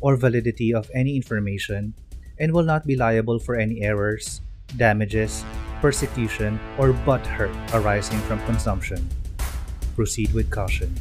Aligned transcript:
or 0.00 0.16
validity 0.16 0.74
of 0.74 0.90
any 0.94 1.16
information 1.16 1.94
and 2.38 2.52
will 2.52 2.64
not 2.64 2.86
be 2.86 2.96
liable 2.96 3.38
for 3.38 3.56
any 3.56 3.82
errors, 3.82 4.40
damages, 4.76 5.44
persecution, 5.80 6.58
or 6.78 6.92
butt 7.04 7.24
hurt 7.26 7.54
arising 7.72 8.18
from 8.20 8.40
consumption. 8.44 9.06
Proceed 9.94 10.32
with 10.32 10.50
caution. 10.50 10.94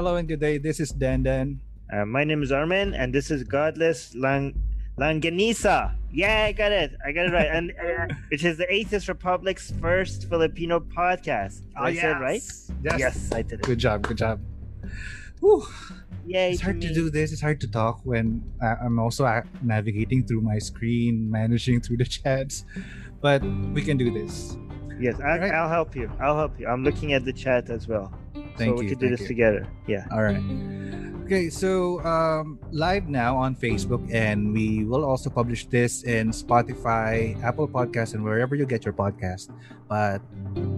Hello 0.00 0.16
and 0.16 0.28
good 0.28 0.40
day. 0.40 0.56
This 0.56 0.80
is 0.80 0.92
Dandan. 0.92 1.58
Uh, 1.92 2.06
my 2.06 2.24
name 2.24 2.42
is 2.42 2.52
Armin, 2.52 2.94
and 2.94 3.12
this 3.12 3.30
is 3.30 3.44
Godless 3.44 4.14
Lang 4.14 4.54
Langanisa. 4.98 5.94
Yeah, 6.12 6.44
I 6.44 6.52
got 6.52 6.72
it. 6.72 6.92
I 7.06 7.12
got 7.12 7.26
it 7.26 7.32
right. 7.32 7.46
And 7.46 7.72
uh, 8.10 8.14
which 8.30 8.44
is 8.44 8.58
the 8.58 8.72
Atheist 8.72 9.08
Republic's 9.08 9.72
first 9.80 10.28
Filipino 10.28 10.80
podcast. 10.80 11.60
Did 11.60 11.76
I 11.76 11.94
said 11.94 12.20
right? 12.20 12.42
Yes. 12.82 12.98
Yes, 12.98 13.32
I 13.32 13.42
did 13.42 13.60
it. 13.60 13.62
Good 13.62 13.78
job. 13.78 14.02
Good 14.02 14.18
job. 14.18 14.40
Whew. 15.40 15.66
Yay! 16.26 16.52
It's 16.52 16.60
hard 16.60 16.80
to 16.82 16.88
me. 16.88 16.94
do 16.94 17.10
this. 17.10 17.32
It's 17.32 17.40
hard 17.40 17.60
to 17.62 17.68
talk 17.68 18.00
when 18.04 18.42
uh, 18.62 18.76
I'm 18.84 18.98
also 18.98 19.24
uh, 19.24 19.42
navigating 19.62 20.26
through 20.26 20.42
my 20.42 20.58
screen, 20.58 21.30
managing 21.30 21.80
through 21.80 21.96
the 21.96 22.04
chats. 22.04 22.64
But 23.20 23.42
we 23.42 23.82
can 23.82 23.96
do 23.96 24.12
this. 24.12 24.56
Yes, 25.00 25.18
I, 25.18 25.32
Alright. 25.32 25.54
I'll 25.54 25.68
help 25.68 25.96
you. 25.96 26.12
I'll 26.20 26.36
help 26.36 26.60
you. 26.60 26.66
I'm 26.66 26.84
looking 26.84 27.14
at 27.14 27.24
the 27.24 27.32
chat 27.32 27.70
as 27.70 27.88
well. 27.88 28.12
Thank 28.56 28.76
so 28.76 28.80
we 28.80 28.84
you, 28.84 28.90
could 28.90 29.00
do 29.00 29.08
this 29.10 29.20
you. 29.22 29.28
together. 29.28 29.66
Yeah. 29.86 30.06
All 30.12 30.22
right. 30.22 30.42
Okay, 31.24 31.48
so 31.48 32.02
um, 32.04 32.58
live 32.72 33.08
now 33.08 33.36
on 33.36 33.54
Facebook, 33.54 34.02
and 34.12 34.52
we 34.52 34.84
will 34.84 35.04
also 35.04 35.30
publish 35.30 35.66
this 35.66 36.02
in 36.02 36.30
Spotify, 36.30 37.40
Apple 37.44 37.68
Podcasts, 37.68 38.14
and 38.14 38.24
wherever 38.24 38.56
you 38.56 38.66
get 38.66 38.84
your 38.84 38.94
podcast. 38.94 39.48
But 39.88 40.20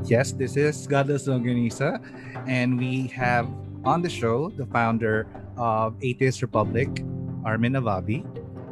yes, 0.04 0.32
this 0.32 0.56
is 0.58 0.86
Godless 0.86 1.26
Longanisa, 1.26 2.04
and 2.46 2.76
we 2.78 3.06
have 3.16 3.48
on 3.84 4.02
the 4.02 4.10
show 4.10 4.50
the 4.50 4.66
founder 4.66 5.26
of 5.56 5.96
Atheist 6.02 6.42
Republic, 6.42 7.02
Armin 7.46 7.72
Navabi. 7.72 8.20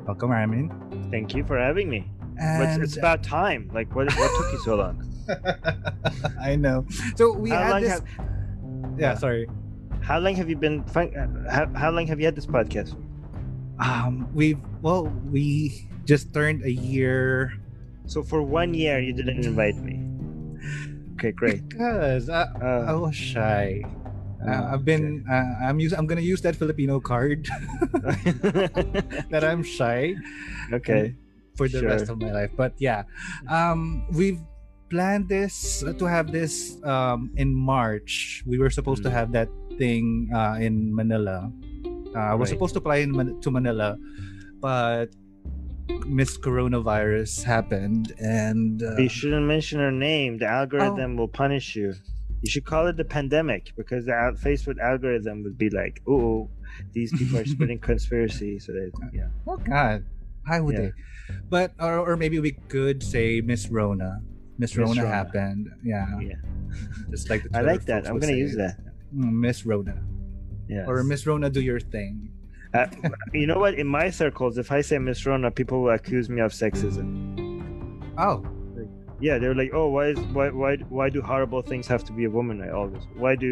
Welcome, 0.07 0.33
Armin. 0.33 0.69
Thank 1.11 1.35
you 1.35 1.45
for 1.45 1.57
having 1.59 1.89
me. 1.89 2.05
And 2.39 2.83
it's, 2.83 2.93
it's 2.93 2.97
about 2.99 3.23
time. 3.23 3.71
Like, 3.73 3.95
what, 3.95 4.13
what 4.17 4.31
took 4.37 4.53
you 4.53 4.61
so 4.65 4.77
long? 4.77 5.01
I 6.41 6.57
know. 6.57 6.85
So 7.17 7.33
we 7.33 7.51
How 7.51 7.75
had 7.75 7.83
this. 7.85 7.91
have- 7.93 8.05
yeah, 9.01 9.15
sorry. 9.17 9.49
How 10.01 10.19
long 10.19 10.35
have 10.37 10.49
you 10.49 10.57
been? 10.57 10.85
Uh, 10.95 11.09
how, 11.51 11.67
how 11.75 11.91
long 11.91 12.07
have 12.07 12.21
you 12.21 12.27
had 12.27 12.37
this 12.37 12.47
podcast? 12.47 12.97
Um, 13.81 14.29
we've 14.35 14.61
well, 14.83 15.09
we 15.33 15.89
just 16.05 16.33
turned 16.35 16.65
a 16.65 16.73
year 16.73 17.57
So 18.11 18.23
for 18.27 18.43
one 18.43 18.75
year, 18.75 18.99
you 18.99 19.15
didn't 19.15 19.45
invite 19.47 19.79
me. 19.79 20.03
Okay, 21.15 21.31
great. 21.33 21.63
because 21.69 22.27
I, 22.29 22.49
I 22.59 22.91
Uh, 22.91 22.99
was 22.99 23.15
shy. 23.15 23.85
Uh, 24.43 24.75
I've 24.75 24.85
been. 24.85 25.23
Uh, 25.31 25.63
I'm 25.63 25.79
use. 25.79 25.93
I'm 25.95 26.09
gonna 26.11 26.25
use 26.25 26.41
that 26.43 26.57
Filipino 26.57 26.99
card 26.99 27.47
that 29.31 29.43
I'm 29.45 29.63
shy 29.63 30.17
okay. 30.73 31.15
for 31.57 31.69
the 31.69 31.85
rest 31.85 32.09
of 32.09 32.19
my 32.21 32.33
life. 32.33 32.51
But 32.57 32.75
yeah, 32.81 33.05
um, 33.49 34.07
we've 34.13 34.41
planned 34.91 35.29
this 35.29 35.83
uh, 35.87 35.93
to 35.95 36.05
have 36.05 36.31
this 36.33 36.77
um 36.85 37.31
in 37.37 37.55
March. 37.55 38.43
We 38.47 38.59
were 38.59 38.71
supposed 38.71 39.03
to 39.05 39.11
Mm. 39.11 39.19
have 39.19 39.31
that 39.33 39.49
thing 39.79 40.29
uh, 40.35 40.59
in 40.61 40.93
Manila. 40.95 41.49
Uh, 42.11 42.35
we're 42.35 42.43
Right. 42.45 42.49
supposed 42.49 42.75
to 42.75 42.83
fly 42.83 42.97
in 43.07 43.15
Man- 43.15 43.39
to 43.41 43.49
Manila, 43.51 43.97
but 44.61 45.15
Miss 46.07 46.37
Coronavirus 46.39 47.43
happened, 47.45 48.13
and 48.19 48.83
uh, 48.83 48.97
You 48.99 49.09
shouldn't 49.09 49.47
mention 49.47 49.79
her 49.81 49.91
name. 49.95 50.39
The 50.39 50.47
Oh. 50.47 50.61
algorithm 50.63 51.17
will 51.17 51.29
punish 51.31 51.75
you. 51.77 51.95
You 52.43 52.49
should 52.51 52.65
call 52.65 52.87
it 52.87 52.97
the 52.97 53.05
pandemic 53.05 53.73
because 53.77 54.07
the 54.07 54.15
al- 54.15 54.33
Facebook 54.39 54.79
algorithm 54.81 55.43
would 55.45 55.59
be 55.59 55.69
like, 55.71 56.01
"Oh, 56.07 56.49
these 56.95 57.11
people 57.13 57.39
are 57.39 57.45
spreading 57.45 57.79
conspiracy." 57.91 58.59
So 58.59 58.73
they, 58.73 58.89
yeah, 59.13 59.29
oh 59.47 59.59
God, 59.59 60.05
how 60.47 60.63
would 60.65 60.75
Yeah. 60.75 60.81
they? 60.81 60.93
But 61.49 61.75
or, 61.79 61.99
or 62.11 62.17
maybe 62.17 62.39
we 62.41 62.53
could 62.69 63.03
say 63.03 63.41
Miss 63.41 63.69
Rona. 63.69 64.23
Miss 64.61 64.77
Rona, 64.77 65.03
Rona. 65.03 65.15
happened. 65.21 65.65
Yeah, 65.83 66.07
yeah. 66.21 66.35
just 67.11 67.31
like 67.31 67.43
the 67.45 67.51
I 67.59 67.63
like 67.63 67.85
that. 67.87 68.07
I'm 68.07 68.19
gonna 68.19 68.33
use 68.47 68.55
that. 68.57 68.77
Mm, 69.15 69.33
Miss 69.45 69.59
Rona 69.67 69.97
Yeah. 70.69 70.85
or 70.87 71.03
Miss 71.03 71.27
Rona, 71.27 71.49
do 71.51 71.61
your 71.61 71.81
thing. 71.81 72.31
Uh, 72.73 72.87
you 73.33 73.47
know 73.51 73.59
what? 73.59 73.75
In 73.75 73.87
my 73.89 74.11
circles, 74.11 74.57
if 74.59 74.71
I 74.71 74.81
say 74.83 74.97
Miss 74.99 75.27
Rona, 75.27 75.51
people 75.51 75.83
will 75.83 75.91
accuse 76.01 76.29
me 76.31 76.41
of 76.41 76.53
sexism. 76.53 77.09
Oh, 78.17 78.45
Yeah, 79.21 79.37
they're 79.41 79.55
like, 79.63 79.73
"Oh, 79.75 79.89
why 79.97 80.05
is 80.13 80.19
why 80.37 80.49
why 80.63 80.73
why 80.97 81.07
do 81.11 81.21
horrible 81.21 81.63
things 81.71 81.87
have 81.89 82.03
to 82.09 82.13
be 82.19 82.25
a 82.31 82.33
woman?" 82.39 82.57
I 82.67 82.71
always 82.71 83.05
why 83.23 83.35
do 83.45 83.51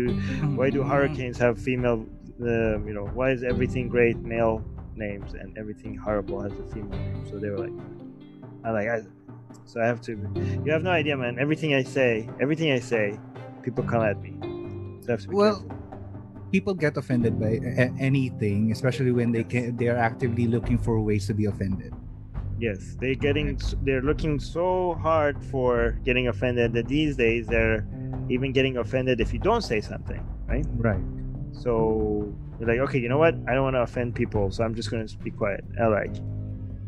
why 0.58 0.70
do 0.70 0.80
hurricanes 0.92 1.36
have 1.44 1.54
female 1.68 1.98
uh, 2.40 2.78
you 2.88 2.94
know 2.96 3.06
why 3.18 3.28
is 3.36 3.42
everything 3.52 3.84
great 3.96 4.16
male 4.34 4.56
names 4.96 5.34
and 5.40 5.48
everything 5.58 5.92
horrible 6.06 6.38
has 6.40 6.52
a 6.64 6.66
female 6.72 6.98
name 6.98 7.22
so 7.30 7.34
they 7.42 7.50
were 7.50 7.62
like 7.66 7.76
i 8.64 8.70
like 8.78 8.88
I, 8.94 8.98
so 9.68 9.80
i 9.80 9.86
have 9.86 10.00
to 10.00 10.12
you 10.64 10.72
have 10.72 10.82
no 10.82 10.90
idea 10.90 11.12
man 11.16 11.36
everything 11.38 11.74
i 11.76 11.82
say 11.84 12.24
everything 12.40 12.72
i 12.72 12.80
say 12.80 13.12
people 13.62 13.84
come 13.84 14.00
at 14.02 14.16
me 14.24 14.32
so 15.04 15.08
I 15.08 15.10
have 15.12 15.22
to 15.22 15.28
be 15.28 15.34
Well, 15.36 15.60
careful. 15.60 15.76
people 16.50 16.74
get 16.74 16.96
offended 16.96 17.36
by 17.38 17.60
anything, 18.00 18.72
especially 18.72 19.12
when 19.12 19.32
they 19.32 19.44
can. 19.44 19.76
They 19.76 19.88
are 19.92 19.96
actively 20.00 20.46
looking 20.48 20.78
for 20.80 20.96
ways 21.00 21.26
to 21.28 21.34
be 21.36 21.44
offended. 21.46 21.92
yes 22.58 22.96
they're 23.00 23.14
getting 23.26 23.54
they're 23.86 24.02
looking 24.02 24.40
so 24.40 24.98
hard 25.06 25.36
for 25.52 25.94
getting 26.08 26.26
offended 26.32 26.72
that 26.74 26.88
these 26.88 27.14
days 27.16 27.46
they're 27.46 27.86
even 28.34 28.50
getting 28.52 28.78
offended 28.82 29.20
if 29.20 29.30
you 29.32 29.38
don't 29.38 29.62
say 29.62 29.80
something 29.80 30.18
right 30.50 30.66
Right. 30.88 31.04
So 31.52 31.70
you're 32.58 32.68
like, 32.68 32.80
okay, 32.88 32.98
you 32.98 33.08
know 33.08 33.18
what? 33.18 33.34
I 33.48 33.54
don't 33.54 33.62
want 33.68 33.76
to 33.80 33.84
offend 33.88 34.14
people, 34.14 34.50
so 34.50 34.62
I'm 34.64 34.74
just 34.74 34.90
going 34.90 35.06
to 35.06 35.16
be 35.26 35.30
quiet. 35.30 35.64
I 35.80 35.86
like. 35.86 36.14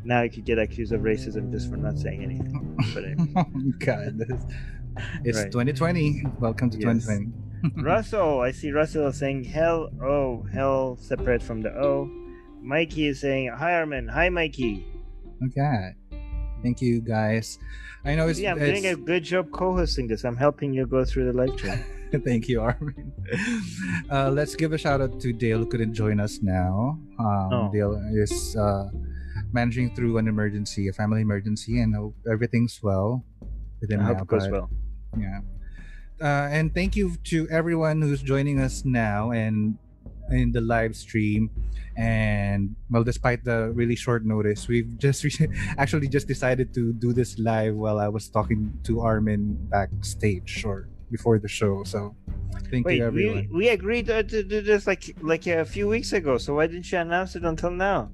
Now 0.04 0.22
you 0.22 0.30
could 0.30 0.44
get 0.44 0.58
accused 0.58 0.92
of 0.92 1.02
racism 1.02 1.50
just 1.50 1.70
for 1.70 1.76
not 1.76 1.98
saying 1.98 2.22
anything. 2.22 2.76
But 2.94 3.04
anyway. 3.04 3.44
God, 3.78 4.18
this- 4.18 4.46
it's 5.24 5.38
Right. 5.38 5.52
2020. 5.52 6.24
Welcome 6.40 6.68
to 6.70 6.78
Yes. 6.78 7.06
2020. 7.06 7.82
Russell, 7.82 8.40
I 8.40 8.50
see 8.52 8.72
Russell 8.72 9.12
saying 9.12 9.44
hell, 9.44 9.90
oh, 10.02 10.46
hell 10.52 10.96
separate 11.00 11.42
from 11.42 11.60
the 11.60 11.70
O. 11.70 12.10
Mikey 12.62 13.06
is 13.08 13.20
saying, 13.20 13.52
hi, 13.56 13.74
Armin. 13.74 14.08
Hi, 14.08 14.28
Mikey. 14.30 14.84
Okay. 15.46 15.94
Thank 16.62 16.80
you, 16.82 17.00
guys. 17.00 17.58
I 18.04 18.14
know 18.14 18.28
it's. 18.28 18.40
yeah, 18.40 18.52
I'm 18.52 18.58
it's 18.60 18.80
doing 18.80 18.92
a 18.92 18.96
good 18.96 19.24
job 19.24 19.50
co 19.52 19.76
hosting 19.76 20.08
this. 20.08 20.24
I'm 20.24 20.36
helping 20.36 20.72
you 20.74 20.86
go 20.86 21.04
through 21.04 21.32
the 21.32 21.36
live 21.36 21.56
chat. 21.56 21.78
Thank 22.24 22.48
you, 22.48 22.60
Armin. 22.60 23.12
Uh, 24.10 24.30
let's 24.30 24.54
give 24.56 24.72
a 24.72 24.78
shout 24.78 25.00
out 25.00 25.20
to 25.20 25.32
Dale 25.32 25.58
who 25.58 25.66
couldn't 25.66 25.94
join 25.94 26.18
us 26.20 26.40
now. 26.42 26.98
Um, 27.18 27.48
Oh. 27.52 27.70
Dale 27.72 27.94
is 28.12 28.56
uh, 28.56 28.88
managing 29.52 29.94
through 29.94 30.18
an 30.18 30.28
emergency, 30.28 30.88
a 30.88 30.92
family 30.92 31.20
emergency, 31.22 31.80
and 31.80 31.94
hope 31.94 32.14
everything's 32.30 32.80
well 32.82 33.24
with 33.80 33.90
him 33.90 34.00
I 34.00 34.04
hope 34.04 34.16
now, 34.18 34.22
it 34.22 34.28
goes 34.28 34.42
but- 34.44 34.52
well. 34.52 34.70
Yeah. 35.18 35.40
Uh, 36.20 36.48
and 36.52 36.74
thank 36.74 36.96
you 36.96 37.16
to 37.24 37.48
everyone 37.50 38.02
who's 38.02 38.20
joining 38.22 38.60
us 38.60 38.84
now 38.84 39.30
and 39.30 39.78
in 40.30 40.52
the 40.52 40.60
live 40.60 40.94
stream. 40.94 41.50
And 41.96 42.76
well, 42.90 43.02
despite 43.04 43.42
the 43.42 43.70
really 43.72 43.96
short 43.96 44.24
notice, 44.24 44.68
we've 44.68 44.96
just 44.98 45.24
re- 45.24 45.48
actually 45.78 46.08
just 46.08 46.28
decided 46.28 46.72
to 46.74 46.92
do 46.92 47.12
this 47.12 47.38
live 47.38 47.74
while 47.74 47.98
I 47.98 48.08
was 48.08 48.28
talking 48.28 48.72
to 48.84 49.00
Armin 49.00 49.56
backstage 49.70 50.62
or 50.64 50.88
before 51.10 51.38
the 51.38 51.48
show. 51.48 51.82
So 51.84 52.14
thank 52.70 52.86
Wait, 52.86 52.98
you, 52.98 53.02
we, 53.02 53.06
everyone. 53.06 53.48
we 53.52 53.68
agreed 53.70 54.06
to, 54.06 54.22
to 54.22 54.42
do 54.44 54.60
this 54.60 54.86
like 54.86 55.16
like 55.22 55.46
a 55.46 55.64
few 55.64 55.88
weeks 55.88 56.12
ago, 56.12 56.38
so 56.38 56.54
why 56.54 56.66
didn't 56.68 56.90
you 56.92 56.98
announce 56.98 57.34
it 57.34 57.44
until 57.44 57.70
now? 57.70 58.10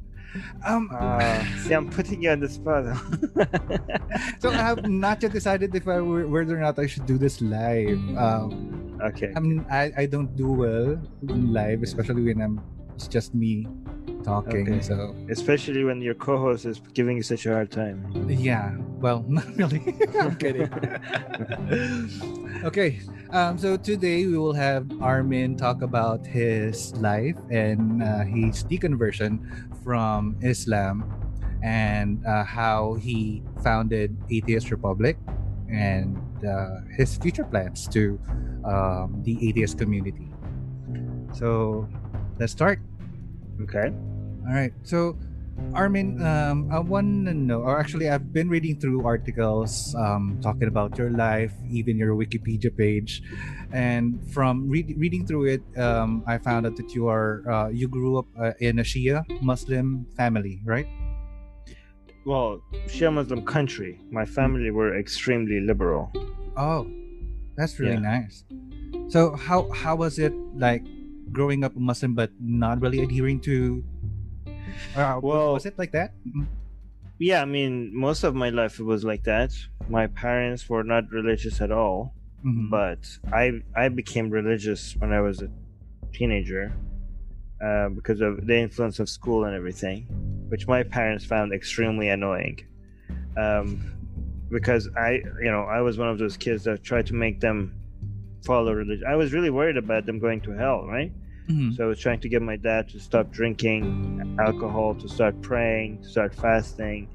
Um, 0.65 0.91
Uh, 0.93 1.45
see, 1.65 1.75
I'm 1.75 1.89
putting 1.89 2.23
you 2.23 2.31
on 2.31 2.41
the 2.41 2.49
spot. 2.49 2.85
so 4.41 4.51
I 4.51 4.61
have 4.61 4.89
not 4.89 5.23
yet 5.23 5.33
decided 5.33 5.75
if 5.75 5.89
I 5.89 6.01
were, 6.01 6.27
whether 6.27 6.57
or 6.57 6.61
not 6.61 6.79
I 6.79 6.87
should 6.87 7.07
do 7.07 7.19
this 7.19 7.41
live. 7.41 8.01
Um, 8.17 8.99
okay. 9.03 9.33
I 9.35 9.41
mean, 9.41 9.65
I, 9.71 9.93
I 9.97 10.07
don't 10.07 10.35
do 10.37 10.53
well 10.53 11.01
in 11.29 11.53
live, 11.53 11.83
especially 11.83 12.23
when 12.23 12.41
I'm 12.41 12.61
it's 12.97 13.09
just 13.09 13.35
me 13.35 13.69
talking. 14.27 14.67
Okay. 14.67 14.83
So 14.83 15.15
Especially 15.31 15.85
when 15.87 16.03
your 16.03 16.15
co-host 16.19 16.67
is 16.67 16.83
giving 16.93 17.17
you 17.17 17.23
such 17.23 17.47
a 17.47 17.55
hard 17.55 17.71
time. 17.71 18.03
yeah, 18.27 18.75
well, 18.99 19.25
not 19.29 19.47
really. 19.57 19.81
I'm 20.21 20.35
kidding. 20.35 20.67
okay, 22.67 22.99
um, 23.31 23.57
so 23.57 23.77
today 23.79 24.27
we 24.27 24.37
will 24.37 24.55
have 24.59 24.91
Armin 25.01 25.57
talk 25.57 25.81
about 25.83 26.27
his 26.27 26.91
life 26.99 27.39
and 27.51 28.03
uh, 28.03 28.25
his 28.27 28.65
deconversion 28.67 29.39
from 29.87 30.35
Islam 30.43 31.07
and 31.63 32.19
uh, 32.27 32.43
how 32.45 32.95
he 32.99 33.43
founded 33.63 34.17
Atheist 34.31 34.71
Republic 34.75 35.17
and 35.71 36.19
uh, 36.45 36.83
his 36.99 37.17
future 37.17 37.45
plans 37.45 37.87
to 37.89 38.19
um, 38.67 39.23
the 39.23 39.39
atheist 39.49 39.79
community. 39.79 40.27
So 41.33 41.89
let's 42.39 42.53
start. 42.53 42.81
Okay. 43.63 43.93
All 44.47 44.55
right. 44.55 44.73
So, 44.85 45.19
Armin, 45.75 46.23
um, 46.23 46.69
I 46.71 46.79
want 46.79 47.27
to 47.27 47.35
know, 47.35 47.61
or 47.63 47.81
actually, 47.81 48.09
I've 48.09 48.33
been 48.33 48.49
reading 48.49 48.79
through 48.79 49.05
articles 49.05 49.95
um, 49.99 50.39
talking 50.43 50.69
about 50.69 50.97
your 50.99 51.11
life, 51.11 51.53
even 51.71 51.97
your 51.97 52.15
Wikipedia 52.15 52.71
page, 52.77 53.23
and 53.73 54.21
from 54.31 54.69
read, 54.69 54.95
reading 54.97 55.27
through 55.27 55.59
it, 55.59 55.63
um, 55.81 56.23
I 56.27 56.39
found 56.39 56.67
out 56.67 56.77
that 56.77 56.95
you 56.95 57.09
are 57.09 57.43
uh, 57.51 57.69
you 57.69 57.89
grew 57.89 58.19
up 58.19 58.27
uh, 58.39 58.53
in 58.61 58.79
a 58.79 58.83
Shia 58.85 59.25
Muslim 59.43 60.07
family, 60.17 60.61
right? 60.65 60.87
Well, 62.25 62.61
Shia 62.87 63.13
Muslim 63.13 63.45
country. 63.45 63.99
My 64.11 64.25
family 64.25 64.71
were 64.71 64.99
extremely 64.99 65.61
liberal. 65.61 66.13
Oh, 66.57 66.87
that's 67.57 67.79
really 67.81 67.99
Yeah. 67.99 68.23
nice. 68.23 68.45
So, 69.09 69.35
how 69.35 69.71
how 69.73 69.97
was 69.97 70.19
it 70.19 70.35
like 70.55 70.85
growing 71.33 71.65
up 71.65 71.75
a 71.77 71.81
Muslim 71.81 72.15
but 72.15 72.31
not 72.39 72.81
really 72.81 73.03
adhering 73.03 73.41
to? 73.49 73.83
Uh, 74.95 75.21
Well- 75.23 75.55
was 75.55 75.67
it 75.67 75.79
like 75.79 75.93
that? 75.93 76.13
Mm, 76.27 76.47
Yeah, 77.19 77.41
I 77.41 77.47
mean, 77.47 77.97
most 77.97 78.25
of 78.25 78.35
my 78.35 78.51
life 78.51 78.79
it 78.79 78.85
was 78.85 79.03
like 79.03 79.23
that. 79.25 79.51
My 79.89 80.07
parents 80.07 80.69
were 80.69 80.85
not 80.85 81.11
religious 81.11 81.61
at 81.63 81.71
all, 81.73 82.13
mhm. 82.45 82.69
but 82.71 83.01
I 83.33 83.63
I 83.75 83.89
became 83.89 84.29
religious 84.29 84.95
when 85.01 85.13
I 85.13 85.21
was 85.21 85.41
a 85.43 85.49
teenager 86.13 86.73
uh, 87.67 87.89
because 87.89 88.21
of 88.21 88.47
the 88.47 88.57
influence 88.59 88.99
of 89.01 89.09
school 89.09 89.45
and 89.47 89.55
everything, 89.55 90.05
which 90.51 90.67
my 90.69 90.83
parents 90.83 91.25
found 91.25 91.53
extremely 91.55 92.09
annoying. 92.11 92.61
Um, 93.37 93.81
because 94.51 94.89
I, 94.97 95.11
you 95.45 95.51
know, 95.51 95.63
I 95.63 95.81
was 95.81 95.97
one 95.99 96.09
of 96.09 96.19
those 96.19 96.37
kids 96.37 96.65
that 96.65 96.83
tried 96.85 97.07
to 97.07 97.15
make 97.15 97.41
them 97.41 97.73
follow 98.45 98.73
religion. 98.75 99.05
I 99.09 99.17
was 99.17 99.33
really 99.33 99.51
worried 99.51 99.77
about 99.79 100.05
them 100.07 100.19
going 100.19 100.41
to 100.43 100.51
hell, 100.53 100.87
right? 100.87 101.13
Mhm. 101.49 101.77
So 101.77 101.85
I 101.85 101.87
was 101.87 102.01
trying 102.01 102.21
to 102.21 102.29
get 102.29 102.43
my 102.43 102.57
dad 102.57 102.89
to 102.91 102.99
stop 103.01 103.31
drinking 103.31 104.37
alcohol, 104.41 104.95
to 104.97 105.09
start 105.09 105.41
praying, 105.43 106.03
to 106.03 106.09
start 106.09 106.35
fasting. 106.35 107.09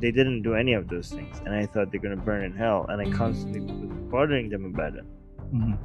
They 0.00 0.10
didn't 0.10 0.42
do 0.42 0.54
any 0.54 0.72
of 0.74 0.88
those 0.88 1.10
things, 1.10 1.40
and 1.44 1.54
I 1.54 1.66
thought 1.66 1.90
they're 1.90 2.00
gonna 2.00 2.16
burn 2.16 2.44
in 2.44 2.52
hell. 2.54 2.86
And 2.88 3.00
I 3.00 3.06
constantly 3.16 3.60
was 3.60 3.90
bothering 4.10 4.50
them 4.50 4.64
about 4.66 4.94
it. 4.96 5.04
Mhm. 5.52 5.78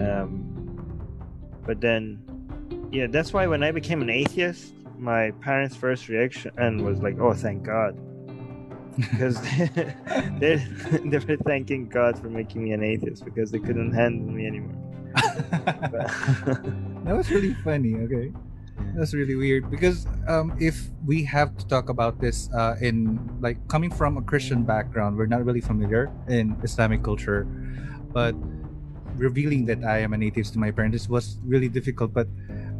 Um, 0.00 0.30
but 1.66 1.80
then, 1.80 2.18
yeah, 2.90 3.06
that's 3.08 3.32
why 3.32 3.46
when 3.46 3.62
I 3.62 3.72
became 3.72 4.00
an 4.02 4.10
atheist, 4.10 4.74
my 4.98 5.30
parents' 5.40 5.76
first 5.76 6.08
reaction 6.08 6.50
and 6.56 6.82
was 6.84 7.00
like, 7.02 7.18
"Oh, 7.20 7.32
thank 7.32 7.62
God," 7.62 7.96
because 8.96 9.40
they, 10.40 10.56
they 11.04 11.18
were 11.18 11.36
thanking 11.44 11.88
God 11.88 12.18
for 12.18 12.28
making 12.28 12.64
me 12.64 12.72
an 12.72 12.82
atheist 12.82 13.24
because 13.24 13.50
they 13.50 13.58
couldn't 13.60 13.92
handle 13.92 14.30
me 14.30 14.46
anymore. 14.46 14.74
that 17.08 17.16
was 17.16 17.30
really 17.32 17.54
funny. 17.64 17.96
Okay, 17.96 18.32
that's 18.94 19.14
really 19.16 19.34
weird 19.34 19.70
because 19.72 20.04
um, 20.28 20.52
if 20.60 20.92
we 21.08 21.24
have 21.24 21.56
to 21.56 21.64
talk 21.66 21.88
about 21.88 22.20
this 22.20 22.52
uh, 22.52 22.76
in 22.84 23.16
like 23.40 23.56
coming 23.68 23.88
from 23.90 24.20
a 24.20 24.22
Christian 24.22 24.62
background, 24.62 25.16
we're 25.16 25.26
not 25.26 25.44
really 25.44 25.64
familiar 25.64 26.12
in 26.28 26.56
Islamic 26.62 27.02
culture, 27.02 27.48
but 28.12 28.36
revealing 29.16 29.64
that 29.66 29.82
I 29.84 29.98
am 29.98 30.12
an 30.12 30.22
atheist 30.22 30.52
to 30.52 30.58
my 30.60 30.70
parents 30.70 31.08
was 31.08 31.40
really 31.44 31.68
difficult. 31.68 32.12
But 32.12 32.28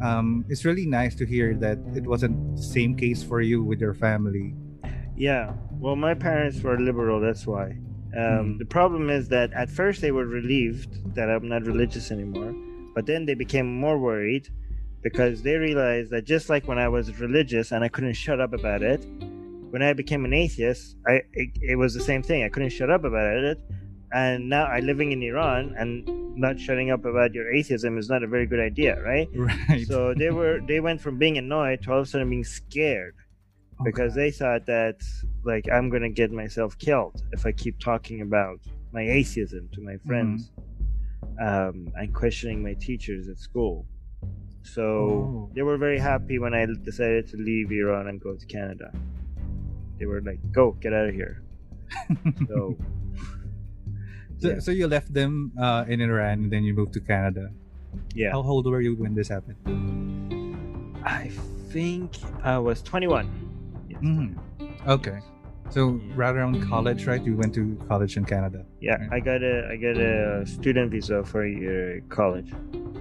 um, 0.01 0.45
it's 0.47 0.63
really 0.63 0.85
nice 0.85 1.15
to 1.15 1.25
hear 1.25 1.55
that 1.59 1.77
it 1.95 2.05
wasn't 2.05 2.55
the 2.55 2.63
same 2.63 2.95
case 2.95 3.23
for 3.23 3.41
you 3.41 3.63
with 3.63 3.81
your 3.81 3.93
family. 3.93 4.55
Yeah. 5.17 5.51
Well, 5.71 5.97
my 5.97 6.13
parents 6.13 6.61
were 6.61 6.79
liberal. 6.79 7.19
That's 7.19 7.45
why. 7.45 7.75
Um, 8.15 8.55
Mhm. 8.55 8.59
The 8.59 8.65
problem 8.65 9.09
is 9.09 9.27
that 9.29 9.51
at 9.53 9.69
first 9.69 10.01
they 10.01 10.11
were 10.11 10.25
relieved 10.25 11.13
that 11.15 11.29
I'm 11.29 11.47
not 11.47 11.65
religious 11.65 12.09
anymore, 12.11 12.55
but 12.99 13.05
then 13.05 13.25
they 13.25 13.33
became 13.33 13.79
more 13.79 13.97
worried 13.97 14.49
because 15.03 15.41
they 15.41 15.55
realized 15.55 16.11
that 16.11 16.25
just 16.25 16.49
like 16.49 16.67
when 16.67 16.77
I 16.77 16.89
was 16.89 17.17
religious 17.21 17.71
and 17.71 17.81
I 17.81 17.87
couldn't 17.87 18.11
shut 18.11 18.41
up 18.41 18.51
about 18.51 18.81
it, 18.81 19.05
when 19.69 19.81
I 19.81 19.93
became 19.93 20.25
an 20.25 20.33
atheist, 20.33 20.97
I 21.07 21.21
it, 21.31 21.49
it 21.61 21.77
was 21.77 21.93
the 21.93 22.01
same 22.01 22.21
thing. 22.21 22.43
I 22.43 22.49
couldn't 22.49 22.71
shut 22.71 22.89
up 22.89 23.05
about 23.05 23.37
it, 23.37 23.57
and 24.11 24.49
now 24.49 24.65
I'm 24.65 24.85
living 24.85 25.13
in 25.13 25.23
Iran 25.23 25.75
and 25.77 26.35
not 26.35 26.59
shutting 26.59 26.91
up 26.91 27.05
about 27.05 27.33
your 27.33 27.49
atheism 27.53 27.97
is 27.97 28.09
not 28.09 28.21
a 28.21 28.27
very 28.27 28.45
good 28.45 28.59
idea, 28.59 29.01
right? 29.01 29.29
Right. 29.33 29.87
So 29.87 30.13
they 30.13 30.31
were 30.31 30.59
they 30.67 30.81
went 30.81 30.99
from 30.99 31.17
being 31.17 31.37
annoyed 31.37 31.83
to 31.83 31.93
all 31.93 31.99
of 31.99 32.03
a 32.03 32.09
sudden 32.09 32.29
being 32.29 32.43
scared 32.43 33.15
because 33.85 34.13
they 34.13 34.29
thought 34.29 34.65
that 34.65 34.97
like 35.45 35.69
I'm 35.71 35.89
gonna 35.89 36.09
get 36.09 36.33
myself 36.33 36.77
killed 36.77 37.23
if 37.31 37.45
I 37.45 37.53
keep 37.53 37.79
talking 37.79 38.19
about 38.19 38.59
my 38.91 39.03
atheism 39.03 39.69
to 39.71 39.79
my 39.79 39.93
mm-hmm. 39.93 40.09
friends 40.09 40.51
um, 41.39 41.87
and 41.95 42.13
questioning 42.13 42.61
my 42.63 42.73
teachers 42.75 43.27
at 43.27 43.37
school. 43.39 43.85
So 44.63 44.83
Oh. 44.83 45.51
they 45.55 45.61
were 45.63 45.77
very 45.77 45.97
happy 45.99 46.37
when 46.39 46.53
I 46.53 46.65
decided 46.83 47.27
to 47.31 47.37
leave 47.37 47.71
Iran 47.71 48.07
and 48.07 48.19
go 48.21 48.35
to 48.35 48.45
Canada. 48.45 48.91
They 49.97 50.05
were 50.05 50.21
like, 50.21 50.39
"Go, 50.51 50.71
get 50.79 50.93
out 50.93 51.07
of 51.09 51.15
here." 51.15 51.41
So 52.47 52.77
so, 54.39 54.47
yeah. 54.49 54.59
so 54.59 54.71
you 54.71 54.87
left 54.87 55.11
them 55.13 55.51
uh, 55.59 55.83
in 55.87 55.99
Iran 56.01 56.43
and 56.47 56.51
then 56.51 56.63
you 56.63 56.73
moved 56.73 56.93
to 56.93 57.01
Canada. 57.01 57.51
yeah, 58.15 58.31
How 58.31 58.41
old 58.41 58.65
were 58.67 58.79
you 58.81 58.95
when 58.95 59.13
this 59.15 59.27
happened? 59.27 59.57
I 61.03 61.27
think 61.73 62.15
I 62.43 62.57
was 62.57 62.81
21. 62.83 63.27
Yes. 63.89 63.99
Mhm. 64.01 64.37
Okay. 64.87 65.19
So 65.69 66.01
right 66.15 66.35
around 66.35 66.67
college, 66.67 67.05
right? 67.05 67.23
You 67.23 67.35
went 67.37 67.53
to 67.55 67.77
college 67.87 68.17
in 68.17 68.25
Canada. 68.25 68.65
Yeah, 68.81 68.95
Right. 68.97 69.09
I 69.13 69.19
got 69.19 69.43
a 69.43 69.67
I 69.71 69.75
got 69.77 69.97
a 69.97 70.45
student 70.45 70.89
visa 70.91 71.23
for 71.23 71.43
a 71.45 71.49
year 71.51 72.01
college. 72.09 72.49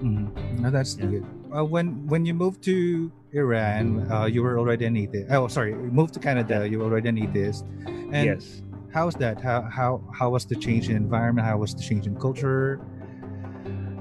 Mm-hmm. 0.02 0.62
No, 0.62 0.70
that's 0.70 0.96
Yeah. 0.98 1.06
good. 1.06 1.24
Uh, 1.56 1.64
when 1.64 2.06
when 2.06 2.26
you 2.26 2.34
moved 2.34 2.62
to 2.64 3.10
Iran, 3.32 4.04
uh, 4.12 4.26
you 4.26 4.42
were 4.42 4.58
already 4.58 4.84
an 4.84 4.96
atheist. 4.96 5.30
Oh, 5.32 5.48
sorry, 5.48 5.70
you 5.72 5.90
moved 6.00 6.12
to 6.14 6.20
Canada. 6.20 6.68
You 6.68 6.78
were 6.80 6.84
already 6.84 7.08
an 7.08 7.18
atheist. 7.18 7.64
And 8.12 8.26
yes. 8.26 8.62
how's 8.92 9.14
that? 9.16 9.40
How 9.40 9.62
how 9.62 10.04
how 10.12 10.28
was 10.30 10.44
the 10.44 10.56
change 10.56 10.90
in 10.90 10.96
environment? 10.96 11.46
How 11.46 11.56
was 11.56 11.74
the 11.74 11.82
change 11.82 12.06
in 12.06 12.16
culture? 12.20 12.80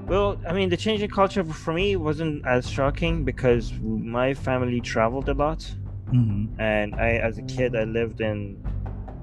Well, 0.06 0.38
I 0.48 0.52
mean, 0.52 0.68
the 0.70 0.76
change 0.76 1.02
in 1.02 1.10
culture 1.10 1.44
for 1.44 1.72
me 1.74 1.96
wasn't 1.96 2.46
as 2.46 2.68
shocking 2.68 3.24
because 3.24 3.72
my 3.80 4.32
family 4.32 4.80
traveled 4.80 5.28
a 5.28 5.34
lot, 5.34 5.60
Mm-hmm. 6.12 6.58
and 6.60 6.94
I, 6.94 7.16
as 7.16 7.36
a 7.36 7.42
kid, 7.42 7.76
I 7.76 7.84
lived 7.84 8.20
in, 8.20 8.64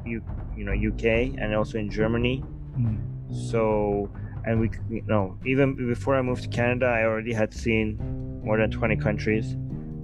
U, 0.06 0.22
you 0.56 0.64
know, 0.66 0.74
UK 0.74 1.36
and 1.40 1.56
also 1.56 1.78
in 1.80 1.90
Germany. 1.90 2.44
Mm-hmm. 2.78 3.34
So, 3.50 4.12
and 4.46 4.60
we, 4.60 4.70
you 4.90 5.02
know, 5.08 5.38
even 5.46 5.76
before 5.76 6.16
I 6.16 6.22
moved 6.22 6.44
to 6.44 6.50
Canada, 6.50 6.86
I 6.86 7.04
already 7.04 7.34
had 7.34 7.54
seen 7.54 7.98
more 8.44 8.58
than 8.58 8.70
twenty 8.70 8.96
countries. 8.96 9.56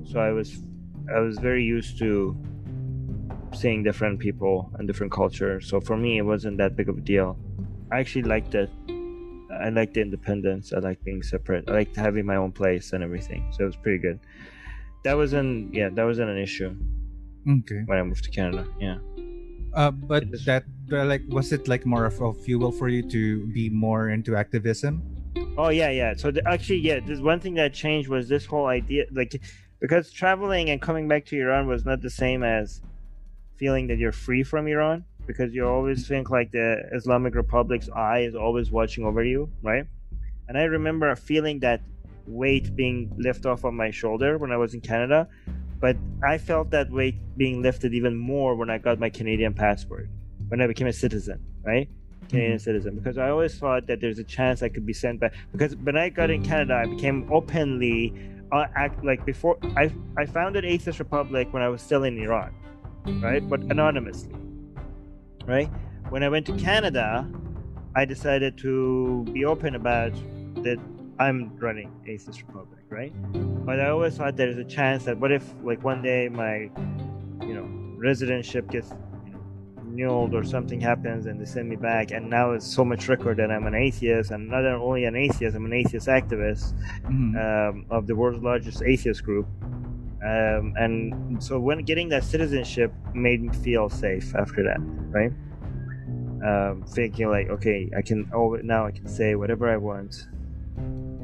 So 0.04 0.20
I 0.20 0.32
was, 0.32 0.64
I 1.16 1.20
was 1.20 1.38
very 1.38 1.64
used 1.64 2.00
to 2.00 2.36
seeing 3.54 3.84
different 3.84 4.20
people 4.20 4.72
and 4.80 4.88
different 4.88 5.12
cultures. 5.12 5.70
So 5.70 5.80
for 5.80 5.98
me, 5.98 6.18
it 6.18 6.24
wasn't 6.24 6.58
that 6.58 6.76
big 6.76 6.90
of 6.90 6.98
a 6.98 7.02
deal. 7.02 7.38
I 7.92 8.00
actually 8.00 8.24
liked 8.24 8.56
it. 8.56 8.70
I 9.62 9.70
liked 9.70 9.94
the 9.94 10.02
independence. 10.02 10.74
I 10.74 10.80
liked 10.80 11.04
being 11.04 11.22
separate. 11.22 11.70
I 11.70 11.74
liked 11.74 11.96
having 11.96 12.26
my 12.26 12.38
own 12.38 12.52
place 12.52 12.94
and 12.94 13.04
everything. 13.04 13.46
So 13.52 13.64
it 13.64 13.68
was 13.68 13.76
pretty 13.76 14.00
good. 14.00 14.20
That 15.04 15.16
wasn't, 15.18 15.74
yeah, 15.74 15.90
that 15.90 16.04
wasn't 16.04 16.30
an 16.30 16.38
issue 16.38 16.76
Okay. 17.50 17.82
when 17.86 17.98
I 17.98 18.04
moved 18.04 18.24
to 18.26 18.30
Canada. 18.32 18.66
Yeah. 18.80 18.98
Uh, 19.74 19.92
but 19.92 20.24
is- 20.32 20.46
that 20.46 20.64
but 20.90 21.08
like 21.08 21.24
was 21.30 21.54
it 21.54 21.68
like 21.68 21.86
more 21.86 22.06
of 22.06 22.20
a 22.22 22.34
fuel 22.34 22.72
for 22.72 22.90
you 22.90 23.02
to 23.10 23.48
be 23.48 23.70
more 23.70 24.10
into 24.10 24.36
activism? 24.36 25.02
Oh 25.58 25.70
yeah, 25.70 25.90
yeah. 25.90 26.14
So 26.16 26.30
the, 26.32 26.46
actually, 26.48 26.80
yeah, 26.80 27.00
this 27.00 27.20
one 27.20 27.40
thing 27.40 27.54
that 27.56 27.74
changed 27.74 28.10
was 28.10 28.28
this 28.28 28.46
whole 28.46 28.68
idea, 28.68 29.06
like, 29.12 29.42
because 29.80 30.12
traveling 30.12 30.70
and 30.70 30.82
coming 30.82 31.08
back 31.08 31.26
to 31.28 31.40
Iran 31.40 31.68
was 31.68 31.86
not 31.86 32.02
the 32.02 32.10
same 32.10 32.44
as 32.44 32.82
feeling 33.58 33.88
that 33.88 33.98
you're 33.98 34.12
free 34.12 34.44
from 34.44 34.68
Iran, 34.68 35.06
because 35.26 35.54
you 35.54 35.66
always 35.66 36.08
think 36.08 36.30
like 36.30 36.52
the 36.52 36.84
Islamic 36.94 37.34
Republic's 37.36 37.90
eye 37.96 38.20
is 38.20 38.36
always 38.36 38.72
watching 38.72 39.06
over 39.06 39.24
you, 39.24 39.50
right? 39.64 39.86
And 40.50 40.58
I 40.58 40.64
remember 40.64 41.10
a 41.12 41.16
feeling 41.16 41.60
that 41.62 41.82
weight 42.28 42.76
being 42.76 43.12
lifted 43.18 43.48
off 43.48 43.64
of 43.64 43.74
my 43.74 43.92
shoulder 43.92 44.38
when 44.38 44.52
I 44.52 44.58
was 44.58 44.74
in 44.74 44.82
Canada, 44.82 45.28
but 45.80 45.98
I 46.24 46.38
felt 46.38 46.70
that 46.72 46.92
weight 46.92 47.16
being 47.38 47.62
lifted 47.62 47.94
even 47.94 48.16
more 48.16 48.56
when 48.56 48.70
I 48.70 48.78
got 48.78 49.00
my 49.00 49.10
Canadian 49.10 49.54
passport, 49.54 50.10
when 50.48 50.62
I 50.62 50.68
became 50.68 50.88
a 50.88 50.94
citizen, 50.94 51.40
right? 51.64 51.90
Canadian 52.30 52.60
citizen 52.60 52.96
because 52.96 53.18
I 53.18 53.30
always 53.30 53.58
thought 53.58 53.88
that 53.88 54.00
there's 54.00 54.20
a 54.20 54.24
chance 54.24 54.64
I 54.64 54.70
could 54.70 54.86
be 54.86 54.94
sent 54.94 55.20
back. 55.20 55.34
Because 55.52 55.76
when 55.78 55.98
I 55.98 56.10
got 56.10 56.30
in 56.30 56.44
Canada, 56.44 56.76
I 56.76 56.86
became 56.86 57.28
openly 57.32 58.14
uh, 58.52 58.68
act 58.76 59.04
like 59.04 59.26
before 59.26 59.58
I 59.76 59.92
I 60.18 60.26
founded 60.26 60.66
Atheist 60.66 61.00
Republic 61.00 61.48
when 61.52 61.62
I 61.62 61.70
was 61.70 61.82
still 61.82 62.04
in 62.04 62.18
Iran, 62.18 62.54
right? 63.22 63.48
But 63.48 63.62
anonymously, 63.62 64.36
right? 65.46 65.70
When 66.10 66.24
I 66.24 66.30
went 66.30 66.46
to 66.48 66.54
Canada, 66.54 67.28
I 67.96 68.06
decided 68.06 68.58
to 68.60 69.26
be 69.34 69.46
open 69.46 69.76
about 69.76 70.14
that 70.64 70.80
I'm 71.22 71.56
running 71.58 71.92
Atheist 72.08 72.42
Republic, 72.48 72.84
right? 72.90 73.14
But 73.66 73.80
I 73.80 73.90
always 73.90 74.18
thought 74.18 74.36
there's 74.36 74.58
a 74.58 74.64
chance 74.64 75.06
that 75.06 75.20
what 75.20 75.32
if 75.32 75.54
like 75.64 75.84
one 75.84 76.02
day 76.02 76.30
my 76.30 76.70
you 77.46 77.54
know 77.54 77.68
residentship 78.02 78.72
gets 78.72 78.92
annulled 79.78 80.34
or 80.34 80.44
something 80.44 80.82
happens 80.82 81.28
and 81.28 81.40
they 81.40 81.46
send 81.46 81.70
me 81.70 81.76
back 81.76 82.10
and 82.12 82.28
now 82.30 82.52
it's 82.52 82.66
so 82.66 82.84
much 82.84 83.08
record 83.10 83.38
that 83.38 83.52
i'm 83.52 83.68
an 83.68 83.76
atheist 83.76 84.32
and 84.32 84.48
not 84.48 84.66
only 84.66 85.04
an 85.04 85.16
atheist 85.16 85.56
i'm 85.56 85.66
an 85.66 85.74
atheist 85.74 86.08
activist 86.08 86.74
mm-hmm. 87.04 87.36
um, 87.38 87.86
of 87.90 88.08
the 88.08 88.16
world's 88.16 88.42
largest 88.42 88.82
atheist 88.84 89.24
group 89.24 89.46
um, 90.24 90.74
and 90.78 91.44
so 91.44 91.60
when 91.60 91.80
getting 91.80 92.08
that 92.08 92.24
citizenship 92.24 92.94
made 93.14 93.42
me 93.42 93.50
feel 93.58 93.90
safe 93.90 94.34
after 94.36 94.64
that 94.64 94.80
right 95.10 95.34
um, 96.48 96.84
thinking 96.88 97.30
like 97.30 97.50
okay 97.50 97.90
i 97.98 98.02
can 98.02 98.30
oh 98.34 98.58
now 98.64 98.86
i 98.86 98.92
can 98.92 99.08
say 99.08 99.36
whatever 99.36 99.70
i 99.70 99.78
want 99.78 100.28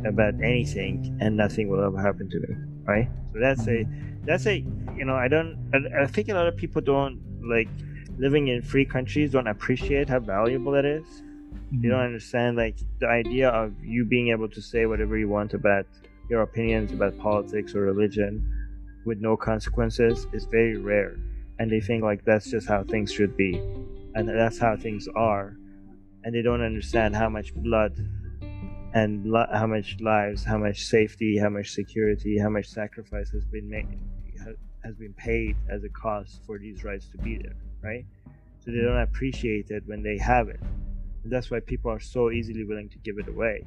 about 0.06 0.34
anything 0.42 1.18
and 1.22 1.36
nothing 1.36 1.68
will 1.70 1.84
ever 1.84 2.00
happen 2.00 2.30
to 2.30 2.39
me 2.39 2.56
right 2.86 3.10
so 3.32 3.39
that's 3.39 3.68
a 3.68 3.84
mm-hmm. 3.84 4.25
that's 4.25 4.46
a 4.46 4.60
you 4.96 5.06
know 5.06 5.16
i 5.16 5.27
don't 5.27 5.58
I, 5.74 6.04
I 6.04 6.08
think 6.08 6.30
a 6.30 6.34
lot 6.34 6.48
of 6.48 6.56
people 6.56 6.82
don't 6.82 7.20
like 7.44 7.70
living 8.18 8.48
in 8.48 8.62
free 8.62 8.86
countries 8.86 9.32
don't 9.32 9.48
appreciate 9.48 10.10
how 10.10 10.20
valuable 10.20 10.72
that 10.72 10.86
is. 10.86 11.06
Mm-hmm. 11.06 11.84
You 11.84 11.89
don't 11.92 12.01
understand 12.01 12.58
like 12.58 12.77
the 13.00 13.08
idea 13.08 13.50
of 13.50 13.74
you 13.84 14.06
being 14.06 14.30
able 14.30 14.50
to 14.50 14.62
say 14.62 14.86
whatever 14.86 15.18
you 15.18 15.30
want 15.30 15.54
about 15.54 15.86
your 16.30 16.42
opinions 16.42 16.92
about 16.92 17.18
politics 17.18 17.74
or 17.75 17.82
religion 17.82 18.54
with 19.06 19.20
no 19.20 19.38
consequences 19.38 20.27
is 20.34 20.46
very 20.46 20.77
rare. 20.77 21.16
And 21.60 21.72
they 21.72 21.80
think 21.80 22.04
like 22.04 22.25
that's 22.25 22.51
just 22.51 22.68
how 22.68 22.84
things 22.84 23.12
should 23.12 23.38
be. 23.38 23.56
And 24.16 24.27
that's 24.27 24.58
how 24.58 24.75
things 24.75 25.08
are. 25.16 25.56
And 26.24 26.36
they 26.36 26.42
don't 26.42 26.62
understand 26.62 27.16
how 27.16 27.30
much 27.30 27.54
blood 27.56 27.96
and 28.94 29.34
how 29.53 29.67
much 29.67 29.98
lives, 30.00 30.44
how 30.44 30.58
much 30.58 30.86
safety, 30.86 31.38
how 31.38 31.50
much 31.50 31.72
security, 31.72 32.38
how 32.38 32.50
much 32.50 32.67
sacrifice 32.67 33.29
has 33.32 33.46
been 33.46 33.70
made 33.70 33.88
has 34.84 34.96
been 34.96 35.13
paid 35.13 35.58
as 35.70 35.84
a 35.84 35.89
cost 35.89 36.39
for 36.46 36.58
these 36.58 36.84
rights 36.86 37.10
to 37.10 37.17
be 37.17 37.38
there 37.38 37.58
right? 37.82 38.06
So 38.63 38.72
they 38.72 38.82
don't 38.82 39.01
appreciate 39.01 39.70
it 39.70 39.84
when 39.86 40.03
they 40.03 40.17
have 40.17 40.50
it. 40.50 40.60
And 41.24 41.32
that's 41.32 41.50
why 41.50 41.60
people 41.60 41.91
are 41.91 42.00
so 42.00 42.32
easily 42.32 42.63
willing 42.63 42.89
to 42.89 42.98
give 43.00 43.17
it 43.17 43.27
away 43.27 43.65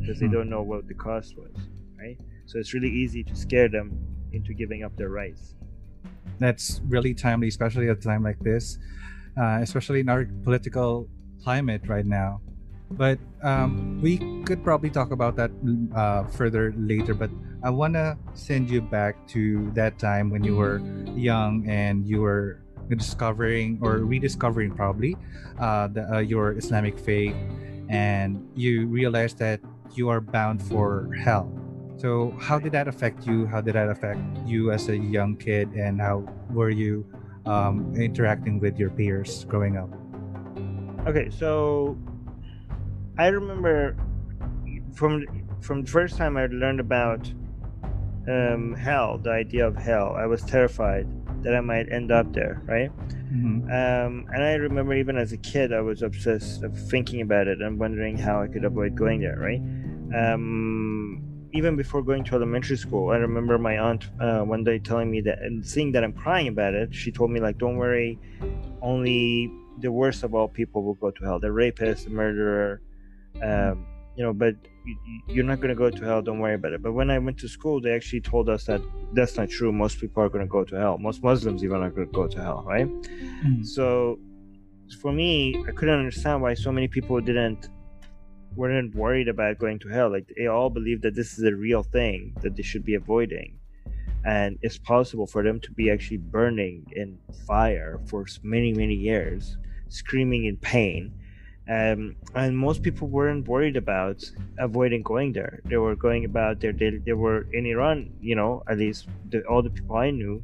because 0.00 0.18
they 0.18 0.26
hmm. 0.26 0.32
don't 0.32 0.50
know 0.50 0.62
what 0.62 0.88
the 0.88 0.94
cost 0.94 1.36
was, 1.36 1.54
right? 1.98 2.18
So 2.46 2.58
it's 2.58 2.74
really 2.74 2.90
easy 2.90 3.22
to 3.24 3.34
scare 3.34 3.68
them 3.68 3.96
into 4.32 4.54
giving 4.54 4.82
up 4.84 4.96
their 4.96 5.08
rights. 5.08 5.54
That's 6.38 6.80
really 6.88 7.14
timely, 7.14 7.48
especially 7.48 7.88
at 7.88 7.98
a 7.98 8.00
time 8.00 8.22
like 8.22 8.38
this, 8.40 8.78
uh, 9.40 9.58
especially 9.62 10.00
in 10.00 10.08
our 10.08 10.26
political 10.44 11.08
climate 11.42 11.82
right 11.86 12.04
now. 12.04 12.40
But 12.90 13.18
um, 13.42 14.00
we 14.00 14.18
could 14.44 14.62
probably 14.62 14.90
talk 14.90 15.10
about 15.10 15.36
that 15.36 15.50
uh, 15.94 16.24
further 16.24 16.72
later. 16.76 17.14
But 17.14 17.30
I 17.62 17.70
want 17.70 17.94
to 17.94 18.16
send 18.34 18.70
you 18.70 18.80
back 18.80 19.26
to 19.28 19.70
that 19.74 19.98
time 19.98 20.30
when 20.30 20.44
you 20.44 20.56
were 20.56 20.80
young 21.16 21.68
and 21.68 22.06
you 22.06 22.20
were 22.20 22.62
discovering 22.88 23.78
or 23.82 23.98
rediscovering 24.06 24.70
probably 24.70 25.16
uh, 25.58 25.88
the, 25.88 26.14
uh, 26.14 26.18
your 26.18 26.56
Islamic 26.56 26.98
faith, 26.98 27.34
and 27.88 28.46
you 28.54 28.86
realize 28.86 29.34
that 29.34 29.60
you 29.94 30.08
are 30.08 30.20
bound 30.20 30.62
for 30.62 31.10
hell. 31.14 31.50
So, 31.96 32.36
how 32.38 32.58
did 32.58 32.72
that 32.72 32.88
affect 32.88 33.26
you? 33.26 33.46
How 33.46 33.60
did 33.60 33.74
that 33.74 33.88
affect 33.88 34.20
you 34.44 34.70
as 34.70 34.88
a 34.88 34.96
young 34.96 35.36
kid, 35.36 35.72
and 35.72 36.00
how 36.00 36.28
were 36.50 36.70
you 36.70 37.06
um, 37.46 37.94
interacting 37.96 38.60
with 38.60 38.78
your 38.78 38.90
peers 38.90 39.44
growing 39.44 39.76
up? 39.76 39.88
Okay, 41.08 41.30
so 41.30 41.96
I 43.18 43.28
remember 43.28 43.96
from 44.94 45.24
from 45.60 45.84
the 45.84 45.90
first 45.90 46.16
time 46.16 46.36
I 46.36 46.46
learned 46.46 46.80
about 46.80 47.32
um, 48.28 48.74
hell, 48.74 49.18
the 49.18 49.30
idea 49.30 49.66
of 49.66 49.76
hell, 49.76 50.14
I 50.16 50.26
was 50.26 50.42
terrified 50.42 51.06
that 51.42 51.54
I 51.54 51.60
might 51.60 51.90
end 51.92 52.10
up 52.10 52.32
there, 52.32 52.62
right? 52.66 52.90
Mm-hmm. 53.32 53.70
Um, 53.70 54.26
and 54.32 54.42
I 54.42 54.54
remember 54.54 54.94
even 54.94 55.16
as 55.16 55.32
a 55.32 55.36
kid, 55.36 55.72
I 55.72 55.80
was 55.80 56.02
obsessed 56.02 56.62
of 56.62 56.76
thinking 56.90 57.20
about 57.20 57.46
it 57.46 57.60
and 57.60 57.78
wondering 57.78 58.18
how 58.18 58.42
I 58.42 58.48
could 58.48 58.64
avoid 58.64 58.96
going 58.96 59.20
there, 59.20 59.38
right? 59.38 59.60
Um, 60.14 61.22
even 61.52 61.76
before 61.76 62.02
going 62.02 62.24
to 62.24 62.34
elementary 62.34 62.76
school, 62.76 63.10
I 63.10 63.16
remember 63.16 63.58
my 63.58 63.78
aunt 63.78 64.08
uh, 64.20 64.40
one 64.40 64.64
day 64.64 64.78
telling 64.78 65.10
me 65.10 65.20
that 65.22 65.38
and 65.40 65.64
seeing 65.64 65.92
that 65.92 66.04
I'm 66.04 66.12
crying 66.12 66.48
about 66.48 66.74
it, 66.74 66.94
she 66.94 67.12
told 67.12 67.30
me 67.30 67.40
like, 67.40 67.58
"Don't 67.58 67.76
worry, 67.76 68.18
only 68.82 69.50
the 69.78 69.92
worst 69.92 70.22
of 70.22 70.34
all 70.34 70.48
people 70.48 70.82
will 70.82 70.94
go 70.94 71.10
to 71.10 71.24
hell: 71.24 71.38
the 71.38 71.52
rapist, 71.52 72.04
the 72.04 72.10
murderer." 72.10 72.82
Um, 73.42 73.86
you 74.16 74.24
know, 74.24 74.32
but 74.32 74.54
you're 75.28 75.44
not 75.44 75.60
going 75.60 75.68
to 75.68 75.74
go 75.74 75.90
to 75.90 76.04
hell. 76.04 76.22
Don't 76.22 76.38
worry 76.38 76.54
about 76.54 76.72
it. 76.72 76.82
But 76.82 76.92
when 76.92 77.10
I 77.10 77.18
went 77.18 77.38
to 77.38 77.48
school, 77.48 77.80
they 77.80 77.92
actually 77.92 78.22
told 78.22 78.48
us 78.48 78.64
that 78.64 78.80
that's 79.12 79.36
not 79.36 79.50
true. 79.50 79.72
Most 79.72 80.00
people 80.00 80.22
are 80.22 80.28
going 80.28 80.44
to 80.44 80.50
go 80.50 80.64
to 80.64 80.76
hell. 80.76 80.96
Most 80.98 81.22
Muslims 81.22 81.62
even 81.62 81.82
are 81.82 81.90
going 81.90 82.06
to 82.06 82.12
go 82.12 82.26
to 82.26 82.40
hell, 82.40 82.64
right? 82.66 82.86
Mm-hmm. 82.86 83.62
So 83.64 84.18
for 85.00 85.12
me, 85.12 85.62
I 85.68 85.72
couldn't 85.72 85.98
understand 85.98 86.40
why 86.40 86.54
so 86.54 86.72
many 86.72 86.88
people 86.88 87.20
didn't 87.20 87.68
weren't 88.54 88.94
worried 88.94 89.28
about 89.28 89.58
going 89.58 89.78
to 89.80 89.88
hell. 89.88 90.10
Like 90.10 90.32
they 90.36 90.46
all 90.46 90.70
believe 90.70 91.02
that 91.02 91.14
this 91.14 91.38
is 91.38 91.44
a 91.44 91.54
real 91.54 91.82
thing 91.82 92.34
that 92.40 92.56
they 92.56 92.62
should 92.62 92.84
be 92.84 92.94
avoiding. 92.94 93.58
And 94.24 94.58
it's 94.62 94.78
possible 94.78 95.26
for 95.26 95.44
them 95.44 95.60
to 95.60 95.70
be 95.72 95.90
actually 95.90 96.16
burning 96.16 96.86
in 96.96 97.18
fire 97.46 98.00
for 98.06 98.24
many, 98.42 98.72
many 98.72 98.94
years, 98.94 99.58
screaming 99.88 100.46
in 100.46 100.56
pain 100.56 101.12
um, 101.68 102.14
and 102.34 102.56
most 102.56 102.82
people 102.82 103.08
weren't 103.08 103.48
worried 103.48 103.76
about 103.76 104.24
avoiding 104.58 105.02
going 105.02 105.32
there. 105.32 105.60
They 105.64 105.76
were 105.76 105.96
going 105.96 106.24
about 106.24 106.60
their 106.60 106.72
daily. 106.72 106.98
They 106.98 107.12
were 107.12 107.46
in 107.52 107.66
Iran, 107.66 108.12
you 108.20 108.36
know, 108.36 108.62
at 108.68 108.78
least 108.78 109.08
the, 109.30 109.42
all 109.46 109.62
the 109.62 109.70
people 109.70 109.96
I 109.96 110.10
knew, 110.10 110.42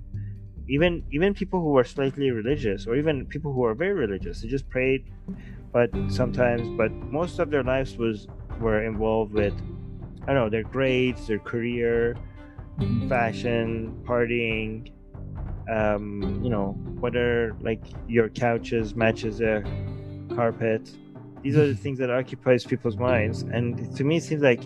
even 0.68 1.04
even 1.12 1.34
people 1.34 1.60
who 1.60 1.70
were 1.70 1.84
slightly 1.84 2.30
religious, 2.30 2.86
or 2.86 2.96
even 2.96 3.26
people 3.26 3.52
who 3.52 3.64
are 3.64 3.74
very 3.74 3.92
religious, 3.92 4.42
they 4.42 4.48
just 4.48 4.68
prayed, 4.68 5.04
but 5.72 5.90
sometimes, 6.08 6.68
but 6.76 6.90
most 6.92 7.38
of 7.38 7.50
their 7.50 7.62
lives 7.62 7.96
was 7.96 8.26
were 8.60 8.84
involved 8.84 9.32
with, 9.32 9.54
I 10.22 10.26
don't 10.26 10.34
know, 10.34 10.48
their 10.50 10.64
grades, 10.64 11.26
their 11.28 11.38
career, 11.38 12.16
fashion, 13.08 14.02
partying, 14.04 14.90
um, 15.70 16.40
you 16.42 16.50
know, 16.50 16.72
whether 16.98 17.54
like 17.60 17.82
your 18.08 18.28
couches 18.28 18.96
matches 18.96 19.40
a 19.40 19.62
carpet 20.34 20.90
these 21.42 21.56
are 21.56 21.66
the 21.66 21.74
things 21.74 21.98
that 21.98 22.10
occupies 22.10 22.64
people's 22.64 22.96
minds 22.96 23.42
and 23.42 23.94
to 23.96 24.04
me 24.04 24.16
it 24.16 24.22
seems 24.22 24.42
like 24.42 24.62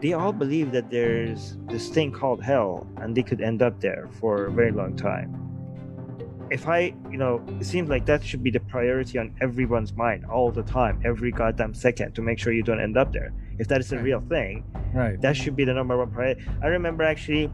they 0.00 0.12
all 0.12 0.32
believe 0.32 0.72
that 0.72 0.90
there's 0.90 1.56
this 1.68 1.88
thing 1.88 2.12
called 2.12 2.42
hell 2.42 2.86
and 2.98 3.16
they 3.16 3.22
could 3.22 3.40
end 3.40 3.62
up 3.62 3.80
there 3.80 4.08
for 4.20 4.46
a 4.46 4.50
very 4.50 4.70
long 4.70 4.94
time. 4.94 5.42
If 6.50 6.68
i 6.68 6.94
you 7.10 7.18
know 7.18 7.44
it 7.60 7.64
seems 7.64 7.88
like 7.88 8.06
that 8.06 8.22
should 8.22 8.42
be 8.42 8.50
the 8.50 8.60
priority 8.60 9.18
on 9.18 9.34
everyone's 9.40 9.94
mind 9.94 10.26
all 10.26 10.52
the 10.52 10.62
time 10.62 11.00
every 11.04 11.32
goddamn 11.32 11.74
second 11.74 12.14
to 12.14 12.22
make 12.22 12.38
sure 12.38 12.52
you 12.52 12.62
don't 12.62 12.80
end 12.80 12.96
up 12.96 13.12
there. 13.12 13.32
If 13.58 13.66
that 13.68 13.80
is 13.80 13.90
a 13.92 13.98
real 13.98 14.20
thing 14.28 14.64
right. 14.94 15.20
that 15.22 15.34
should 15.34 15.56
be 15.56 15.64
the 15.64 15.74
number 15.74 15.96
one 15.96 16.10
priority. 16.10 16.44
I 16.62 16.66
remember 16.66 17.02
actually 17.02 17.50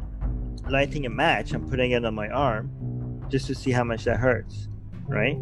lighting 0.68 1.06
a 1.06 1.10
match 1.10 1.52
and 1.52 1.70
putting 1.70 1.92
it 1.92 2.04
on 2.04 2.14
my 2.14 2.28
arm 2.28 2.70
just 3.30 3.46
to 3.46 3.54
see 3.54 3.70
how 3.70 3.84
much 3.84 4.04
that 4.04 4.18
hurts 4.18 4.68
right? 5.08 5.38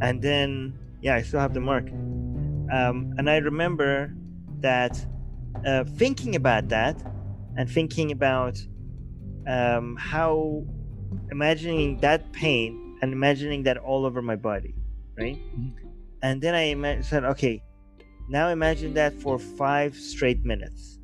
And 0.00 0.20
then 0.20 0.78
yeah 1.02 1.14
i 1.14 1.22
still 1.22 1.40
have 1.40 1.54
the 1.54 1.60
mark 1.60 1.86
um, 2.72 3.14
and 3.18 3.28
I 3.28 3.38
remember 3.38 4.14
that 4.60 5.04
uh, 5.66 5.84
thinking 5.84 6.36
about 6.36 6.68
that 6.68 7.02
and 7.56 7.68
thinking 7.68 8.12
about 8.12 8.58
um, 9.46 9.96
how 9.96 10.64
imagining 11.30 11.98
that 11.98 12.32
pain 12.32 12.98
and 13.02 13.12
imagining 13.12 13.62
that 13.64 13.76
all 13.76 14.04
over 14.04 14.22
my 14.22 14.36
body, 14.36 14.74
right? 15.18 15.36
Mm-hmm. 15.36 15.88
And 16.22 16.40
then 16.42 16.54
I 16.54 17.00
said, 17.00 17.24
okay, 17.24 17.62
now 18.28 18.48
imagine 18.48 18.94
that 18.94 19.14
for 19.14 19.38
five 19.38 19.96
straight 19.96 20.44
minutes. 20.44 20.98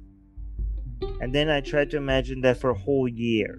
And 1.20 1.34
then 1.34 1.48
I 1.50 1.60
tried 1.60 1.90
to 1.90 1.96
imagine 1.96 2.40
that 2.42 2.58
for 2.58 2.70
a 2.70 2.78
whole 2.78 3.08
year. 3.08 3.58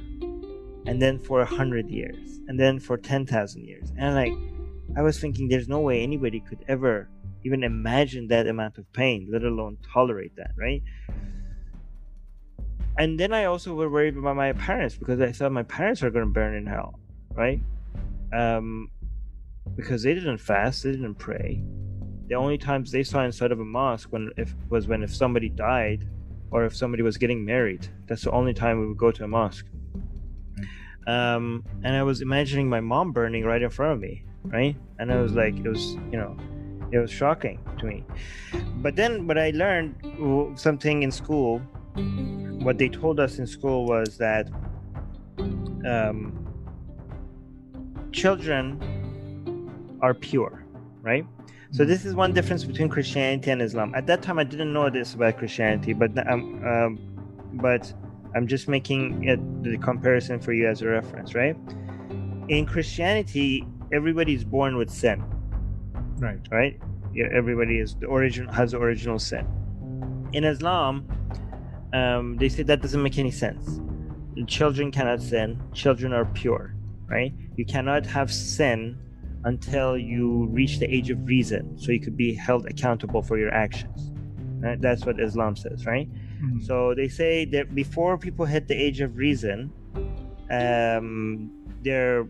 And 0.86 1.02
then 1.02 1.20
for 1.20 1.42
a 1.42 1.46
hundred 1.46 1.90
years. 1.90 2.40
And 2.48 2.60
then 2.60 2.80
for 2.80 2.98
10,000 2.98 3.66
years. 3.66 3.92
And 3.98 4.16
like, 4.16 4.34
I 4.98 5.02
was 5.02 5.20
thinking 5.20 5.50
there's 5.50 5.68
no 5.68 5.80
way 5.80 6.02
anybody 6.02 6.40
could 6.40 6.64
ever 6.68 7.10
even 7.48 7.64
imagine 7.64 8.28
that 8.28 8.46
amount 8.48 8.78
of 8.78 8.86
pain, 8.94 9.28
let 9.32 9.44
alone 9.44 9.78
tolerate 9.94 10.36
that, 10.36 10.52
right? 10.58 10.84
And 12.98 13.20
then 13.20 13.32
I 13.32 13.46
also 13.46 13.74
were 13.74 13.90
worried 13.90 14.18
about 14.18 14.36
my 14.36 14.52
parents 14.54 14.98
because 14.98 15.22
I 15.22 15.32
thought 15.32 15.52
my 15.52 15.64
parents 15.64 16.04
are 16.04 16.10
going 16.10 16.26
to 16.26 16.32
burn 16.32 16.56
in 16.56 16.66
hell, 16.66 17.00
right? 17.34 17.62
Um, 18.34 18.90
because 19.76 20.04
they 20.04 20.14
didn't 20.14 20.40
fast, 20.40 20.84
they 20.84 20.92
didn't 20.92 21.16
pray. 21.16 21.64
The 22.28 22.36
only 22.36 22.58
times 22.58 22.92
they 22.92 23.04
saw 23.04 23.24
inside 23.24 23.52
of 23.52 23.60
a 23.60 23.66
mosque 23.66 24.12
when 24.12 24.32
if 24.36 24.54
was 24.70 24.88
when 24.88 25.04
if 25.04 25.16
somebody 25.16 25.48
died 25.48 26.06
or 26.52 26.66
if 26.66 26.76
somebody 26.76 27.04
was 27.04 27.18
getting 27.18 27.46
married. 27.46 27.88
That's 28.08 28.24
the 28.24 28.32
only 28.32 28.54
time 28.54 28.80
we 28.80 28.88
would 28.88 28.98
go 28.98 29.12
to 29.12 29.24
a 29.24 29.28
mosque. 29.28 29.68
Um, 31.08 31.64
and 31.84 31.96
I 31.96 32.04
was 32.04 32.20
imagining 32.22 32.68
my 32.68 32.82
mom 32.82 33.14
burning 33.14 33.46
right 33.46 33.62
in 33.62 33.70
front 33.70 33.94
of 33.94 34.00
me, 34.00 34.26
right? 34.44 34.76
And 35.00 35.14
I 35.14 35.22
was 35.22 35.34
like, 35.34 35.56
it 35.56 35.70
was, 35.70 35.94
you 36.12 36.18
know, 36.18 36.36
it 36.92 37.00
was 37.00 37.12
shocking 37.12 37.60
to 37.80 37.86
me. 37.86 38.04
But 38.78 38.96
then, 38.96 39.28
what 39.28 39.38
I 39.38 39.52
learned 39.52 39.96
something 40.56 41.04
in 41.04 41.12
school, 41.12 41.60
what 42.64 42.78
they 42.78 42.90
told 42.90 43.20
us 43.20 43.40
in 43.40 43.48
school 43.48 43.86
was 43.86 44.18
that 44.18 44.50
um, 45.86 46.34
children 48.12 48.80
are 50.02 50.14
pure, 50.14 50.64
right? 51.02 51.26
So 51.72 51.84
this 51.84 52.06
is 52.06 52.16
one 52.16 52.34
difference 52.34 52.64
between 52.64 52.88
Christianity 52.88 53.52
and 53.52 53.62
Islam. 53.62 53.94
At 53.94 54.08
that 54.08 54.22
time, 54.22 54.40
I 54.40 54.46
didn't 54.46 54.72
know 54.72 54.90
this 54.90 55.14
about 55.14 55.38
Christianity, 55.38 55.94
but 55.94 56.12
um, 56.30 56.66
um, 56.66 57.00
but 57.54 57.94
I'm 58.36 58.48
just 58.48 58.68
making 58.68 59.26
it 59.26 59.40
the 59.64 59.78
comparison 59.78 60.40
for 60.40 60.54
you 60.54 60.68
as 60.68 60.82
a 60.82 60.88
reference, 60.88 61.36
right? 61.36 61.56
In 62.48 62.66
Christianity, 62.66 63.68
everybody 63.92 64.34
is 64.34 64.46
born 64.46 64.78
with 64.78 64.90
sin, 64.90 65.24
Right. 66.20 66.40
right? 66.52 66.80
Yeah, 67.14 67.28
everybody 67.34 67.80
is 67.80 67.96
the 67.96 68.08
origin 68.08 68.48
has 68.50 68.72
the 68.72 68.80
original 68.80 69.20
sin. 69.20 69.46
In 70.34 70.44
Islam, 70.44 71.08
um, 71.94 72.38
they 72.38 72.50
say 72.50 72.64
that 72.64 72.82
doesn't 72.82 73.02
make 73.02 73.18
any 73.18 73.32
sense. 73.32 73.80
Children 74.48 74.92
cannot 74.92 75.22
sin. 75.22 75.60
Children 75.74 76.14
are 76.14 76.26
pure, 76.26 76.76
right? 77.08 77.34
You 77.56 77.66
cannot 77.66 78.06
have 78.06 78.32
sin 78.32 78.98
until 79.46 79.98
you 79.98 80.48
reach 80.48 80.80
the 80.80 80.94
age 80.94 81.10
of 81.10 81.26
reason, 81.26 81.78
so 81.78 81.92
you 81.92 82.00
could 82.00 82.18
be 82.18 82.34
held 82.34 82.66
accountable 82.68 83.22
for 83.22 83.38
your 83.38 83.54
actions. 83.54 84.12
Right? 84.60 84.80
That's 84.82 85.06
what 85.06 85.20
Islam 85.20 85.56
says, 85.56 85.86
right? 85.86 86.10
Mhm. 86.42 86.64
So 86.64 86.94
they 86.94 87.08
say 87.08 87.46
that 87.46 87.74
before 87.74 88.18
people 88.18 88.46
hit 88.46 88.68
the 88.68 88.76
age 88.76 89.02
of 89.02 89.18
reason, 89.18 89.72
um, 90.52 91.52
they're 91.84 92.28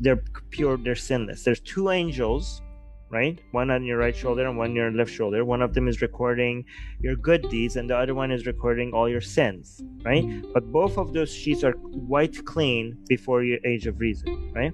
they're 0.00 0.22
pure, 0.50 0.76
they're 0.76 0.94
sinless. 0.94 1.42
There's 1.42 1.60
two 1.60 1.88
angels, 1.90 2.60
right? 3.10 3.40
One 3.52 3.70
on 3.70 3.84
your 3.84 3.98
right 3.98 4.14
shoulder 4.16 4.46
and 4.46 4.58
one 4.58 4.70
on 4.70 4.76
your 4.76 4.90
left 4.90 5.10
shoulder. 5.10 5.44
One 5.44 5.62
of 5.62 5.74
them 5.74 5.88
is 5.88 6.02
recording 6.02 6.64
your 7.00 7.16
good 7.16 7.42
deeds, 7.50 7.76
and 7.76 7.88
the 7.88 7.96
other 7.96 8.14
one 8.14 8.30
is 8.30 8.46
recording 8.46 8.92
all 8.92 9.08
your 9.08 9.20
sins, 9.20 9.82
right? 10.04 10.24
But 10.52 10.70
both 10.72 10.98
of 10.98 11.12
those 11.12 11.32
sheets 11.32 11.62
are 11.64 11.72
white 11.72 12.44
clean 12.44 12.98
before 13.08 13.44
your 13.44 13.58
age 13.64 13.86
of 13.86 14.00
reason, 14.00 14.52
right? 14.54 14.72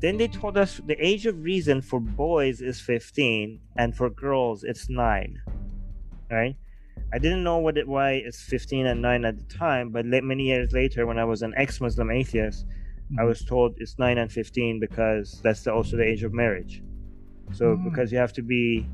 Then 0.00 0.18
they 0.18 0.28
told 0.28 0.58
us 0.58 0.80
the 0.86 0.96
age 1.04 1.24
of 1.26 1.42
reason 1.42 1.80
for 1.80 1.98
boys 2.00 2.60
is 2.60 2.80
15 2.80 3.60
and 3.78 3.96
for 3.96 4.10
girls 4.10 4.64
it's 4.64 4.90
9. 4.90 5.40
Right? 6.30 6.56
I 7.12 7.18
didn't 7.18 7.44
know 7.44 7.58
what 7.58 7.78
it 7.78 7.86
why 7.86 8.12
it's 8.12 8.42
15 8.42 8.86
and 8.86 9.00
9 9.00 9.24
at 9.24 9.36
the 9.38 9.54
time, 9.54 9.90
but 9.90 10.04
many 10.04 10.44
years 10.44 10.72
later 10.72 11.06
when 11.06 11.18
I 11.18 11.24
was 11.24 11.42
an 11.42 11.54
ex-Muslim 11.56 12.10
atheist, 12.10 12.66
I 13.18 13.22
Mhm. 13.22 13.28
was 13.28 13.44
told 13.44 13.76
it's 13.78 13.98
9 13.98 14.18
and 14.18 14.30
15 14.32 14.80
because 14.80 15.40
that's 15.42 15.62
the, 15.62 15.72
also 15.72 15.96
the 15.96 16.04
age 16.04 16.22
of 16.24 16.32
marriage. 16.32 16.82
So 17.52 17.76
Mm. 17.76 17.84
because 17.84 18.10
you 18.12 18.18
have 18.18 18.32
to 18.34 18.42
be 18.42 18.86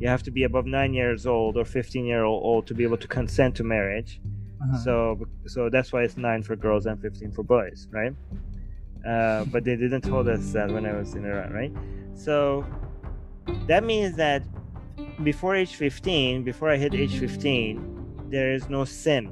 you 0.00 0.08
have 0.08 0.22
to 0.22 0.30
be 0.30 0.44
above 0.44 0.64
9 0.64 0.94
years 0.94 1.26
old 1.26 1.58
or 1.58 1.64
15 1.66 2.06
year 2.06 2.24
old 2.24 2.66
to 2.66 2.74
be 2.74 2.84
able 2.84 2.96
to 2.96 3.06
consent 3.08 3.54
to 3.56 3.64
marriage. 3.64 4.20
Uh-huh. 4.62 4.78
So 4.78 5.26
so 5.46 5.68
that's 5.68 5.92
why 5.92 6.02
it's 6.04 6.16
nine 6.16 6.42
for 6.42 6.56
girls 6.56 6.86
and 6.86 7.00
fifteen 7.00 7.30
for 7.32 7.42
boys, 7.42 7.88
right? 7.90 8.14
Uh, 9.06 9.44
but 9.46 9.64
they 9.64 9.76
didn't 9.76 10.02
told 10.02 10.28
us 10.28 10.52
that 10.52 10.70
when 10.70 10.84
I 10.86 10.92
was 10.92 11.14
in 11.14 11.24
Iran, 11.24 11.52
right? 11.52 11.72
So 12.14 12.64
that 13.66 13.84
means 13.84 14.16
that 14.16 14.42
before 15.24 15.54
age 15.54 15.74
fifteen, 15.74 16.44
before 16.44 16.70
I 16.70 16.76
hit 16.76 16.94
age 16.94 17.18
fifteen, 17.18 17.80
there 18.30 18.52
is 18.52 18.68
no 18.68 18.84
sin. 18.84 19.24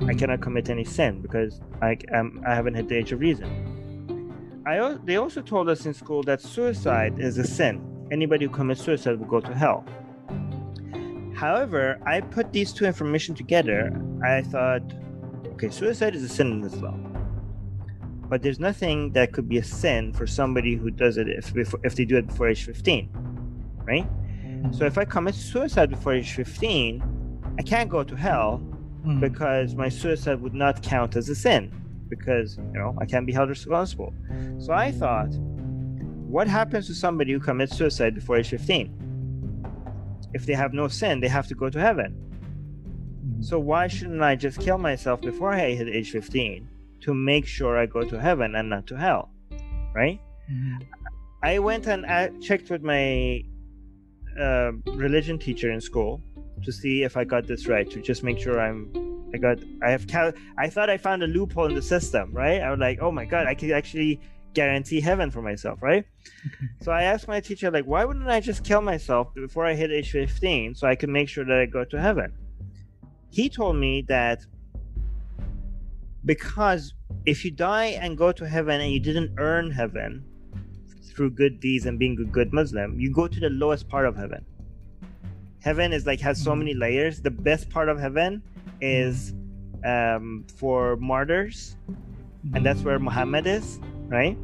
I 0.00 0.12
Mhm. 0.12 0.18
cannot 0.18 0.40
commit 0.40 0.70
any 0.70 0.84
sin 0.84 1.20
because 1.20 1.60
I 1.82 1.96
am 2.12 2.42
I 2.46 2.54
haven't 2.54 2.74
hit 2.74 2.88
the 2.88 2.96
age 2.96 3.12
of 3.12 3.20
reason. 3.20 3.48
I 4.68 4.96
they 5.04 5.16
also 5.16 5.40
told 5.40 5.70
us 5.70 5.86
in 5.86 5.94
school 5.94 6.22
that 6.24 6.42
suicide 6.42 7.18
is 7.18 7.38
a 7.38 7.44
sin. 7.44 7.80
Anybody 8.12 8.44
who 8.44 8.50
commits 8.52 8.82
suicide 8.84 9.18
will 9.18 9.26
go 9.26 9.40
to 9.40 9.54
hell. 9.54 9.82
However, 11.34 11.98
I 12.04 12.20
put 12.20 12.52
these 12.52 12.70
two 12.74 12.84
information 12.84 13.34
together. 13.34 13.98
I 14.22 14.42
thought, 14.42 14.82
okay, 15.54 15.70
suicide 15.70 16.14
is 16.14 16.22
a 16.22 16.28
sin 16.28 16.52
in 16.52 16.64
Islam, 16.64 17.00
but 18.28 18.42
there's 18.42 18.60
nothing 18.60 19.12
that 19.12 19.32
could 19.32 19.48
be 19.48 19.56
a 19.56 19.64
sin 19.64 20.12
for 20.12 20.26
somebody 20.26 20.74
who 20.76 20.90
does 20.90 21.16
it 21.16 21.28
if 21.30 21.54
before, 21.54 21.80
if 21.82 21.94
they 21.96 22.04
do 22.04 22.18
it 22.18 22.26
before 22.26 22.48
age 22.48 22.64
15, 22.64 23.08
right? 23.84 24.06
So 24.72 24.84
if 24.84 24.98
I 24.98 25.06
commit 25.06 25.34
suicide 25.34 25.88
before 25.88 26.12
age 26.12 26.32
15, 26.32 27.02
I 27.58 27.62
can't 27.62 27.88
go 27.88 28.02
to 28.04 28.16
hell 28.16 28.60
Mhm. 29.06 29.20
because 29.20 29.74
my 29.76 29.88
suicide 29.88 30.42
would 30.42 30.54
not 30.54 30.82
count 30.82 31.16
as 31.16 31.30
a 31.30 31.34
sin 31.34 31.70
because 32.08 32.56
you 32.56 32.78
know 32.80 32.96
I 33.00 33.06
can't 33.06 33.26
be 33.26 33.32
held 33.32 33.48
responsible. 33.48 34.12
So 34.58 34.72
I 34.72 34.90
thought, 34.92 35.32
what 36.36 36.46
happens 36.48 36.86
to 36.88 36.94
somebody 36.94 37.32
who 37.32 37.40
commits 37.40 37.76
suicide 37.76 38.14
before 38.14 38.36
age 38.36 38.48
15? 38.48 38.94
If 40.34 40.46
they 40.46 40.54
have 40.54 40.72
no 40.74 40.88
sin, 40.88 41.20
they 41.20 41.28
have 41.28 41.46
to 41.48 41.54
go 41.54 41.70
to 41.70 41.80
heaven. 41.80 42.14
Mhm. 43.26 43.44
So 43.44 43.58
why 43.58 43.86
shouldn't 43.88 44.22
I 44.22 44.34
just 44.36 44.60
kill 44.60 44.78
myself 44.78 45.20
before 45.20 45.52
I 45.52 45.70
hit 45.70 45.88
age 45.88 46.10
15 46.10 46.68
to 47.00 47.14
make 47.14 47.46
sure 47.46 47.78
I 47.78 47.86
go 47.86 48.02
to 48.02 48.20
heaven 48.20 48.54
and 48.54 48.68
not 48.68 48.86
to 48.88 48.96
hell? 48.96 49.30
Right? 49.94 50.20
Mhm. 50.50 50.82
I 51.42 51.58
went 51.60 51.86
and 51.86 52.04
I 52.04 52.28
checked 52.40 52.68
with 52.70 52.82
my 52.82 53.42
uh, 54.38 54.72
religion 54.94 55.38
teacher 55.38 55.70
in 55.72 55.80
school 55.80 56.22
to 56.64 56.70
see 56.72 57.02
if 57.02 57.16
I 57.16 57.24
got 57.24 57.46
this 57.46 57.66
right, 57.68 57.90
to 57.90 58.00
just 58.00 58.22
make 58.22 58.38
sure 58.38 58.60
I'm. 58.60 58.88
I 59.34 59.38
got. 59.38 59.58
I 59.82 59.90
have. 59.90 60.06
Cal- 60.06 60.32
I 60.56 60.68
thought 60.68 60.88
I 60.90 60.96
found 60.96 61.22
a 61.22 61.26
loophole 61.26 61.66
in 61.66 61.74
the 61.74 61.82
system, 61.82 62.32
right? 62.32 62.60
I 62.62 62.70
was 62.70 62.78
like, 62.80 62.98
oh 63.00 63.10
my 63.12 63.24
god, 63.24 63.46
I 63.46 63.54
could 63.54 63.70
actually 63.72 64.20
guarantee 64.54 65.00
heaven 65.00 65.30
for 65.30 65.42
myself, 65.42 65.82
right? 65.82 66.04
so 66.80 66.90
I 66.90 67.02
asked 67.02 67.28
my 67.28 67.38
teacher, 67.40 67.70
like, 67.70 67.84
why 67.84 68.04
wouldn't 68.04 68.26
I 68.28 68.40
just 68.40 68.64
kill 68.64 68.80
myself 68.80 69.32
before 69.34 69.66
I 69.66 69.74
hit 69.74 69.90
age 69.92 70.10
15 70.10 70.74
so 70.74 70.86
I 70.88 70.94
could 70.96 71.10
make 71.10 71.28
sure 71.28 71.44
that 71.44 71.58
I 71.58 71.66
go 71.66 71.84
to 71.84 72.00
heaven? 72.00 72.32
He 73.30 73.48
told 73.50 73.76
me 73.76 74.02
that 74.08 74.40
because 76.24 76.94
if 77.26 77.44
you 77.44 77.50
die 77.50 77.86
and 78.00 78.16
go 78.16 78.32
to 78.32 78.48
heaven 78.48 78.80
and 78.80 78.90
you 78.90 79.00
didn't 79.00 79.32
earn 79.38 79.70
heaven 79.70 80.24
through 81.14 81.30
good 81.30 81.60
deeds 81.60 81.86
and 81.86 81.98
being 81.98 82.18
a 82.20 82.24
good 82.24 82.52
Muslim, 82.52 82.98
you 82.98 83.12
go 83.12 83.28
to 83.28 83.40
the 83.40 83.50
lowest 83.50 83.88
part 83.88 84.06
of 84.06 84.16
heaven. 84.16 84.44
Heaven 85.60 85.92
is 85.92 86.06
like 86.06 86.20
has 86.20 86.40
so 86.42 86.52
Mhm. 86.52 86.58
many 86.58 86.74
layers. 86.74 87.20
The 87.20 87.30
best 87.30 87.68
part 87.68 87.88
of 87.88 87.98
heaven 87.98 88.42
is 88.80 89.32
um, 89.84 90.44
for 90.56 90.96
martyrs, 90.96 91.76
and 92.54 92.64
that's 92.64 92.82
where 92.82 92.98
Muhammad 92.98 93.46
is, 93.46 93.78
right? 94.08 94.36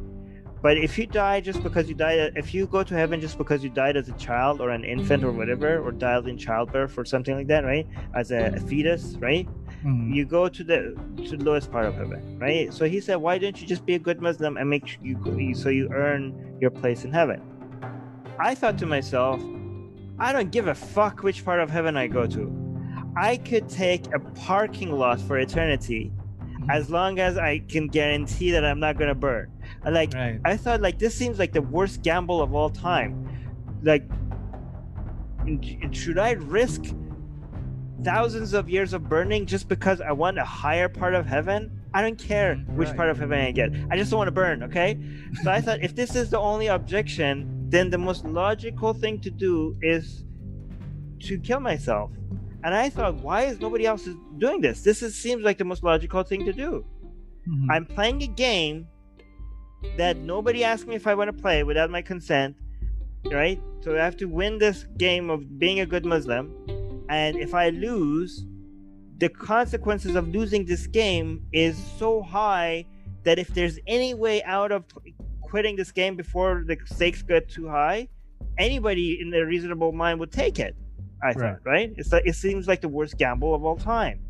But 0.61 0.77
if 0.77 0.97
you 0.97 1.05
die 1.05 1.41
just 1.41 1.61
because 1.61 1.87
you 1.89 1.93
died, 1.95 2.31
if 2.35 2.53
you 2.53 2.65
go 2.65 2.81
to 2.83 2.95
heaven 2.95 3.21
just 3.21 3.37
because 3.37 3.63
you 3.63 3.69
died 3.69 3.95
as 3.97 4.09
a 4.09 4.13
child 4.13 4.61
or 4.61 4.71
an 4.71 4.83
infant 4.83 5.23
or 5.23 5.31
whatever, 5.31 5.77
or 5.79 5.91
died 5.91 6.25
in 6.27 6.37
childbirth 6.37 6.97
or 6.97 7.05
something 7.05 7.35
like 7.35 7.47
that, 7.47 7.63
right? 7.63 7.85
As 8.15 8.31
a, 8.31 8.47
a 8.55 8.59
fetus, 8.59 9.15
right? 9.19 9.47
Mhm. 9.83 10.15
You 10.15 10.25
go 10.25 10.47
to 10.49 10.63
the 10.63 10.97
to 11.29 11.37
the 11.37 11.43
lowest 11.43 11.71
part 11.71 11.85
of 11.85 11.95
heaven, 11.95 12.39
right? 12.39 12.73
So 12.73 12.85
he 12.85 12.99
said, 12.99 13.17
why 13.17 13.37
don't 13.37 13.59
you 13.61 13.67
just 13.67 13.85
be 13.85 13.93
a 13.93 13.99
good 13.99 14.21
Muslim 14.21 14.57
and 14.57 14.67
make 14.69 14.87
sure 14.87 14.99
you 15.03 15.15
go, 15.17 15.37
you- 15.37 15.53
so 15.55 15.69
you 15.69 15.87
earn 15.93 16.57
your 16.59 16.71
place 16.71 17.03
in 17.05 17.11
heaven? 17.11 17.41
I 18.39 18.55
thought 18.55 18.77
to 18.79 18.85
myself, 18.87 19.39
I 20.17 20.31
don't 20.33 20.51
give 20.51 20.67
a 20.67 20.75
fuck 20.75 21.21
which 21.21 21.45
part 21.45 21.59
of 21.59 21.69
heaven 21.69 21.95
I 21.95 22.07
go 22.07 22.25
to. 22.25 22.64
I 23.17 23.37
could 23.37 23.69
take 23.69 24.13
a 24.13 24.19
parking 24.19 24.91
lot 24.91 25.21
for 25.21 25.37
eternity 25.39 26.11
as 26.69 26.89
long 26.89 27.19
as 27.19 27.37
I 27.37 27.59
can 27.59 27.87
guarantee 27.87 28.51
that 28.51 28.65
I'm 28.65 28.79
not 28.79 28.97
gonna 28.97 29.15
burn. 29.15 29.51
I 29.83 29.89
Like 29.89 30.13
Right. 30.13 30.39
I 30.43 30.57
thought 30.57 30.81
like 30.81 30.99
this 30.99 31.15
seems 31.15 31.39
like 31.39 31.53
the 31.53 31.61
worst 31.61 32.01
gamble 32.01 32.41
of 32.41 32.53
all 32.53 32.69
time. 32.69 33.27
Like 33.83 34.03
should 35.91 36.17
I 36.17 36.31
risk 36.31 36.83
thousands 38.03 38.53
of 38.53 38.69
years 38.69 38.93
of 38.93 39.07
burning 39.07 39.45
just 39.45 39.67
because 39.67 40.01
I 40.01 40.11
want 40.11 40.37
a 40.37 40.43
higher 40.43 40.89
part 40.89 41.13
of 41.13 41.25
heaven? 41.25 41.71
I 41.93 42.01
don't 42.01 42.17
care 42.19 42.55
Mhm, 42.55 42.75
which 42.75 42.89
right. 42.89 42.97
part 42.97 43.09
of 43.09 43.17
heaven 43.19 43.39
I 43.39 43.51
get. 43.51 43.71
I 43.89 43.95
just 43.97 44.11
don't 44.11 44.17
want 44.17 44.27
to 44.27 44.33
burn, 44.33 44.63
okay? 44.63 44.99
So 45.43 45.51
I 45.51 45.61
thought 45.61 45.79
if 45.81 45.95
this 45.95 46.15
is 46.15 46.29
the 46.29 46.39
only 46.39 46.67
objection, 46.67 47.67
then 47.69 47.89
the 47.89 47.97
most 47.97 48.25
logical 48.25 48.93
thing 48.93 49.19
to 49.21 49.29
do 49.31 49.77
is 49.81 50.25
to 51.21 51.39
kill 51.39 51.59
myself. 51.59 52.11
And 52.65 52.73
I 52.73 52.89
thought, 52.89 53.13
why 53.17 53.43
is 53.43 53.61
nobody 53.61 53.85
else 53.85 54.09
doing 54.39 54.59
this? 54.59 54.81
This 54.81 55.03
is, 55.03 55.13
seems 55.15 55.43
like 55.43 55.59
the 55.59 55.63
most 55.63 55.83
logical 55.83 56.23
thing 56.23 56.45
to 56.45 56.51
do. 56.51 56.83
Mhm. 57.47 57.67
I'm 57.69 57.85
playing 57.85 58.23
a 58.23 58.27
game 58.27 58.87
that 59.97 60.17
nobody 60.17 60.63
asked 60.63 60.87
me 60.87 60.95
if 60.95 61.05
I 61.05 61.13
want 61.13 61.29
to 61.29 61.41
play 61.43 61.63
without 61.63 61.91
my 61.91 62.01
consent, 62.01 62.55
right? 63.31 63.61
So 63.81 63.93
I 63.95 63.99
have 63.99 64.17
to 64.17 64.25
win 64.25 64.57
this 64.57 64.87
game 64.97 65.29
of 65.29 65.59
being 65.59 65.79
a 65.81 65.85
good 65.85 66.05
Muslim. 66.07 66.51
And 67.07 67.37
if 67.37 67.53
I 67.53 67.69
lose, 67.69 68.47
the 69.19 69.29
consequences 69.29 70.15
of 70.15 70.27
losing 70.29 70.65
this 70.65 70.87
game 70.87 71.45
is 71.53 71.77
so 71.99 72.23
high 72.23 72.85
that 73.25 73.37
if 73.37 73.49
there's 73.49 73.77
any 73.85 74.15
way 74.15 74.41
out 74.41 74.71
of 74.71 74.85
quitting 75.41 75.75
this 75.75 75.91
game 75.91 76.15
before 76.15 76.63
the 76.65 76.77
stakes 76.85 77.21
get 77.21 77.47
too 77.47 77.67
high, 77.67 78.07
anybody 78.57 79.21
in 79.21 79.29
their 79.29 79.45
reasonable 79.45 79.91
mind 79.91 80.19
would 80.19 80.31
take 80.31 80.57
it. 80.57 80.75
I 81.23 81.33
thought, 81.33 81.59
right? 81.65 81.91
It's 81.97 82.11
like 82.11 82.23
it 82.25 82.35
seems 82.35 82.67
like 82.67 82.81
the 82.81 82.89
worst 82.89 83.17
gamble 83.17 83.55
of 83.55 83.63
all 83.65 83.77
time. 83.77 84.21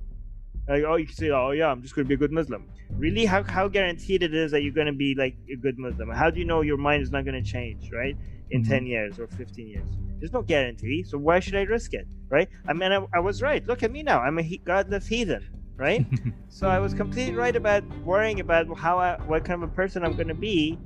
Like, 0.67 0.83
oh, 0.87 0.95
you 0.95 1.05
can 1.05 1.15
say, 1.15 1.29
oh 1.29 1.51
yeah, 1.51 1.67
I'm 1.67 1.81
just 1.81 1.95
going 1.95 2.05
to 2.05 2.09
be 2.09 2.15
a 2.15 2.17
good 2.17 2.31
Muslim. 2.31 2.69
Really, 2.97 3.25
how 3.25 3.43
how 3.43 3.67
guaranteed 3.67 4.23
it 4.23 4.33
is 4.33 4.51
that 4.51 4.61
you're 4.63 4.73
going 4.73 4.87
to 4.87 4.93
be 4.93 5.15
like 5.15 5.35
a 5.51 5.55
good 5.57 5.77
Muslim? 5.77 6.09
How 6.09 6.29
do 6.29 6.39
you 6.39 6.45
know 6.45 6.61
your 6.61 6.77
mind 6.77 7.03
is 7.03 7.11
not 7.11 7.25
going 7.25 7.41
to 7.43 7.47
change, 7.49 7.91
right? 7.91 8.15
In 8.51 8.61
Mhm. 8.63 8.67
ten 8.69 8.85
years 8.85 9.19
or 9.19 9.27
fifteen 9.27 9.67
years, 9.67 9.89
there's 10.19 10.31
no 10.33 10.41
guarantee. 10.41 11.03
So 11.03 11.17
why 11.17 11.39
should 11.39 11.55
I 11.55 11.63
risk 11.63 11.93
it, 11.93 12.07
right? 12.29 12.47
I 12.67 12.73
mean, 12.73 12.91
I, 12.91 13.05
I 13.13 13.19
was 13.19 13.41
right. 13.41 13.65
Look 13.65 13.83
at 13.83 13.91
me 13.91 14.03
now. 14.03 14.21
I'm 14.21 14.37
a 14.37 14.43
he- 14.43 14.59
godless 14.59 15.07
heathen, 15.07 15.43
right? 15.77 16.05
so 16.49 16.67
I 16.69 16.79
was 16.79 16.93
completely 16.93 17.35
right 17.35 17.55
about 17.55 17.83
worrying 18.03 18.39
about 18.39 18.65
how 18.77 18.99
I, 18.99 19.17
what 19.25 19.43
kind 19.43 19.61
of 19.63 19.69
a 19.69 19.73
person 19.73 20.03
I'm 20.05 20.15
going 20.15 20.27
to 20.29 20.35
be, 20.35 20.77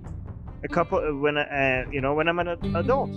a 0.63 0.67
couple 0.69 0.99
when 1.19 1.37
I, 1.37 1.81
uh, 1.83 1.89
you 1.91 2.01
know 2.01 2.13
when 2.13 2.27
I'm 2.29 2.39
an 2.39 2.47
adult. 2.75 3.11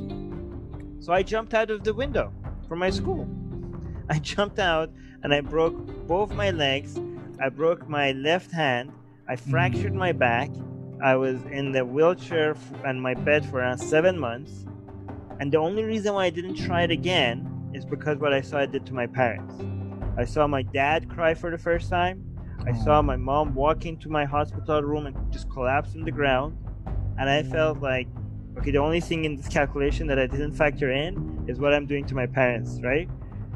So 1.01 1.13
I 1.13 1.23
jumped 1.23 1.55
out 1.55 1.71
of 1.71 1.83
the 1.85 1.95
window 1.95 2.33
from 2.73 2.79
my 2.79 2.89
school. 2.89 3.29
I 4.09 4.19
jumped 4.19 4.59
out 4.59 4.91
and 5.23 5.35
I 5.35 5.43
broke 5.43 5.77
both 6.07 6.33
my 6.33 6.53
legs. 6.53 6.99
I 7.39 7.51
broke 7.51 7.87
my 7.87 8.13
left 8.13 8.51
hand. 8.51 8.93
I 9.29 9.37
fractured 9.37 9.95
my 9.95 10.13
back. 10.13 10.49
I 11.05 11.17
was 11.17 11.45
in 11.51 11.73
the 11.73 11.85
wheelchair 11.85 12.57
and 12.83 13.03
my 13.03 13.13
bed 13.13 13.45
for 13.45 13.59
around 13.59 13.77
seven 13.77 14.19
months. 14.19 14.65
And 15.39 15.53
the 15.53 15.59
only 15.59 15.85
reason 15.85 16.15
why 16.15 16.25
I 16.25 16.31
didn't 16.31 16.55
try 16.55 16.81
it 16.85 16.91
again 16.91 17.47
is 17.75 17.85
because 17.85 18.17
what 18.17 18.33
I 18.33 18.41
saw 18.41 18.61
it 18.61 18.73
did 18.73 18.87
to 18.87 18.95
my 18.95 19.07
parents. 19.07 19.55
I 20.17 20.25
saw 20.25 20.47
my 20.47 20.63
dad 20.63 21.11
cry 21.11 21.35
for 21.35 21.51
the 21.51 21.59
first 21.59 21.91
time. 21.91 22.25
I 22.67 22.71
oh. 22.71 22.85
saw 22.85 23.03
my 23.03 23.17
mom 23.17 23.55
walk 23.55 23.85
into 23.85 24.09
my 24.09 24.25
hospital 24.25 24.81
room 24.81 25.05
and 25.05 25.31
just 25.31 25.51
collapse 25.51 25.95
on 25.95 26.05
the 26.05 26.11
ground. 26.11 26.57
And 27.19 27.29
I 27.29 27.43
felt 27.43 27.81
like, 27.81 28.09
okay, 28.59 28.71
the 28.71 28.79
only 28.79 29.01
thing 29.01 29.25
in 29.25 29.37
this 29.37 29.49
calculation 29.49 30.07
that 30.09 30.19
I 30.19 30.27
didn't 30.27 30.53
factor 30.53 30.91
in 30.91 31.45
is 31.49 31.59
what 31.59 31.73
I'm 31.75 31.87
doing 31.87 32.05
to 32.07 32.15
my 32.15 32.27
parents, 32.27 32.81
right? 32.83 33.09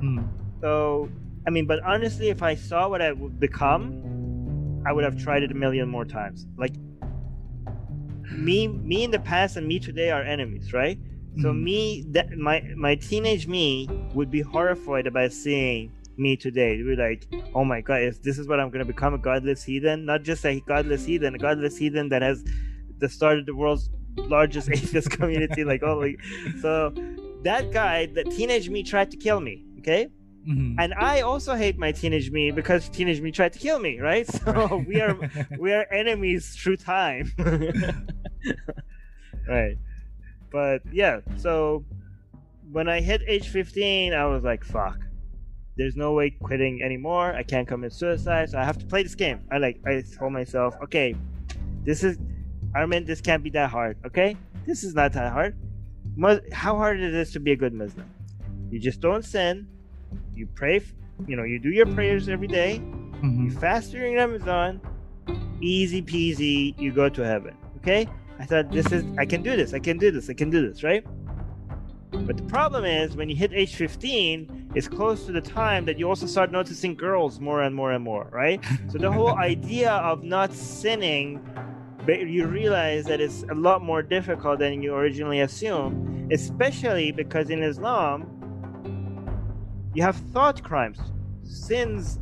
Mm. 0.03 0.29
So, 0.61 1.09
I 1.47 1.51
mean, 1.51 1.67
but 1.67 1.83
honestly, 1.85 2.29
if 2.29 2.43
I 2.43 2.55
saw 2.55 2.89
what 2.89 3.03
I 3.03 3.13
would 3.13 3.39
become, 3.39 4.83
I 4.87 4.93
would 4.93 5.05
have 5.05 5.17
tried 5.17 5.43
it 5.43 5.51
a 5.51 5.55
million 5.55 5.89
more 5.89 6.05
times. 6.05 6.47
Like, 6.57 6.75
me, 8.33 8.69
me 8.69 9.05
in 9.05 9.11
the 9.11 9.19
past 9.19 9.57
and 9.57 9.67
me 9.67 9.79
today 9.79 10.11
are 10.11 10.23
enemies, 10.23 10.73
right? 10.73 10.99
So 11.43 11.53
Mhm. 11.53 11.63
me, 11.63 12.05
that 12.13 12.37
my 12.39 12.63
my 12.77 12.95
teenage 12.95 13.47
me 13.47 13.89
would 14.15 14.31
be 14.31 14.41
horrified 14.41 15.07
about 15.07 15.33
seeing 15.33 15.93
me 16.17 16.35
today. 16.37 16.77
They'd 16.77 16.85
be 16.85 16.97
like, 16.97 17.27
"Oh 17.55 17.63
my 17.65 17.83
god, 17.83 18.03
if 18.03 18.23
this 18.23 18.39
is 18.39 18.49
what 18.49 18.59
I'm 18.59 18.71
gonna 18.71 18.87
become, 18.87 19.13
a 19.13 19.19
godless 19.19 19.63
heathen? 19.65 20.07
Not 20.07 20.23
just 20.23 20.47
a 20.47 20.61
godless 20.61 21.05
heathen, 21.05 21.35
a 21.35 21.39
godless 21.39 21.77
heathen 21.77 22.09
that 22.09 22.23
has 22.23 22.43
that 23.01 23.11
started 23.11 23.45
the 23.45 23.55
world's 23.55 23.91
largest 24.17 24.69
atheist 24.77 25.11
community. 25.11 25.65
Like, 25.65 25.83
oh, 25.83 25.99
like, 25.99 26.19
so 26.61 26.93
that 27.43 27.71
guy, 27.73 28.07
the 28.07 28.25
teenage 28.25 28.69
me, 28.69 28.83
tried 28.83 29.11
to 29.13 29.17
kill 29.17 29.41
me. 29.41 29.65
Okay, 29.79 30.09
Mhm. 30.49 30.77
and 30.79 30.95
I 30.95 31.21
also 31.23 31.55
hate 31.55 31.77
my 31.79 31.93
teenage 31.93 32.31
me 32.31 32.51
because 32.51 32.89
teenage 32.89 33.21
me 33.21 33.31
tried 33.33 33.53
to 33.53 33.59
kill 33.59 33.79
me. 33.79 34.01
Right? 34.01 34.27
So 34.45 34.85
we 34.87 35.01
are 35.01 35.17
we 35.59 35.73
are 35.73 35.87
enemies 35.93 36.55
through 36.57 36.77
time. 36.79 37.33
right. 39.49 39.77
But 40.53 40.83
yeah, 40.93 41.21
so 41.37 41.85
when 42.73 42.89
I 42.89 43.01
hit 43.01 43.23
age 43.27 43.49
15, 43.49 44.13
I 44.13 44.25
was 44.27 44.43
like, 44.45 44.65
fuck. 44.65 44.99
There's 45.77 45.95
no 45.97 46.13
way 46.15 46.31
quitting 46.31 46.81
anymore. 46.83 47.35
I 47.35 47.43
can't 47.43 47.69
commit 47.69 47.93
suicide, 47.93 48.49
so 48.51 48.59
I 48.59 48.65
have 48.65 48.79
to 48.79 48.87
play 48.87 49.03
this 49.03 49.15
game. 49.15 49.41
I 49.53 49.59
like 49.59 49.79
I 49.87 50.03
told 50.19 50.33
myself, 50.33 50.75
okay, 50.85 51.15
this 51.85 52.03
is 52.03 52.17
Armin, 52.77 53.07
this 53.07 53.23
can't 53.23 53.43
be 53.43 53.49
that 53.51 53.71
hard, 53.71 53.97
okay? 54.05 54.37
This 54.67 54.85
is 54.85 54.95
not 54.95 55.15
that 55.15 55.33
hard. 55.33 55.57
How 56.53 56.77
hard 56.77 57.01
is 57.01 57.15
it 57.15 57.15
is 57.15 57.33
to 57.33 57.41
be 57.41 57.53
a 57.53 57.57
good 57.57 57.73
Muslim. 57.73 58.09
You 58.71 58.79
just 58.79 59.01
don't 59.01 59.25
sin. 59.25 59.67
You 60.35 60.47
pray, 60.55 60.83
you 61.27 61.37
know, 61.37 61.45
you 61.45 61.59
do 61.59 61.71
your 61.71 61.87
prayers 61.87 62.29
every 62.29 62.49
day. 62.49 62.75
You 62.75 63.49
Mhm. 63.49 63.59
fast 63.59 63.93
during 63.93 64.15
Ramadan, 64.17 64.81
easy 65.63 66.03
peasy, 66.03 66.79
you 66.79 66.93
go 66.93 67.09
to 67.09 67.25
heaven. 67.25 67.55
Okay? 67.79 68.07
I 68.39 68.45
thought 68.45 68.71
this 68.71 68.93
is 68.93 69.03
I 69.17 69.25
can 69.25 69.43
do 69.43 69.57
this, 69.57 69.73
I 69.73 69.79
can 69.79 69.97
do 69.97 70.11
this, 70.11 70.29
I 70.29 70.35
can 70.35 70.51
do 70.51 70.61
this, 70.69 70.83
right? 70.85 71.03
But 72.11 72.37
the 72.37 72.43
problem 72.45 72.85
is 72.85 73.17
when 73.17 73.31
you 73.31 73.37
hit 73.37 73.53
age 73.55 73.75
15, 73.75 74.71
it's 74.75 74.89
close 74.89 75.25
to 75.27 75.33
the 75.33 75.41
time 75.41 75.87
that 75.87 75.99
you 75.99 76.07
also 76.09 76.27
start 76.27 76.53
noticing 76.53 76.95
girls 76.95 77.41
more 77.41 77.63
and 77.63 77.75
more 77.75 77.93
and 77.93 78.05
more, 78.05 78.29
right? 78.33 78.61
So 78.89 78.99
the 78.99 79.11
whole 79.11 79.35
idea 79.53 79.93
of 79.93 80.25
not 80.25 80.53
sinning, 80.53 81.41
you 82.09 82.47
realize 82.47 83.05
that 83.07 83.21
it's 83.21 83.45
a 83.51 83.55
lot 83.55 83.83
more 83.83 84.03
difficult 84.03 84.59
than 84.61 84.83
you 84.83 84.95
originally 84.95 85.41
assumed, 85.41 86.33
especially 86.33 87.13
because 87.13 87.51
in 87.51 87.63
Islam, 87.63 88.27
you 89.95 90.03
have 90.03 90.17
thought 90.33 90.63
crimes. 90.63 90.99
Sins 91.43 92.19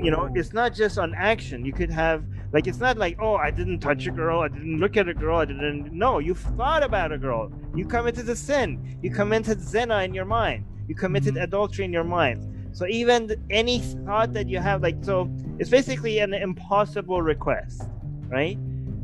you 0.00 0.12
know 0.12 0.30
it's 0.34 0.52
not 0.52 0.72
just 0.74 0.98
on 0.98 1.14
action. 1.14 1.64
You 1.64 1.72
could 1.72 1.90
have 1.90 2.24
like 2.52 2.66
it's 2.66 2.78
not 2.78 2.96
like 2.96 3.18
oh 3.20 3.34
i 3.34 3.50
didn't 3.50 3.80
touch 3.80 4.06
a 4.06 4.10
girl 4.10 4.40
i 4.40 4.48
didn't 4.48 4.78
look 4.78 4.96
at 4.96 5.08
a 5.08 5.12
girl 5.12 5.38
i 5.38 5.44
didn't 5.44 5.92
no 5.92 6.18
you 6.18 6.34
thought 6.34 6.82
about 6.82 7.12
a 7.12 7.18
girl. 7.18 7.50
You 7.74 7.84
committed 7.84 8.28
a 8.28 8.36
sin. 8.36 8.98
You 9.02 9.10
committed 9.10 9.60
zina 9.60 10.02
in 10.02 10.14
your 10.14 10.24
mind. 10.24 10.64
You 10.88 10.94
committed 10.94 11.34
Mhm. 11.34 11.42
adultery 11.42 11.84
in 11.84 11.92
your 11.92 12.04
mind. 12.04 12.46
So 12.72 12.86
even 12.86 13.34
any 13.50 13.80
thought 13.80 14.32
that 14.34 14.48
you 14.48 14.60
have 14.60 14.82
like 14.82 14.96
so 15.02 15.28
it's 15.58 15.70
basically 15.70 16.20
an 16.20 16.32
impossible 16.32 17.20
request 17.20 17.82
right 18.28 18.58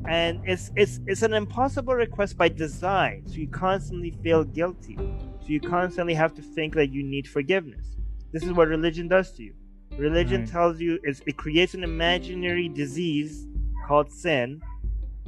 and 0.07 0.41
it's 0.45 0.71
it's 0.77 1.01
it's 1.07 1.23
an 1.23 1.33
impossible 1.35 1.95
request 1.95 2.37
by 2.37 2.49
design 2.49 3.23
so 3.27 3.35
you 3.35 3.49
constantly 3.49 4.11
feel 4.11 4.45
guilty 4.45 4.97
so 4.97 5.47
you 5.47 5.61
constantly 5.61 6.15
have 6.15 6.35
to 6.35 6.43
think 6.43 6.75
that 6.75 6.91
you 6.91 7.03
need 7.03 7.27
forgiveness 7.27 7.97
this 8.33 8.43
is 8.43 8.53
what 8.53 8.69
religion 8.69 9.09
does 9.09 9.33
to 9.33 9.43
you 9.43 9.55
Religion 9.97 10.41
Right. 10.41 10.51
tells 10.51 10.81
you 10.81 10.99
it's, 11.05 11.23
it 11.25 11.37
creates 11.37 11.75
an 11.75 11.85
imaginary 11.85 12.69
disease 12.69 13.47
called 13.87 14.11
sin, 14.11 14.61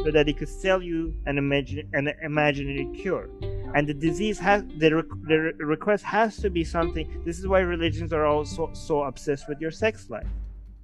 so 0.03 0.11
that 0.11 0.29
it 0.29 0.37
could 0.39 0.49
sell 0.49 0.83
you 0.83 1.15
an 1.27 1.39
imagine 1.39 1.89
an 1.93 2.09
imaginary 2.23 2.89
cure. 2.93 3.29
And 3.77 3.87
the 3.87 3.95
disease 3.95 4.41
has 4.41 4.65
the, 4.79 4.91
re- 4.97 5.03
the 5.29 5.39
re- 5.39 5.53
request 5.59 6.03
has 6.05 6.39
to 6.39 6.51
be 6.51 6.65
something. 6.65 7.23
This 7.25 7.39
is 7.39 7.47
why 7.47 7.61
religions 7.61 8.13
are 8.13 8.27
also 8.27 8.71
so 8.73 9.05
obsessed 9.05 9.49
with 9.49 9.61
your 9.61 9.71
sex 9.71 10.11
life, 10.11 10.27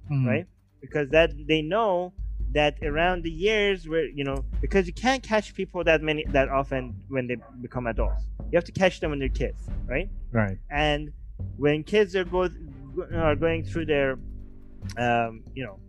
Mhm. 0.09 0.27
right? 0.27 0.47
Because 0.79 1.09
that 1.09 1.33
they 1.45 1.61
know 1.61 2.13
that 2.53 2.77
around 2.83 3.23
the 3.23 3.29
years 3.31 3.87
where 3.87 4.05
you 4.05 4.23
know 4.23 4.45
because 4.61 4.87
you 4.87 4.93
can't 4.93 5.23
catch 5.23 5.53
people 5.55 5.83
that 5.83 6.01
many 6.01 6.25
that 6.29 6.49
often 6.49 6.95
when 7.09 7.27
they 7.27 7.37
become 7.61 7.87
adults. 7.87 8.23
You 8.51 8.57
have 8.57 8.63
to 8.65 8.71
catch 8.71 8.99
them 8.99 9.09
when 9.11 9.19
they're 9.19 9.29
kids, 9.29 9.67
right? 9.85 10.09
Right. 10.31 10.57
and 10.69 11.11
when 11.57 11.83
kids 11.83 12.15
are 12.15 12.23
go 12.23 12.49
are 13.13 13.35
going 13.35 13.63
through 13.63 13.85
their 13.87 14.17
um, 14.97 15.43
you 15.55 15.63
know 15.65 15.79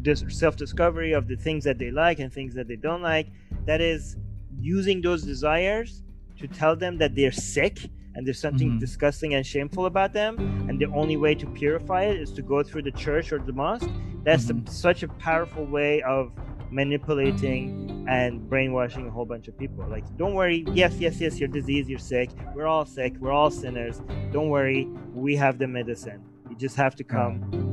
this 0.00 0.24
self-discovery 0.28 1.12
of 1.12 1.28
the 1.28 1.36
things 1.36 1.64
that 1.64 1.78
they 1.78 1.90
like 1.90 2.18
and 2.20 2.32
things 2.32 2.54
that 2.54 2.68
they 2.68 2.76
don't 2.76 3.02
like 3.02 3.28
that 3.66 3.80
is 3.80 4.16
using 4.60 5.00
those 5.02 5.22
desires 5.22 6.02
to 6.38 6.46
tell 6.48 6.74
them 6.76 6.98
that 6.98 7.14
they're 7.14 7.32
sick 7.32 7.78
and 8.14 8.26
there's 8.26 8.40
something 8.40 8.70
Mhm. 8.72 8.80
disgusting 8.80 9.34
and 9.34 9.44
shameful 9.46 9.86
about 9.86 10.12
them 10.12 10.38
and 10.68 10.78
the 10.80 10.86
only 11.00 11.16
way 11.16 11.34
to 11.34 11.46
purify 11.48 12.04
it 12.04 12.16
is 12.20 12.32
to 12.32 12.42
go 12.42 12.62
through 12.62 12.82
the 12.82 12.92
church 12.92 13.32
or 13.32 13.38
the 13.38 13.52
mosque 13.52 13.90
that's 14.28 14.44
the- 14.44 14.54
Mhm. 14.54 14.68
such 14.68 15.02
a 15.02 15.08
powerful 15.08 15.64
way 15.64 16.02
of 16.02 16.32
manipulating 16.70 18.04
and 18.08 18.46
brainwashing 18.50 19.06
a 19.06 19.10
whole 19.10 19.24
bunch 19.24 19.48
of 19.48 19.56
people. 19.56 19.86
Like 19.88 20.04
don't 20.18 20.34
worry. 20.34 20.66
Yes 20.72 20.98
yes 20.98 21.18
yes 21.20 21.38
you're 21.40 21.48
diseased 21.48 21.88
you're 21.88 21.98
sick. 21.98 22.28
We're 22.54 22.66
all 22.66 22.84
sick. 22.84 23.14
We're 23.20 23.32
all 23.32 23.50
sinners. 23.50 24.02
Don't 24.32 24.50
worry. 24.50 24.86
We 25.14 25.34
have 25.36 25.58
the 25.58 25.66
medicine. 25.66 26.20
You 26.50 26.56
just 26.56 26.76
have 26.76 26.94
to 26.96 27.04
come 27.04 27.32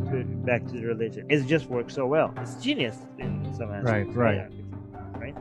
to, 0.10 0.24
back 0.50 0.66
to 0.68 0.74
the 0.80 0.86
religion. 0.86 1.26
It 1.30 1.46
just 1.46 1.70
works 1.70 1.94
so 1.94 2.06
well. 2.08 2.34
It's 2.38 2.56
genius 2.64 2.98
in 3.20 3.54
some 3.54 3.70
aspects. 3.72 4.16
Right, 4.16 4.16
right. 4.16 4.52
Yeah, 4.52 5.20
right. 5.24 5.36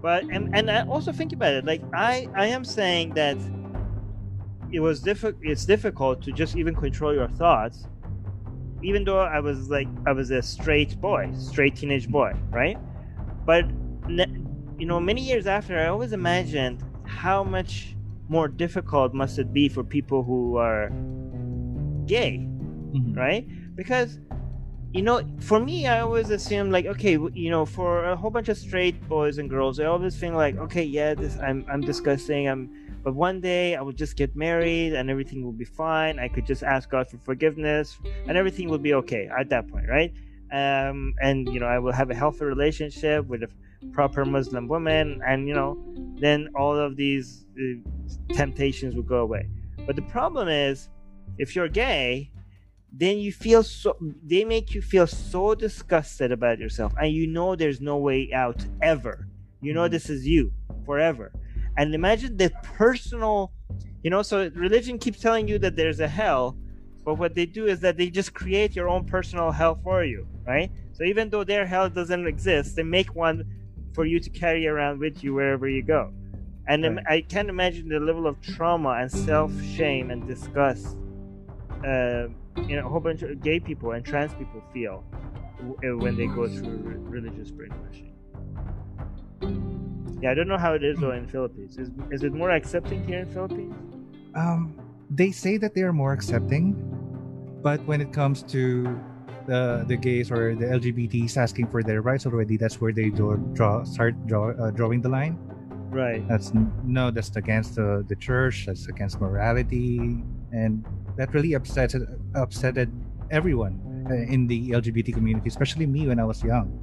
But 0.00 0.24
and, 0.34 0.54
and 0.56 0.70
i 0.70 0.84
also 0.86 1.10
think 1.12 1.32
about 1.32 1.52
it. 1.54 1.64
Like 1.64 1.82
i 1.94 2.28
i 2.36 2.46
am 2.46 2.64
saying 2.64 3.14
that 3.14 3.38
it 4.70 4.80
was 4.80 5.00
difficult 5.02 5.42
it's 5.42 5.64
difficult 5.74 6.22
to 6.22 6.30
just 6.32 6.56
even 6.56 6.74
control 6.74 7.12
your 7.20 7.28
thoughts 7.28 7.86
even 8.82 9.04
though 9.04 9.20
i 9.20 9.40
was 9.40 9.68
like 9.70 9.88
i 10.06 10.12
was 10.12 10.30
a 10.30 10.42
straight 10.42 11.00
boy 11.00 11.30
straight 11.38 11.76
teenage 11.76 12.08
boy 12.08 12.32
right 12.50 12.78
but 13.44 13.64
you 14.78 14.86
know 14.86 14.98
many 15.00 15.20
years 15.22 15.46
after 15.46 15.78
i 15.78 15.86
always 15.86 16.12
imagined 16.12 16.82
how 17.04 17.44
much 17.44 17.96
more 18.28 18.48
difficult 18.48 19.12
must 19.14 19.38
it 19.38 19.52
be 19.52 19.68
for 19.68 19.84
people 19.84 20.22
who 20.22 20.56
are 20.56 20.88
gay 22.06 22.38
Mhm. 22.92 23.16
right 23.16 23.46
because 23.76 24.18
you 24.92 25.02
know 25.02 25.22
for 25.40 25.58
me 25.58 25.86
i 25.86 26.00
always 26.00 26.28
assume 26.30 26.70
like 26.70 26.84
okay 26.86 27.12
you 27.12 27.50
know 27.50 27.64
for 27.64 28.04
a 28.04 28.16
whole 28.16 28.30
bunch 28.30 28.48
of 28.48 28.58
straight 28.58 28.96
boys 29.08 29.38
and 29.38 29.48
girls 29.48 29.80
i 29.80 29.84
always 29.84 30.18
think 30.18 30.34
like 30.34 30.56
okay 30.58 30.82
yeah 30.82 31.14
this 31.14 31.38
i'm 31.38 31.64
i'm 31.70 31.80
disgusting 31.80 32.48
i'm 32.48 32.68
but 33.02 33.14
one 33.14 33.40
day 33.40 33.74
i 33.76 33.80
will 33.80 33.92
just 33.92 34.16
get 34.16 34.34
married 34.36 34.92
and 34.92 35.10
everything 35.10 35.44
will 35.44 35.52
be 35.52 35.64
fine. 35.64 36.18
I 36.18 36.28
could 36.28 36.46
just 36.46 36.62
ask 36.62 36.90
god 36.90 37.08
for 37.10 37.18
forgiveness 37.18 37.98
and 38.26 38.36
everything 38.36 38.68
will 38.68 38.78
be 38.78 38.94
okay 38.94 39.28
at 39.38 39.48
that 39.50 39.68
point 39.68 39.86
right? 39.88 40.12
Um 40.52 41.14
and 41.20 41.48
you 41.48 41.60
know 41.60 41.66
i 41.66 41.78
will 41.78 41.92
have 41.92 42.10
a 42.10 42.14
healthy 42.14 42.44
relationship 42.44 43.26
with 43.26 43.42
a 43.42 43.50
proper 43.92 44.24
muslim 44.24 44.68
woman 44.68 45.20
and 45.26 45.48
you 45.48 45.54
know 45.54 45.76
then 46.20 46.48
all 46.54 46.76
of 46.76 46.96
these 46.96 47.46
uh, 47.58 48.34
temptations 48.34 48.94
will 48.94 49.02
go 49.02 49.20
away. 49.20 49.48
But 49.86 49.96
the 49.96 50.02
problem 50.02 50.48
is, 50.48 50.88
if 51.38 51.56
you're 51.56 51.68
gay, 51.68 52.30
then 52.92 53.18
you 53.18 53.32
feel 53.32 53.62
so 53.62 53.96
they 54.22 54.44
make 54.44 54.74
you 54.74 54.82
feel 54.82 55.06
so 55.06 55.54
disgusted 55.54 56.30
about 56.30 56.58
yourself 56.58 56.92
and 57.00 57.10
you 57.12 57.26
know 57.26 57.56
there's 57.56 57.80
no 57.80 57.96
way 57.96 58.30
out 58.34 58.64
ever. 58.82 59.26
You 59.60 59.72
know 59.72 59.88
this 59.88 60.10
is 60.10 60.26
you 60.26 60.52
forever 60.84 61.32
and 61.76 61.94
imagine 61.94 62.36
the 62.36 62.50
personal 62.62 63.52
you 64.02 64.10
know 64.10 64.22
so 64.22 64.50
religion 64.54 64.98
keeps 64.98 65.20
telling 65.20 65.48
you 65.48 65.58
that 65.58 65.76
there's 65.76 66.00
a 66.00 66.08
hell 66.08 66.56
but 67.04 67.14
what 67.14 67.34
they 67.34 67.46
do 67.46 67.66
is 67.66 67.80
that 67.80 67.96
they 67.96 68.08
just 68.08 68.32
create 68.34 68.76
your 68.76 68.88
own 68.88 69.04
personal 69.04 69.50
hell 69.50 69.78
for 69.82 70.04
you 70.04 70.26
right 70.46 70.70
so 70.92 71.04
even 71.04 71.30
though 71.30 71.44
their 71.44 71.66
hell 71.66 71.88
doesn't 71.88 72.26
exist 72.26 72.76
they 72.76 72.82
make 72.82 73.14
one 73.14 73.44
for 73.94 74.04
you 74.04 74.18
to 74.18 74.30
carry 74.30 74.66
around 74.66 74.98
with 74.98 75.22
you 75.22 75.34
wherever 75.34 75.68
you 75.68 75.82
go 75.82 76.12
and 76.68 76.84
right. 76.84 77.06
i 77.08 77.20
can't 77.20 77.48
imagine 77.48 77.88
the 77.88 78.00
level 78.00 78.26
of 78.26 78.40
trauma 78.40 78.90
and 79.00 79.10
self-shame 79.10 80.10
and 80.10 80.26
disgust 80.26 80.96
uh, 81.86 82.26
you 82.68 82.76
know 82.76 82.86
a 82.86 82.88
whole 82.88 83.00
bunch 83.00 83.22
of 83.22 83.40
gay 83.42 83.58
people 83.58 83.92
and 83.92 84.04
trans 84.04 84.32
people 84.34 84.62
feel 84.72 85.04
uh, 85.62 85.96
when 85.96 86.16
they 86.16 86.26
go 86.26 86.48
through 86.48 86.82
religious 87.08 87.50
brainwashing. 87.50 88.12
Yeah, 90.22 90.30
I 90.30 90.34
don't 90.34 90.46
know 90.46 90.56
how 90.56 90.74
it 90.74 90.84
is 90.84 90.98
though 91.00 91.10
in 91.10 91.26
Philippines. 91.26 91.76
Is 91.78 91.90
is 92.12 92.22
it 92.22 92.32
more 92.32 92.50
accepting 92.50 93.04
here 93.04 93.18
in 93.18 93.28
Philippines? 93.28 93.74
Um, 94.36 94.78
they 95.10 95.32
say 95.32 95.58
that 95.58 95.74
they 95.74 95.82
are 95.82 95.92
more 95.92 96.12
accepting, 96.12 96.78
but 97.60 97.84
when 97.84 98.00
it 98.00 98.12
comes 98.12 98.42
to 98.54 98.86
the 99.46 99.84
the 99.88 99.96
gays 99.96 100.30
or 100.30 100.54
the 100.54 100.66
LGBTs 100.66 101.36
asking 101.36 101.66
for 101.66 101.82
their 101.82 102.02
rights 102.02 102.24
already, 102.24 102.56
that's 102.56 102.80
where 102.80 102.92
they 102.92 103.10
draw, 103.10 103.34
draw 103.52 103.82
start 103.82 104.14
draw, 104.28 104.54
uh, 104.54 104.70
drawing 104.70 105.02
the 105.02 105.08
line. 105.08 105.36
Right. 105.90 106.22
That's 106.28 106.52
no, 106.84 107.10
that's 107.10 107.34
against 107.34 107.74
the, 107.74 108.06
the 108.08 108.14
church. 108.14 108.66
That's 108.66 108.86
against 108.86 109.20
morality, 109.20 110.22
and 110.52 110.86
that 111.18 111.34
really 111.34 111.54
upset 111.54 111.98
upsetted 112.38 112.94
everyone 113.32 114.06
uh, 114.08 114.14
in 114.32 114.46
the 114.46 114.70
LGBT 114.70 115.12
community, 115.14 115.48
especially 115.48 115.86
me 115.86 116.06
when 116.06 116.20
I 116.20 116.24
was 116.24 116.42
young. 116.44 116.78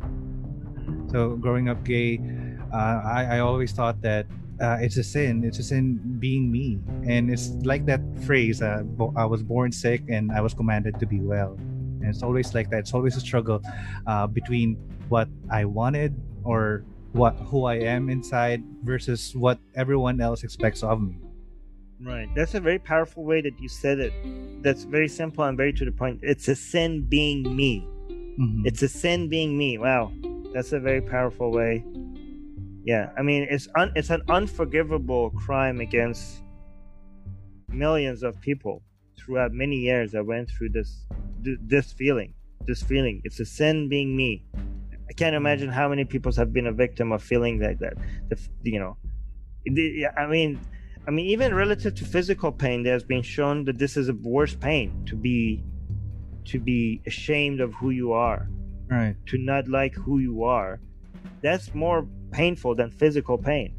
So 1.10 1.38
growing 1.38 1.70
up 1.70 1.84
gay, 1.84 2.20
uh, 2.74 3.02
I, 3.04 3.38
I 3.38 3.40
always 3.40 3.72
thought 3.72 4.02
that 4.02 4.26
uh, 4.62 4.78
it's 4.82 4.98
a 4.98 5.04
sin. 5.04 5.44
It's 5.44 5.60
a 5.60 5.64
sin 5.64 6.00
being 6.20 6.52
me, 6.52 6.80
and 7.08 7.32
it's 7.32 7.50
like 7.64 7.86
that 7.86 8.02
phrase. 8.26 8.62
Uh, 8.62 8.84
I 9.16 9.26
was 9.26 9.44
born 9.44 9.72
sick, 9.72 10.04
and 10.10 10.32
I 10.32 10.42
was 10.42 10.54
commanded 10.54 11.00
to 11.00 11.06
be 11.06 11.20
well. 11.20 11.54
And 12.02 12.06
it's 12.06 12.24
always 12.24 12.54
like 12.54 12.70
that. 12.72 12.80
It's 12.80 12.94
always 12.94 13.16
a 13.16 13.22
struggle 13.22 13.62
uh, 14.08 14.28
between 14.28 14.76
what 15.10 15.28
I 15.50 15.66
wanted 15.66 16.16
or 16.44 16.84
what 17.12 17.36
who 17.38 17.66
I 17.66 17.76
am 17.76 18.10
inside 18.10 18.64
versus 18.84 19.36
what 19.36 19.60
everyone 19.76 20.22
else 20.22 20.44
expects 20.44 20.84
of 20.84 21.02
me. 21.02 21.18
Right. 22.02 22.30
That's 22.36 22.56
a 22.56 22.62
very 22.62 22.80
powerful 22.80 23.26
way 23.26 23.42
that 23.42 23.60
you 23.60 23.68
said 23.68 24.00
it. 24.00 24.14
That's 24.64 24.84
very 24.84 25.10
simple 25.10 25.44
and 25.44 25.58
very 25.58 25.74
to 25.74 25.86
the 25.86 25.92
point. 25.92 26.20
It's 26.22 26.48
a 26.48 26.56
sin 26.56 27.04
being 27.10 27.56
me. 27.56 27.86
Mm-hmm. 28.10 28.64
It's 28.66 28.82
a 28.82 28.88
sin 28.88 29.28
being 29.28 29.58
me. 29.58 29.78
Wow. 29.78 30.14
That's 30.54 30.72
a 30.72 30.80
very 30.80 31.02
powerful 31.02 31.52
way. 31.52 31.84
Yeah. 32.84 33.12
I 33.18 33.22
mean, 33.22 33.48
it's 33.50 33.68
un- 33.76 33.92
it's 33.96 34.10
an 34.10 34.22
unforgivable 34.30 35.32
crime 35.32 35.80
against 35.80 36.44
millions 37.70 38.24
of 38.24 38.40
people 38.42 38.82
throughout 39.18 39.52
many 39.52 39.78
years 39.78 40.12
that 40.14 40.26
went 40.26 40.50
through 40.50 40.70
this 40.70 41.06
this 41.42 41.92
feeling. 41.94 42.34
This 42.66 42.82
feeling. 42.84 43.22
It's 43.24 43.40
a 43.40 43.46
sin 43.46 43.90
being 43.90 44.16
me. 44.16 44.44
I 45.10 45.14
can't 45.14 45.36
imagine 45.36 45.70
how 45.70 45.90
many 45.90 46.06
people 46.06 46.32
have 46.34 46.54
been 46.54 46.68
a 46.68 46.72
victim 46.72 47.12
of 47.12 47.24
feeling 47.24 47.60
like 47.60 47.80
that. 47.80 47.94
The, 48.30 48.38
you 48.64 48.80
know, 48.80 48.98
I 50.18 50.28
mean, 50.28 50.60
I 51.08 51.12
mean, 51.12 51.26
even 51.26 51.56
relative 51.56 51.96
to 51.96 52.06
physical 52.06 52.52
pain, 52.52 52.84
there's 52.84 53.04
been 53.04 53.24
shown 53.24 53.66
that 53.66 53.78
this 53.80 53.98
is 53.98 54.10
a 54.10 54.14
worse 54.14 54.56
pain 54.56 55.04
to 55.08 55.16
be 55.16 55.64
to 56.46 56.60
be 56.60 57.02
ashamed 57.06 57.62
of 57.62 57.74
who 57.74 57.90
you 57.90 58.12
are, 58.12 58.48
right? 58.90 59.16
To 59.28 59.38
not 59.38 59.68
like 59.68 59.96
who 59.96 60.20
you 60.20 60.44
are. 60.44 60.80
That's 61.42 61.74
more 61.74 62.08
painful 62.32 62.76
than 62.76 62.92
physical 62.92 63.38
pain. 63.38 63.76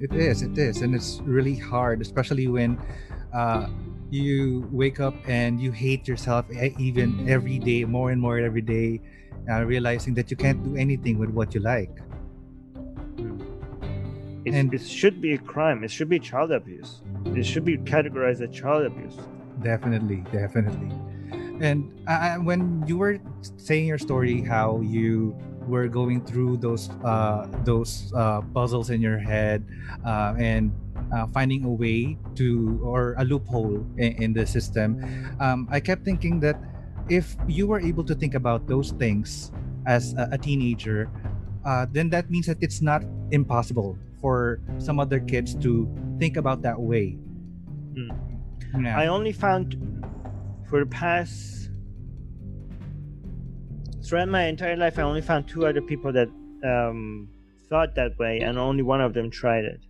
It 0.00 0.14
is. 0.14 0.42
It 0.42 0.56
is, 0.56 0.82
and 0.82 0.94
it's 0.94 1.20
really 1.24 1.56
hard, 1.56 2.00
especially 2.00 2.46
when 2.46 2.78
uh, 3.34 3.68
you 4.10 4.68
wake 4.70 5.00
up 5.00 5.14
and 5.26 5.60
you 5.60 5.72
hate 5.72 6.06
yourself 6.06 6.46
even 6.78 7.28
every 7.28 7.58
day, 7.58 7.84
more 7.84 8.10
and 8.10 8.20
more 8.20 8.38
every 8.38 8.62
day, 8.62 9.00
uh, 9.50 9.64
realizing 9.64 10.14
that 10.14 10.30
you 10.30 10.36
can't 10.36 10.62
do 10.62 10.76
anything 10.76 11.18
with 11.18 11.30
what 11.30 11.54
you 11.54 11.60
like 11.60 11.90
and 14.54 14.72
it 14.72 14.82
should 14.82 15.20
be 15.20 15.34
a 15.34 15.38
crime. 15.38 15.84
It 15.84 15.90
should 15.90 16.08
be 16.08 16.18
child 16.18 16.52
abuse. 16.52 17.02
It 17.26 17.44
should 17.44 17.64
be 17.64 17.76
categorized 17.78 18.40
as 18.46 18.54
child 18.54 18.86
abuse. 18.86 19.14
Definitely, 19.62 20.24
definitely. 20.32 20.92
And 21.60 21.92
uh, 22.06 22.36
when 22.36 22.84
you 22.86 22.96
were 22.98 23.18
saying 23.56 23.86
your 23.86 23.98
story, 23.98 24.42
how 24.42 24.80
you 24.80 25.36
were 25.68 25.86
going 25.88 26.24
through 26.24 26.56
those 26.56 26.88
uh, 27.04 27.46
those 27.64 28.12
uh, 28.16 28.40
puzzles 28.56 28.90
in 28.90 29.00
your 29.00 29.18
head 29.18 29.64
uh, 30.04 30.34
and 30.38 30.72
uh, 31.12 31.26
finding 31.28 31.64
a 31.64 31.70
way 31.70 32.16
to 32.34 32.80
or 32.82 33.14
a 33.18 33.24
loophole 33.24 33.84
in, 33.96 34.12
in 34.22 34.32
the 34.32 34.46
system, 34.46 34.98
um, 35.40 35.68
I 35.70 35.80
kept 35.80 36.04
thinking 36.04 36.40
that 36.40 36.56
if 37.08 37.36
you 37.46 37.66
were 37.66 37.80
able 37.80 38.04
to 38.04 38.14
think 38.14 38.34
about 38.34 38.66
those 38.66 38.92
things 38.92 39.52
as 39.86 40.12
a, 40.14 40.28
a 40.32 40.38
teenager, 40.38 41.10
uh, 41.64 41.86
then 41.90 42.10
that 42.10 42.30
means 42.30 42.46
that 42.46 42.58
it's 42.60 42.80
not 42.80 43.04
impossible 43.30 43.98
for 44.20 44.60
some 44.78 44.98
other 45.00 45.20
kids 45.20 45.54
to 45.56 45.88
think 46.18 46.36
about 46.36 46.62
that 46.62 46.78
way. 46.78 47.16
Mm. 47.94 48.10
Yeah. 48.84 48.98
I 48.98 49.06
only 49.06 49.32
found 49.32 49.76
for 50.68 50.80
the 50.80 50.86
past 50.86 51.57
throughout 54.08 54.28
my 54.28 54.44
entire 54.44 54.76
life, 54.76 54.98
I 54.98 55.02
only 55.02 55.20
found 55.20 55.46
two 55.46 55.66
other 55.66 55.82
people 55.82 56.12
that 56.12 56.28
um, 56.64 57.28
thought 57.68 57.94
that 57.96 58.18
way, 58.18 58.40
and 58.40 58.58
only 58.58 58.82
one 58.82 59.02
of 59.02 59.12
them 59.12 59.30
tried 59.30 59.64
it. 59.64 59.80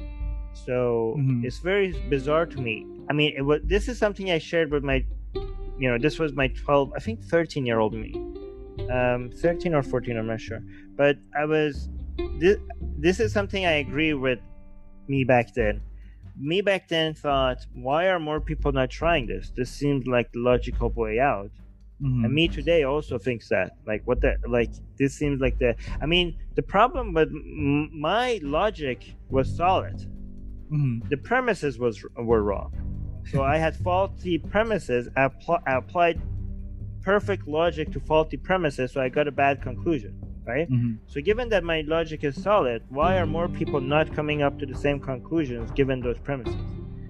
So 0.53 1.15
mm-hmm. 1.17 1.45
it's 1.45 1.59
very 1.59 1.93
bizarre 2.11 2.47
to 2.47 2.61
me. 2.61 2.85
I 3.09 3.13
mean, 3.13 3.35
it 3.37 3.43
was, 3.43 3.61
this 3.65 3.89
is 3.89 3.97
something 3.97 4.31
I 4.31 4.39
shared 4.39 4.73
with 4.73 4.83
my, 4.83 5.05
you 5.79 5.89
know, 5.89 5.99
this 5.99 6.19
was 6.19 6.33
my 6.33 6.49
12, 6.49 6.93
I 6.97 6.99
think 6.99 7.23
13 7.23 7.65
year 7.65 7.79
old 7.79 7.95
me. 7.95 8.13
Um, 8.91 9.31
13 9.41 9.75
or 9.75 9.83
14, 9.83 10.17
I'm 10.17 10.27
not 10.27 10.41
sure. 10.41 10.61
But 10.97 11.17
I 11.39 11.45
was, 11.45 11.89
this, 12.39 12.57
this 12.99 13.21
is 13.21 13.33
something 13.33 13.67
I 13.67 13.75
agree 13.75 14.15
with 14.15 14.41
me 15.07 15.23
back 15.25 15.55
then. 15.55 15.81
Me 16.37 16.61
back 16.61 16.89
then 16.89 17.15
thought, 17.15 17.59
why 17.75 18.09
are 18.09 18.19
more 18.19 18.41
people 18.41 18.73
not 18.73 18.91
trying 18.91 19.27
this? 19.27 19.53
This 19.57 19.71
seems 19.71 20.07
like 20.07 20.33
the 20.33 20.41
logical 20.41 20.91
way 20.91 21.21
out. 21.21 21.51
Mm-hmm. 22.03 22.25
And 22.25 22.35
me 22.35 22.49
today 22.49 22.85
also 22.85 23.19
thinks 23.19 23.49
that. 23.49 23.73
Like, 23.87 24.03
what 24.07 24.21
the, 24.21 24.37
like, 24.47 24.71
this 24.99 25.15
seems 25.15 25.41
like 25.41 25.59
the, 25.59 25.75
I 26.01 26.07
mean, 26.07 26.37
the 26.55 26.63
problem 26.63 27.13
with 27.13 27.29
m- 27.29 27.91
my 27.99 28.41
logic 28.43 29.15
was 29.31 29.55
solid. 29.55 29.97
Mm-hmm. 30.71 31.09
The 31.09 31.17
premises 31.17 31.79
was 31.79 32.05
were 32.17 32.43
wrong. 32.43 32.73
So 33.31 33.43
I 33.43 33.57
had 33.57 33.77
faulty 33.77 34.39
premises. 34.39 35.09
I, 35.17 35.29
pl- 35.29 35.63
I 35.67 35.77
applied 35.77 36.21
perfect 37.03 37.49
logic 37.49 37.93
to 37.93 38.01
faulty 38.01 38.37
premises, 38.37 38.93
so 38.93 39.01
I 39.01 39.09
got 39.09 39.27
a 39.29 39.33
bad 39.33 39.63
conclusion 39.63 40.19
right? 40.49 40.69
Mm-hmm. 40.71 40.95
So, 41.07 41.21
given 41.21 41.51
that 41.51 41.63
my 41.63 41.83
logic 41.87 42.25
is 42.25 42.43
solid, 42.43 42.83
why 42.89 43.19
are 43.19 43.27
more 43.27 43.49
people 43.49 43.81
not 43.81 44.15
coming 44.15 44.43
up 44.43 44.59
to 44.61 44.67
the 44.67 44.75
same 44.75 44.99
conclusions 44.99 45.71
given 45.73 46.01
those 46.01 46.19
premises? 46.19 46.57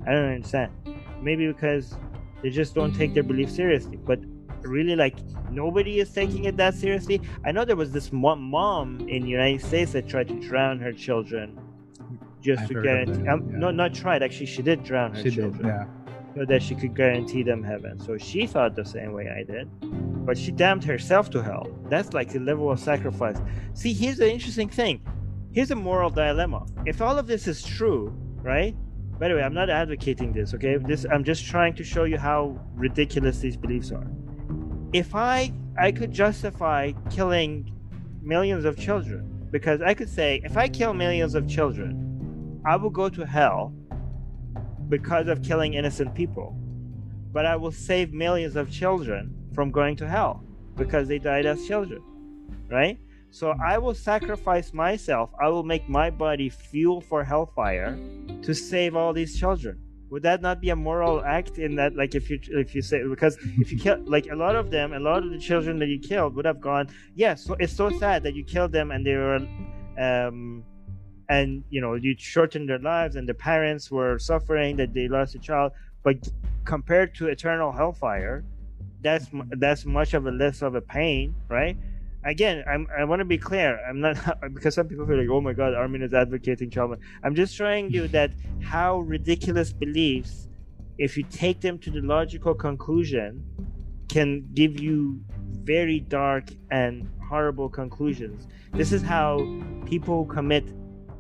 I 0.06 0.10
don't 0.10 0.32
understand. 0.34 0.72
Maybe 1.22 1.46
because 1.46 1.96
they 2.42 2.50
just 2.50 2.74
don't 2.74 2.92
take 2.92 3.14
their 3.14 3.22
belief 3.22 3.50
seriously. 3.50 3.96
But 3.96 4.18
really, 4.62 4.96
like 4.96 5.16
nobody 5.50 6.00
is 6.00 6.10
taking 6.10 6.44
it 6.44 6.56
that 6.56 6.74
seriously. 6.74 7.20
I 7.44 7.52
know 7.52 7.64
there 7.64 7.76
was 7.76 7.92
this 7.92 8.12
one 8.12 8.40
mom 8.40 9.00
in 9.08 9.22
the 9.22 9.28
United 9.28 9.62
States 9.62 9.92
that 9.92 10.08
tried 10.08 10.28
to 10.28 10.40
drown 10.40 10.78
her 10.80 10.92
children 10.92 11.58
just 12.40 12.62
I've 12.62 12.68
to 12.68 12.82
guarantee. 12.82 13.28
Um, 13.28 13.48
yeah. 13.50 13.58
No, 13.58 13.70
not 13.70 13.94
tried. 13.94 14.22
Actually, 14.22 14.46
she 14.46 14.62
did 14.62 14.84
drown 14.84 15.14
her 15.14 15.22
she 15.22 15.30
children. 15.30 15.62
Did, 15.62 15.66
yeah 15.66 15.84
so 16.38 16.44
that 16.44 16.62
she 16.62 16.74
could 16.74 16.94
guarantee 16.94 17.42
them 17.42 17.62
heaven. 17.62 17.98
So 17.98 18.16
she 18.16 18.46
thought 18.46 18.76
the 18.76 18.84
same 18.84 19.12
way 19.12 19.28
I 19.28 19.42
did, 19.42 19.68
but 20.24 20.38
she 20.38 20.52
damned 20.52 20.84
herself 20.84 21.30
to 21.30 21.42
hell. 21.42 21.66
That's 21.88 22.12
like 22.12 22.32
the 22.32 22.38
level 22.38 22.70
of 22.70 22.78
sacrifice. 22.78 23.38
See, 23.74 23.92
here's 23.92 24.18
the 24.18 24.30
interesting 24.30 24.68
thing. 24.68 25.00
Here's 25.52 25.70
a 25.70 25.76
moral 25.76 26.10
dilemma. 26.10 26.66
If 26.86 27.00
all 27.02 27.18
of 27.18 27.26
this 27.26 27.48
is 27.48 27.62
true, 27.64 28.12
right? 28.42 28.76
By 29.18 29.28
the 29.28 29.34
way, 29.34 29.42
I'm 29.42 29.54
not 29.54 29.68
advocating 29.68 30.32
this, 30.32 30.54
okay? 30.54 30.76
This 30.76 31.04
I'm 31.10 31.24
just 31.24 31.44
trying 31.44 31.74
to 31.74 31.84
show 31.84 32.04
you 32.04 32.18
how 32.18 32.60
ridiculous 32.74 33.40
these 33.40 33.56
beliefs 33.56 33.90
are. 33.90 34.06
If 34.92 35.14
I 35.14 35.52
I 35.78 35.92
could 35.92 36.12
justify 36.12 36.92
killing 37.10 37.70
millions 38.22 38.64
of 38.64 38.78
children 38.78 39.46
because 39.50 39.82
I 39.82 39.92
could 39.92 40.08
say 40.08 40.40
if 40.44 40.56
I 40.56 40.68
kill 40.68 40.94
millions 40.94 41.34
of 41.34 41.46
children, 41.46 42.62
I 42.64 42.76
will 42.76 42.90
go 42.90 43.08
to 43.10 43.26
hell 43.26 43.72
because 44.88 45.28
of 45.28 45.42
killing 45.42 45.74
innocent 45.74 46.14
people. 46.14 46.56
But 47.32 47.44
I 47.44 47.56
will 47.56 47.70
save 47.70 48.14
millions 48.14 48.56
of 48.56 48.70
children 48.70 49.34
from 49.54 49.70
going 49.70 49.96
to 49.96 50.08
hell 50.08 50.42
because 50.74 51.06
they 51.06 51.18
died 51.18 51.44
as 51.44 51.66
children. 51.66 52.02
Right? 52.70 52.98
So 53.30 53.54
I 53.62 53.76
will 53.76 53.94
sacrifice 53.94 54.72
myself. 54.72 55.30
I 55.38 55.48
will 55.48 55.64
make 55.64 55.86
my 55.86 56.08
body 56.08 56.48
fuel 56.48 57.02
for 57.02 57.22
hellfire 57.22 57.98
to 58.42 58.54
save 58.54 58.96
all 58.96 59.12
these 59.12 59.38
children. 59.38 59.78
Would 60.10 60.22
that 60.22 60.40
not 60.40 60.60
be 60.60 60.70
a 60.70 60.76
moral 60.76 61.22
act 61.24 61.58
in 61.58 61.74
that 61.74 61.94
like 61.94 62.14
if 62.14 62.30
you 62.30 62.40
if 62.48 62.74
you 62.74 62.82
say 62.82 63.02
because 63.06 63.36
if 63.58 63.70
you 63.70 63.78
kill 63.78 63.98
like 64.06 64.26
a 64.30 64.34
lot 64.34 64.56
of 64.56 64.70
them 64.70 64.92
a 64.92 64.98
lot 64.98 65.22
of 65.22 65.30
the 65.30 65.38
children 65.38 65.78
that 65.78 65.88
you 65.88 65.98
killed 65.98 66.34
would 66.34 66.44
have 66.44 66.60
gone 66.60 66.88
yes 67.14 67.44
so 67.44 67.54
it's 67.58 67.72
so 67.72 67.90
sad 67.98 68.22
that 68.22 68.34
you 68.34 68.44
killed 68.44 68.72
them 68.72 68.90
and 68.90 69.06
they 69.06 69.14
were 69.14 69.36
um 69.98 70.64
and 71.28 71.62
you 71.70 71.80
know 71.80 71.94
you 71.94 72.14
shortened 72.18 72.68
their 72.68 72.78
lives 72.78 73.16
and 73.16 73.28
the 73.28 73.34
parents 73.34 73.90
were 73.90 74.18
suffering 74.18 74.76
that 74.76 74.94
they 74.94 75.08
lost 75.08 75.34
a 75.34 75.38
child. 75.38 75.72
But 76.02 76.28
compared 76.64 77.14
to 77.16 77.28
eternal 77.28 77.72
hellfire 77.72 78.44
that's 79.00 79.26
that's 79.58 79.84
much 79.84 80.14
of 80.14 80.26
a 80.26 80.30
less 80.30 80.62
of 80.62 80.74
a 80.74 80.80
pain 80.80 81.34
right 81.48 81.76
again 82.24 82.64
I'm, 82.68 82.86
i 82.96 83.04
want 83.04 83.20
to 83.20 83.24
be 83.24 83.38
clear 83.38 83.78
i'm 83.88 84.00
not 84.00 84.16
because 84.54 84.74
some 84.74 84.88
people 84.88 85.06
feel 85.06 85.18
like 85.18 85.28
oh 85.28 85.40
my 85.40 85.52
god 85.52 85.74
armin 85.74 86.02
is 86.02 86.12
advocating 86.12 86.70
child 86.70 86.98
i'm 87.22 87.34
just 87.34 87.54
showing 87.54 87.90
you 87.90 88.06
hmm. 88.06 88.12
that 88.12 88.32
how 88.62 88.98
ridiculous 89.00 89.72
beliefs 89.72 90.48
if 90.98 91.16
you 91.16 91.22
take 91.30 91.60
them 91.60 91.78
to 91.78 91.90
the 91.90 92.00
logical 92.00 92.54
conclusion 92.54 93.44
can 94.08 94.44
give 94.54 94.80
you 94.80 95.20
very 95.62 96.00
dark 96.00 96.44
and 96.70 97.08
horrible 97.28 97.68
conclusions. 97.68 98.46
This 98.72 98.92
is 98.92 99.02
how 99.02 99.38
people 99.84 100.24
commit 100.24 100.64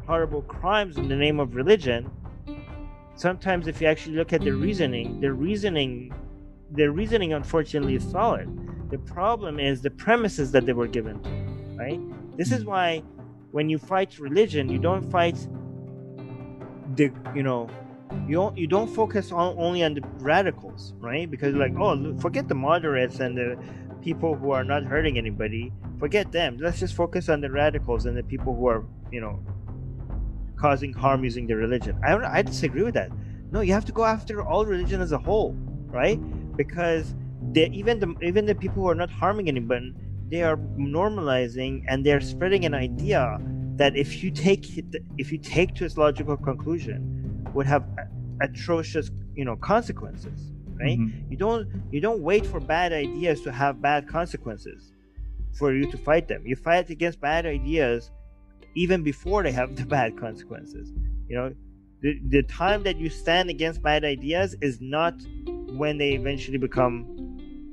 horrible 0.06 0.42
crimes 0.42 0.96
in 0.96 1.08
the 1.08 1.16
name 1.16 1.38
of 1.38 1.54
religion. 1.54 2.10
Sometimes 3.14 3.66
if 3.66 3.80
you 3.80 3.86
actually 3.86 4.16
look 4.16 4.32
at 4.32 4.40
the 4.40 4.52
reasoning 4.52 5.20
the 5.20 5.32
reasoning 5.32 6.12
the 6.72 6.90
reasoning 6.90 7.32
unfortunately 7.32 7.94
is 7.94 8.10
solid 8.10 8.48
the 8.90 8.98
problem 8.98 9.60
is 9.60 9.82
the 9.82 9.90
premises 9.90 10.52
that 10.52 10.66
they 10.66 10.72
were 10.72 10.86
given 10.86 11.22
to, 11.22 11.30
right? 11.76 12.00
This 12.36 12.52
is 12.52 12.62
hmm. 12.62 12.70
why 12.70 13.02
when 13.50 13.68
you 13.68 13.78
fight 13.78 14.18
religion, 14.18 14.68
you 14.68 14.78
don't 14.78 15.10
fight 15.10 15.36
the, 16.94 17.10
you 17.34 17.42
know, 17.42 17.68
you 18.26 18.34
don't 18.34 18.56
you 18.56 18.66
don't 18.66 18.88
focus 18.88 19.32
on 19.32 19.54
only 19.58 19.84
on 19.84 19.94
the 19.94 20.02
radicals, 20.18 20.94
right? 20.98 21.30
Because 21.30 21.54
like, 21.54 21.74
oh, 21.78 22.16
forget 22.18 22.48
the 22.48 22.54
moderates 22.54 23.20
and 23.20 23.36
the 23.36 23.58
people 24.00 24.34
who 24.34 24.50
are 24.52 24.64
not 24.64 24.84
hurting 24.84 25.18
anybody. 25.18 25.72
Forget 25.98 26.32
them. 26.32 26.58
Let's 26.58 26.78
just 26.78 26.94
focus 26.94 27.28
on 27.28 27.40
the 27.40 27.50
radicals 27.50 28.06
and 28.06 28.16
the 28.16 28.22
people 28.22 28.54
who 28.54 28.66
are, 28.68 28.84
you 29.10 29.20
know, 29.20 29.42
causing 30.56 30.92
harm 30.92 31.24
using 31.24 31.46
their 31.46 31.56
religion. 31.56 31.98
I 32.04 32.14
I 32.16 32.42
disagree 32.42 32.82
with 32.82 32.94
that. 32.94 33.10
No, 33.50 33.60
you 33.60 33.72
have 33.72 33.84
to 33.86 33.92
go 33.92 34.04
after 34.04 34.42
all 34.42 34.64
religion 34.64 35.00
as 35.00 35.12
a 35.12 35.18
whole, 35.18 35.52
right? 35.86 36.18
Because 36.56 37.14
they 37.52 37.66
even 37.68 37.98
the 38.00 38.14
even 38.22 38.46
the 38.46 38.54
people 38.54 38.82
who 38.82 38.88
are 38.88 38.94
not 38.94 39.10
harming 39.10 39.48
anyone 39.48 39.94
they 40.28 40.42
are 40.42 40.56
normalizing 40.76 41.82
and 41.88 42.04
they're 42.04 42.20
spreading 42.20 42.64
an 42.64 42.74
idea 42.74 43.38
that 43.76 43.96
if 43.96 44.22
you 44.22 44.30
take 44.30 44.76
it, 44.76 44.84
if 45.16 45.32
you 45.32 45.38
take 45.38 45.74
to 45.74 45.84
its 45.84 45.96
logical 45.96 46.36
conclusion 46.36 47.46
would 47.54 47.66
have 47.66 47.84
atrocious 48.42 49.10
you 49.34 49.44
know 49.44 49.56
consequences 49.56 50.52
right? 50.80 50.98
Mm-hmm. 50.98 51.30
you 51.30 51.36
don't 51.36 51.68
you 51.90 52.00
don't 52.00 52.22
wait 52.22 52.46
for 52.46 52.60
bad 52.60 52.92
ideas 52.92 53.40
to 53.42 53.52
have 53.52 53.80
bad 53.80 54.08
consequences 54.08 54.92
for 55.58 55.74
you 55.74 55.90
to 55.90 55.98
fight 55.98 56.28
them. 56.28 56.46
You 56.46 56.54
fight 56.54 56.90
against 56.90 57.20
bad 57.20 57.46
ideas 57.46 58.10
even 58.76 59.02
before 59.02 59.42
they 59.42 59.52
have 59.52 59.74
the 59.80 59.86
bad 59.86 60.18
consequences 60.18 60.92
you 61.28 61.36
know? 61.36 61.54
The, 62.00 62.18
the 62.28 62.42
time 62.44 62.84
that 62.84 62.96
you 62.96 63.10
stand 63.10 63.50
against 63.50 63.82
bad 63.82 64.04
ideas 64.04 64.56
is 64.60 64.80
not 64.80 65.14
when 65.70 65.98
they 65.98 66.12
eventually 66.12 66.58
become 66.58 67.06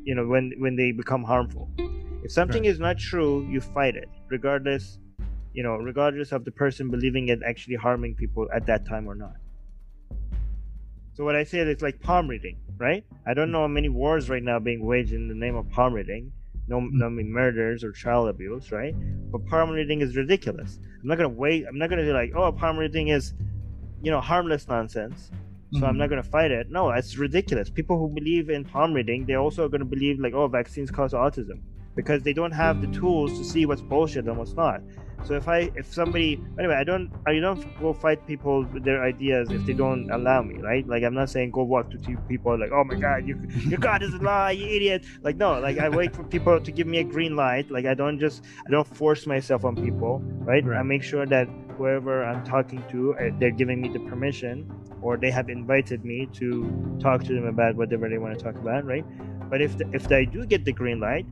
you 0.06 0.16
know 0.16 0.26
when 0.26 0.54
when 0.58 0.76
they 0.76 0.92
become 0.92 1.24
harmful. 1.24 1.70
If 2.24 2.32
something 2.32 2.64
right. 2.64 2.72
is 2.72 2.80
not 2.80 2.98
true 2.98 3.46
you 3.50 3.62
fight 3.62 3.96
it 3.96 4.10
regardless 4.30 5.00
you 5.54 5.64
know 5.64 5.76
regardless 5.76 6.32
of 6.32 6.46
the 6.46 6.52
person 6.52 6.90
believing 6.90 7.28
it 7.30 7.40
actually 7.46 7.76
harming 7.76 8.16
people 8.16 8.48
at 8.56 8.66
that 8.68 8.86
time 8.86 9.08
or 9.08 9.16
not. 9.16 9.36
So 11.14 11.24
what 11.24 11.36
i 11.36 11.44
said 11.44 11.68
is 11.68 11.82
like 11.82 12.00
palm 12.00 12.28
reading 12.28 12.58
right? 12.78 13.06
I 13.26 13.34
don't 13.34 13.52
know 13.52 13.62
how 13.62 13.68
many 13.68 13.90
wars 13.90 14.30
right 14.30 14.44
now 14.44 14.60
being 14.60 14.84
waged 14.86 15.14
in 15.14 15.30
the 15.30 15.34
name 15.34 15.56
of 15.56 15.70
palm 15.70 15.94
reading. 15.94 16.32
No, 16.68 16.82
mm. 16.82 16.90
no 16.92 17.10
murders 17.10 17.84
or 17.84 17.92
child 17.92 18.28
abuse 18.28 18.72
right? 18.72 18.94
But 19.32 19.46
palm 19.46 19.70
reading 19.70 20.02
is 20.02 20.18
ridiculous. 20.18 20.80
I'm 21.02 21.08
not 21.08 21.18
gonna 21.18 21.30
wait 21.30 21.66
i'm 21.68 21.78
not 21.78 21.90
gonna 21.90 22.04
be 22.04 22.12
like 22.12 22.34
oh 22.36 22.52
palm 22.52 22.78
reading 22.78 23.10
is 23.10 23.34
you 24.02 24.12
know 24.12 24.20
harmless 24.20 24.68
nonsense 24.68 25.30
so 25.76 25.82
mm-hmm. 25.82 25.90
I'm 25.90 25.98
not 25.98 26.10
going 26.10 26.24
to 26.24 26.30
fight 26.30 26.52
it. 26.52 26.70
No, 26.70 26.90
it's 26.92 27.18
ridiculous. 27.18 27.70
People 27.70 28.00
who 28.00 28.08
believe 28.08 28.50
in 28.50 28.64
palm 28.64 28.94
reading, 28.94 29.26
they're 29.26 29.40
also 29.40 29.68
going 29.68 29.80
to 29.80 29.86
believe 29.86 30.20
like, 30.20 30.34
oh, 30.34 30.48
vaccines 30.48 30.90
cause 30.90 31.12
autism 31.12 31.60
because 31.96 32.24
they 32.24 32.32
don't 32.32 32.52
have 32.52 32.82
the 32.82 32.88
tools 32.88 33.38
to 33.38 33.44
see 33.44 33.66
what's 33.66 33.82
bullshit 33.82 34.26
and 34.26 34.38
what's 34.38 34.54
not. 34.54 34.82
So 35.26 35.34
if 35.34 35.48
I, 35.48 35.72
if 35.76 35.92
somebody, 35.92 36.40
anyway, 36.60 36.76
I 36.76 36.84
don't, 36.84 37.10
I 37.26 37.40
don't 37.40 37.60
go 37.80 37.94
fight 37.94 38.26
people 38.28 38.64
with 38.72 38.84
their 38.84 39.04
ideas 39.04 39.50
if 39.50 39.66
they 39.66 39.74
don't 39.74 40.10
allow 40.12 40.44
me, 40.44 40.62
right? 40.62 40.88
Like 40.88 41.04
I'm 41.04 41.16
not 41.16 41.32
saying 41.32 41.52
go 41.52 41.64
walk 41.64 41.90
to 41.92 41.98
two 41.98 42.18
people 42.28 42.60
like, 42.60 42.70
oh 42.72 42.84
my 42.84 42.96
god, 42.96 43.28
you, 43.28 43.42
your 43.68 43.80
god 43.80 44.04
is 44.04 44.14
a 44.14 44.20
lie, 44.20 44.52
you 44.52 44.68
idiot. 44.68 45.04
Like 45.24 45.38
no, 45.38 45.60
like 45.60 45.80
I 45.80 45.90
wait 45.90 46.16
for 46.16 46.24
people 46.24 46.60
to 46.62 46.72
give 46.72 46.86
me 46.86 47.00
a 47.00 47.04
green 47.04 47.36
light. 47.36 47.72
Like 47.72 47.86
I 47.86 47.96
don't 47.96 48.20
just, 48.20 48.44
I 48.68 48.72
don't 48.72 48.88
force 48.88 49.26
myself 49.26 49.66
on 49.66 49.76
people, 49.76 50.22
right? 50.46 50.64
right. 50.64 50.78
I 50.78 50.84
make 50.84 51.02
sure 51.02 51.26
that 51.26 51.48
whoever 51.76 52.24
I'm 52.24 52.46
talking 52.46 52.84
to, 52.92 53.16
uh, 53.16 53.30
they're 53.40 53.52
giving 53.52 53.82
me 53.82 53.90
the 53.90 54.00
permission 54.00 54.70
or 55.02 55.18
they 55.18 55.32
have 55.32 55.50
invited 55.50 56.06
me 56.06 56.28
to 56.34 56.98
talk 57.02 57.24
to 57.24 57.34
them 57.34 57.46
about 57.46 57.76
whatever 57.76 58.10
they 58.10 58.18
want 58.20 58.38
to 58.38 58.44
talk 58.44 58.56
about, 58.56 58.86
right? 58.86 59.06
But 59.50 59.62
if 59.62 59.78
the, 59.78 59.90
if 59.92 60.08
they 60.08 60.26
do 60.26 60.46
get 60.46 60.66
the 60.66 60.72
green 60.72 61.00
light 61.00 61.26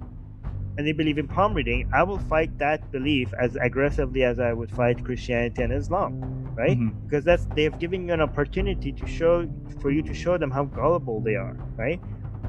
and 0.77 0.87
they 0.87 0.91
believe 0.91 1.17
in 1.17 1.27
palm 1.27 1.53
reading, 1.53 1.89
I 1.93 2.03
will 2.03 2.19
fight 2.19 2.57
that 2.59 2.91
belief 2.91 3.33
as 3.39 3.55
aggressively 3.55 4.23
as 4.23 4.39
I 4.39 4.53
would 4.53 4.71
fight 4.71 5.03
Christianity 5.03 5.61
and 5.61 5.71
Islam, 5.71 6.53
right? 6.55 6.77
Mm-hmm. 6.77 7.05
Because 7.05 7.23
that's 7.23 7.45
they 7.55 7.63
have 7.63 7.79
given 7.79 8.07
you 8.07 8.13
an 8.13 8.21
opportunity 8.21 8.91
to 8.91 9.05
show 9.05 9.47
for 9.81 9.91
you 9.91 10.01
to 10.03 10.13
show 10.13 10.37
them 10.37 10.51
how 10.51 10.65
gullible 10.65 11.21
they 11.21 11.35
are, 11.35 11.55
right? 11.77 11.99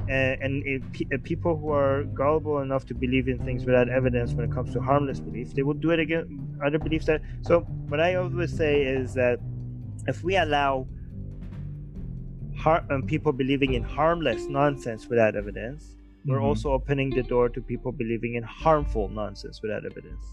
And, 0.07 0.37
and 0.41 0.63
if, 0.65 0.83
if 1.09 1.23
people 1.23 1.57
who 1.57 1.71
are 1.71 2.03
gullible 2.03 2.59
enough 2.59 2.85
to 2.87 2.93
believe 2.93 3.27
in 3.27 3.39
things 3.39 3.65
without 3.65 3.89
evidence 3.89 4.33
when 4.33 4.45
it 4.45 4.51
comes 4.51 4.73
to 4.73 4.81
harmless 4.81 5.19
beliefs, 5.19 5.53
they 5.53 5.63
will 5.63 5.73
do 5.73 5.91
it 5.91 5.99
again. 5.99 6.57
other 6.63 6.79
beliefs 6.79 7.05
that. 7.05 7.21
So 7.41 7.61
what 7.89 7.99
I 7.99 8.15
always 8.15 8.55
say 8.55 8.83
is 8.83 9.13
that 9.15 9.39
if 10.07 10.23
we 10.23 10.37
allow 10.37 10.87
har- 12.57 12.85
um, 12.89 13.03
people 13.03 13.33
believing 13.33 13.73
in 13.73 13.83
harmless 13.83 14.45
nonsense 14.47 15.07
without 15.07 15.35
evidence, 15.35 15.94
mm-hmm. 16.25 16.31
we're 16.31 16.41
also 16.41 16.71
opening 16.71 17.09
the 17.09 17.23
door 17.23 17.49
to 17.49 17.61
people 17.61 17.91
believing 17.91 18.35
in 18.35 18.43
harmful 18.43 19.09
nonsense 19.09 19.61
without 19.61 19.85
evidence. 19.85 20.23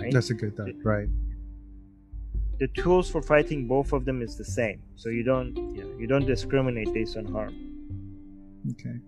Right? 0.00 0.12
That's 0.12 0.30
a 0.30 0.34
good 0.34 0.56
thought, 0.56 0.70
right? 0.82 1.08
The 2.58 2.68
tools 2.68 3.10
for 3.10 3.22
fighting 3.22 3.68
both 3.68 3.92
of 3.92 4.04
them 4.04 4.22
is 4.22 4.36
the 4.36 4.44
same, 4.44 4.82
so 4.96 5.10
you 5.10 5.22
don't 5.22 5.54
you, 5.56 5.84
know, 5.84 5.98
you 5.98 6.06
don't 6.06 6.26
discriminate 6.26 6.92
based 6.92 7.16
on 7.16 7.26
harm. 7.26 7.54
Okay. 8.72 8.98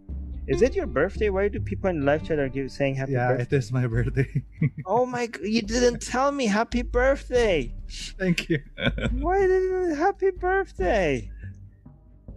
Is 0.49 0.63
it 0.63 0.75
your 0.75 0.87
birthday? 0.87 1.29
Why 1.29 1.49
do 1.49 1.61
people 1.61 1.91
in 1.91 2.01
the 2.01 2.07
live 2.07 2.25
chat 2.25 2.39
are 2.39 2.69
saying 2.69 2.95
happy 2.95 3.13
yeah, 3.13 3.29
birthday? 3.29 3.47
Yeah, 3.51 3.57
it 3.57 3.65
is 3.65 3.71
my 3.71 3.87
birthday. 3.87 4.45
oh 4.87 5.05
my! 5.05 5.29
You 5.43 5.61
didn't 5.61 6.01
tell 6.01 6.33
me 6.33 6.47
happy 6.47 6.81
birthday. 6.81 7.75
Thank 8.19 8.49
you. 8.49 8.61
Why 9.13 9.41
didn't 9.41 9.97
happy 9.97 10.31
birthday? 10.31 11.31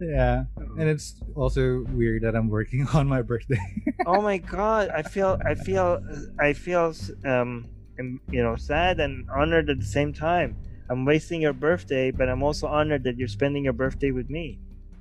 Yeah, 0.00 0.44
and 0.78 0.88
it's 0.88 1.20
also 1.34 1.84
weird 1.90 2.22
that 2.22 2.34
I'm 2.34 2.48
working 2.48 2.86
on 2.94 3.08
my 3.08 3.22
birthday. 3.22 3.60
oh 4.06 4.20
my 4.20 4.38
god, 4.56 4.90
I 4.90 5.02
feel, 5.02 5.38
I 5.44 5.54
feel, 5.54 6.00
I 6.40 6.52
feel, 6.52 6.94
um, 7.24 7.68
you 7.98 8.42
know, 8.42 8.56
sad 8.56 9.00
and 9.00 9.28
honored 9.30 9.70
at 9.70 9.78
the 9.78 9.86
same 9.86 10.12
time. 10.12 10.56
I'm 10.90 11.04
wasting 11.04 11.40
your 11.40 11.52
birthday, 11.52 12.10
but 12.10 12.28
I'm 12.28 12.42
also 12.42 12.66
honored 12.66 13.04
that 13.04 13.16
you're 13.16 13.28
spending 13.28 13.64
your 13.64 13.72
birthday 13.72 14.10
with 14.10 14.28
me. 14.28 14.58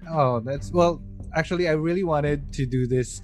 Oh, 0.09 0.39
that's 0.39 0.71
well. 0.71 1.01
Actually, 1.33 1.67
I 1.67 1.73
really 1.73 2.03
wanted 2.03 2.51
to 2.53 2.65
do 2.65 2.87
this 2.87 3.21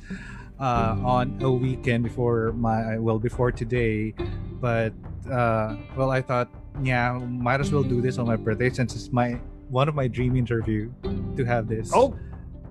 uh, 0.59 0.95
on 1.03 1.37
a 1.41 1.51
weekend 1.51 2.03
before 2.03 2.53
my 2.53 2.97
well 2.97 3.19
before 3.19 3.51
today, 3.51 4.13
but 4.59 4.93
uh, 5.31 5.75
well, 5.95 6.11
I 6.11 6.21
thought 6.21 6.49
yeah, 6.81 7.13
might 7.17 7.59
as 7.59 7.71
well 7.71 7.83
do 7.83 8.01
this 8.01 8.17
on 8.17 8.27
my 8.27 8.35
birthday 8.35 8.69
since 8.69 8.95
it's 8.95 9.11
my 9.11 9.39
one 9.69 9.89
of 9.89 9.95
my 9.95 10.07
dream 10.07 10.35
interview 10.35 10.91
to 11.35 11.43
have 11.45 11.67
this. 11.67 11.91
Oh, 11.93 12.17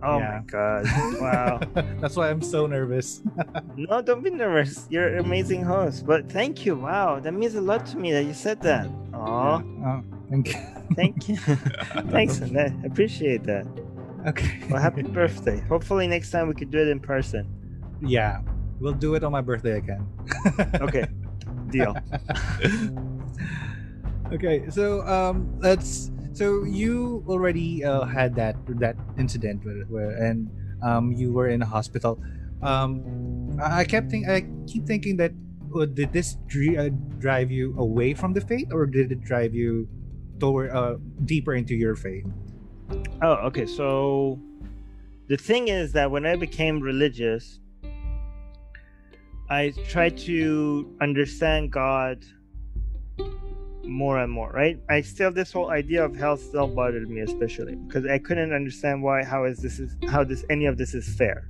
oh 0.02 0.18
yeah. 0.18 0.40
my 0.40 0.44
god! 0.46 0.86
Wow, 1.20 1.60
that's 2.00 2.16
why 2.16 2.30
I'm 2.30 2.42
so 2.42 2.66
nervous. 2.66 3.22
no, 3.76 4.02
don't 4.02 4.22
be 4.22 4.30
nervous. 4.30 4.86
You're 4.90 5.16
an 5.16 5.24
amazing 5.24 5.62
host. 5.62 6.06
But 6.06 6.30
thank 6.30 6.64
you. 6.64 6.76
Wow, 6.76 7.20
that 7.20 7.32
means 7.32 7.54
a 7.54 7.60
lot 7.60 7.86
to 7.86 7.98
me 7.98 8.12
that 8.12 8.24
you 8.24 8.34
said 8.34 8.60
that. 8.62 8.88
Oh, 9.14 9.58
yeah. 9.58 10.00
oh 10.00 10.04
thank 10.30 10.48
you. 10.48 10.60
thank 10.94 11.28
you. 11.28 11.36
Thanks, 12.10 12.40
I 12.40 12.72
appreciate 12.84 13.44
that. 13.44 13.66
Okay. 14.26 14.60
Well, 14.70 14.80
happy 14.80 15.02
birthday. 15.02 15.60
Hopefully 15.68 16.06
next 16.06 16.30
time 16.30 16.48
we 16.48 16.54
could 16.54 16.70
do 16.70 16.78
it 16.78 16.88
in 16.88 17.00
person. 17.00 17.46
Yeah, 18.00 18.40
we'll 18.80 18.92
do 18.92 19.14
it 19.14 19.24
on 19.24 19.32
my 19.32 19.40
birthday 19.40 19.78
again. 19.78 20.06
okay, 20.80 21.06
deal. 21.70 21.96
okay, 24.32 24.68
so 24.70 25.06
um, 25.06 25.58
let's 25.60 26.10
so 26.36 26.64
you 26.64 27.24
already 27.26 27.82
uh, 27.82 28.04
had 28.04 28.34
that 28.36 28.56
that 28.76 28.94
incident 29.16 29.64
where, 29.64 29.88
where 29.88 30.10
and 30.20 30.50
um, 30.84 31.12
you 31.12 31.32
were 31.32 31.48
in 31.48 31.62
a 31.62 31.66
hospital. 31.66 32.20
Um, 32.60 33.56
I 33.62 33.84
kept 33.84 34.10
think 34.10 34.28
I 34.28 34.44
keep 34.66 34.84
thinking 34.84 35.16
that 35.16 35.32
uh, 35.74 35.86
did 35.86 36.12
this 36.12 36.36
uh, 36.76 36.90
drive 37.18 37.50
you 37.50 37.74
away 37.78 38.12
from 38.12 38.34
the 38.34 38.42
faith 38.42 38.68
or 38.70 38.84
did 38.84 39.12
it 39.12 39.24
drive 39.24 39.54
you 39.54 39.88
toward 40.38 40.70
uh, 40.70 40.96
deeper 41.24 41.54
into 41.54 41.74
your 41.74 41.96
faith? 41.96 42.26
Oh, 43.22 43.48
okay. 43.48 43.64
So 43.64 44.38
the 45.28 45.36
thing 45.38 45.68
is 45.68 45.92
that 45.92 46.10
when 46.10 46.26
I 46.26 46.36
became 46.36 46.80
religious, 46.80 47.60
I 49.48 49.72
tried 49.88 50.18
to 50.28 50.94
understand 51.00 51.72
God 51.72 52.24
more 53.86 54.18
and 54.18 54.30
more, 54.30 54.50
right? 54.50 54.78
I 54.88 55.00
still 55.00 55.30
this 55.30 55.52
whole 55.52 55.70
idea 55.70 56.04
of 56.04 56.16
hell 56.16 56.36
still 56.36 56.66
bothered 56.66 57.08
me 57.08 57.20
especially 57.20 57.76
because 57.76 58.06
I 58.06 58.18
couldn't 58.18 58.52
understand 58.52 59.02
why 59.02 59.24
how 59.24 59.44
is 59.44 59.58
this 59.58 59.78
is 59.78 59.96
how 60.08 60.24
this 60.24 60.44
any 60.50 60.66
of 60.66 60.76
this 60.78 60.94
is 60.94 61.08
fair, 61.16 61.48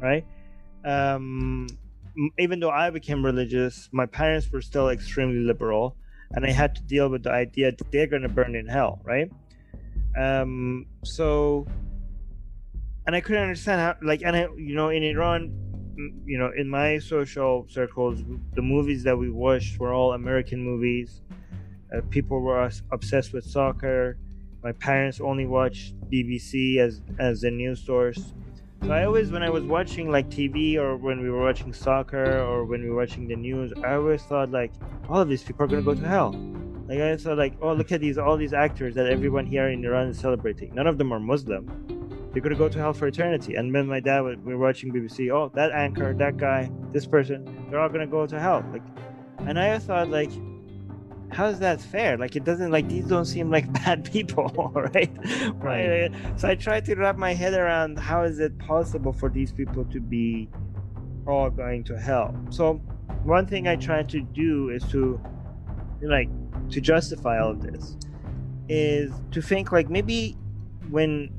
right? 0.00 0.24
Um 0.84 1.66
even 2.38 2.60
though 2.60 2.70
I 2.70 2.90
became 2.90 3.24
religious, 3.24 3.88
my 3.92 4.06
parents 4.06 4.50
were 4.52 4.60
still 4.60 4.90
extremely 4.90 5.40
liberal 5.40 5.96
and 6.32 6.44
I 6.44 6.50
had 6.50 6.74
to 6.76 6.82
deal 6.82 7.08
with 7.08 7.22
the 7.24 7.30
idea 7.30 7.72
that 7.72 7.90
they're 7.90 8.06
going 8.06 8.22
to 8.22 8.28
burn 8.28 8.54
in 8.54 8.66
hell, 8.66 9.00
right? 9.04 9.30
Um 10.18 10.86
so 11.04 11.66
and 13.06 13.16
I 13.16 13.20
couldn't 13.20 13.42
understand 13.42 13.80
how 13.80 13.96
like 14.02 14.22
and 14.22 14.36
I, 14.36 14.48
you 14.56 14.74
know 14.74 14.90
in 14.90 15.02
Iran 15.02 15.52
you 16.24 16.38
know 16.38 16.50
in 16.56 16.68
my 16.68 16.98
social 16.98 17.66
circles 17.68 18.22
the 18.54 18.62
movies 18.62 19.02
that 19.04 19.16
we 19.16 19.30
watched 19.30 19.78
were 19.78 19.92
all 19.92 20.12
American 20.12 20.62
movies 20.62 21.20
uh, 21.94 22.00
people 22.10 22.40
were 22.40 22.70
obsessed 22.90 23.32
with 23.32 23.44
soccer. 23.44 24.18
My 24.62 24.72
parents 24.72 25.20
only 25.20 25.46
watched 25.46 25.94
BBC 26.10 26.78
as 26.78 27.02
as 27.18 27.42
a 27.44 27.50
news 27.50 27.84
source. 27.84 28.32
So 28.82 28.90
I 28.90 29.04
always, 29.04 29.30
when 29.30 29.44
I 29.44 29.50
was 29.50 29.62
watching 29.62 30.10
like 30.10 30.28
TV 30.28 30.76
or 30.76 30.96
when 30.96 31.22
we 31.22 31.30
were 31.30 31.40
watching 31.40 31.72
soccer 31.72 32.40
or 32.40 32.64
when 32.64 32.82
we 32.82 32.90
were 32.90 32.96
watching 32.96 33.28
the 33.28 33.36
news, 33.36 33.72
I 33.84 33.94
always 33.94 34.22
thought 34.22 34.50
like 34.50 34.72
all 35.08 35.20
of 35.20 35.28
these 35.28 35.44
people 35.44 35.64
are 35.64 35.68
gonna 35.68 35.82
go 35.82 35.94
to 35.94 36.08
hell. 36.08 36.32
Like 36.88 36.98
I 36.98 37.16
thought 37.16 37.38
like, 37.38 37.54
oh 37.62 37.74
look 37.74 37.92
at 37.92 38.00
these 38.00 38.18
all 38.18 38.36
these 38.36 38.52
actors 38.52 38.96
that 38.96 39.06
everyone 39.06 39.46
here 39.46 39.68
in 39.68 39.84
Iran 39.84 40.08
is 40.08 40.18
celebrating. 40.18 40.74
None 40.74 40.88
of 40.88 40.98
them 40.98 41.12
are 41.12 41.20
Muslim. 41.20 41.70
They're 42.32 42.42
gonna 42.42 42.56
go 42.56 42.68
to 42.68 42.78
hell 42.78 42.92
for 42.92 43.06
eternity. 43.06 43.54
And 43.54 43.72
then 43.72 43.86
my 43.86 44.00
dad, 44.00 44.22
we 44.22 44.54
were 44.54 44.58
watching 44.58 44.92
BBC. 44.92 45.30
Oh, 45.30 45.52
that 45.54 45.70
anchor, 45.70 46.12
that 46.14 46.36
guy, 46.36 46.68
this 46.92 47.06
person, 47.06 47.66
they're 47.70 47.78
all 47.78 47.88
gonna 47.88 48.06
go 48.06 48.26
to 48.26 48.40
hell. 48.40 48.64
Like, 48.72 48.82
and 49.46 49.60
I 49.60 49.78
thought 49.78 50.10
like 50.10 50.32
how's 51.32 51.58
that 51.60 51.80
fair? 51.80 52.18
Like 52.18 52.36
it 52.36 52.44
doesn't 52.44 52.70
like 52.70 52.88
these 52.88 53.06
don't 53.06 53.24
seem 53.24 53.50
like 53.50 53.72
bad 53.84 54.10
people, 54.10 54.72
right? 54.74 55.10
right? 55.56 56.12
So 56.36 56.48
I 56.48 56.54
tried 56.54 56.84
to 56.86 56.94
wrap 56.94 57.16
my 57.16 57.34
head 57.34 57.54
around 57.54 57.98
how 57.98 58.22
is 58.22 58.38
it 58.38 58.56
possible 58.58 59.12
for 59.12 59.28
these 59.28 59.52
people 59.52 59.84
to 59.86 60.00
be 60.00 60.48
all 61.26 61.50
going 61.50 61.84
to 61.84 61.98
hell. 61.98 62.36
So 62.50 62.74
one 63.24 63.46
thing 63.46 63.68
I 63.68 63.76
try 63.76 64.02
to 64.02 64.20
do 64.20 64.70
is 64.70 64.84
to 64.90 65.20
like 66.02 66.28
to 66.70 66.80
justify 66.80 67.38
all 67.40 67.52
of 67.52 67.62
this 67.62 67.96
is 68.68 69.12
to 69.30 69.40
think 69.40 69.72
like 69.72 69.88
maybe 69.88 70.36
when 70.90 71.30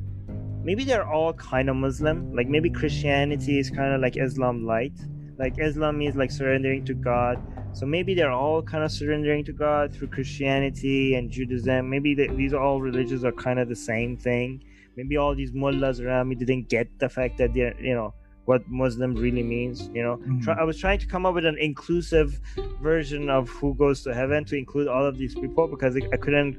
maybe 0.63 0.83
they're 0.83 1.07
all 1.07 1.33
kind 1.33 1.69
of 1.69 1.75
Muslim, 1.75 2.33
like 2.33 2.47
maybe 2.47 2.69
Christianity 2.69 3.59
is 3.59 3.69
kind 3.69 3.93
of 3.93 4.01
like 4.01 4.17
Islam 4.17 4.65
light. 4.65 4.93
Like 5.37 5.55
Islam 5.59 5.97
means 5.97 6.15
like 6.15 6.31
surrendering 6.31 6.85
to 6.85 6.93
God 6.93 7.41
so 7.73 7.85
maybe 7.87 8.13
they're 8.13 8.31
all 8.31 8.61
kind 8.61 8.83
of 8.83 8.91
surrendering 8.91 9.43
to 9.45 9.53
God 9.53 9.93
through 9.93 10.09
Christianity 10.09 11.15
and 11.15 11.31
Judaism. 11.31 11.89
Maybe 11.89 12.13
they, 12.13 12.27
these 12.27 12.53
all 12.53 12.79
religions 12.79 13.23
are 13.23 13.31
kind 13.31 13.59
of 13.59 13.67
the 13.67 13.75
same 13.75 14.15
thing. 14.15 14.63
Maybe 14.95 15.17
all 15.17 15.33
these 15.35 15.53
mullahs 15.53 15.99
around 15.99 16.29
me 16.29 16.35
didn't 16.35 16.69
get 16.69 16.87
the 16.99 17.09
fact 17.09 17.39
that 17.39 17.53
they're, 17.55 17.79
you 17.81 17.95
know, 17.95 18.13
what 18.45 18.61
Muslim 18.69 19.15
really 19.15 19.41
means. 19.41 19.89
You 19.93 20.03
know, 20.03 20.17
mm-hmm. 20.17 20.41
Try, 20.41 20.53
I 20.53 20.63
was 20.63 20.77
trying 20.77 20.99
to 20.99 21.07
come 21.07 21.25
up 21.25 21.33
with 21.33 21.45
an 21.45 21.57
inclusive 21.57 22.39
version 22.81 23.29
of 23.29 23.49
who 23.49 23.73
goes 23.73 24.03
to 24.03 24.13
heaven 24.13 24.45
to 24.45 24.55
include 24.55 24.87
all 24.87 25.05
of 25.05 25.17
these 25.17 25.33
people 25.33 25.67
because 25.67 25.95
I 25.95 26.17
couldn't, 26.17 26.57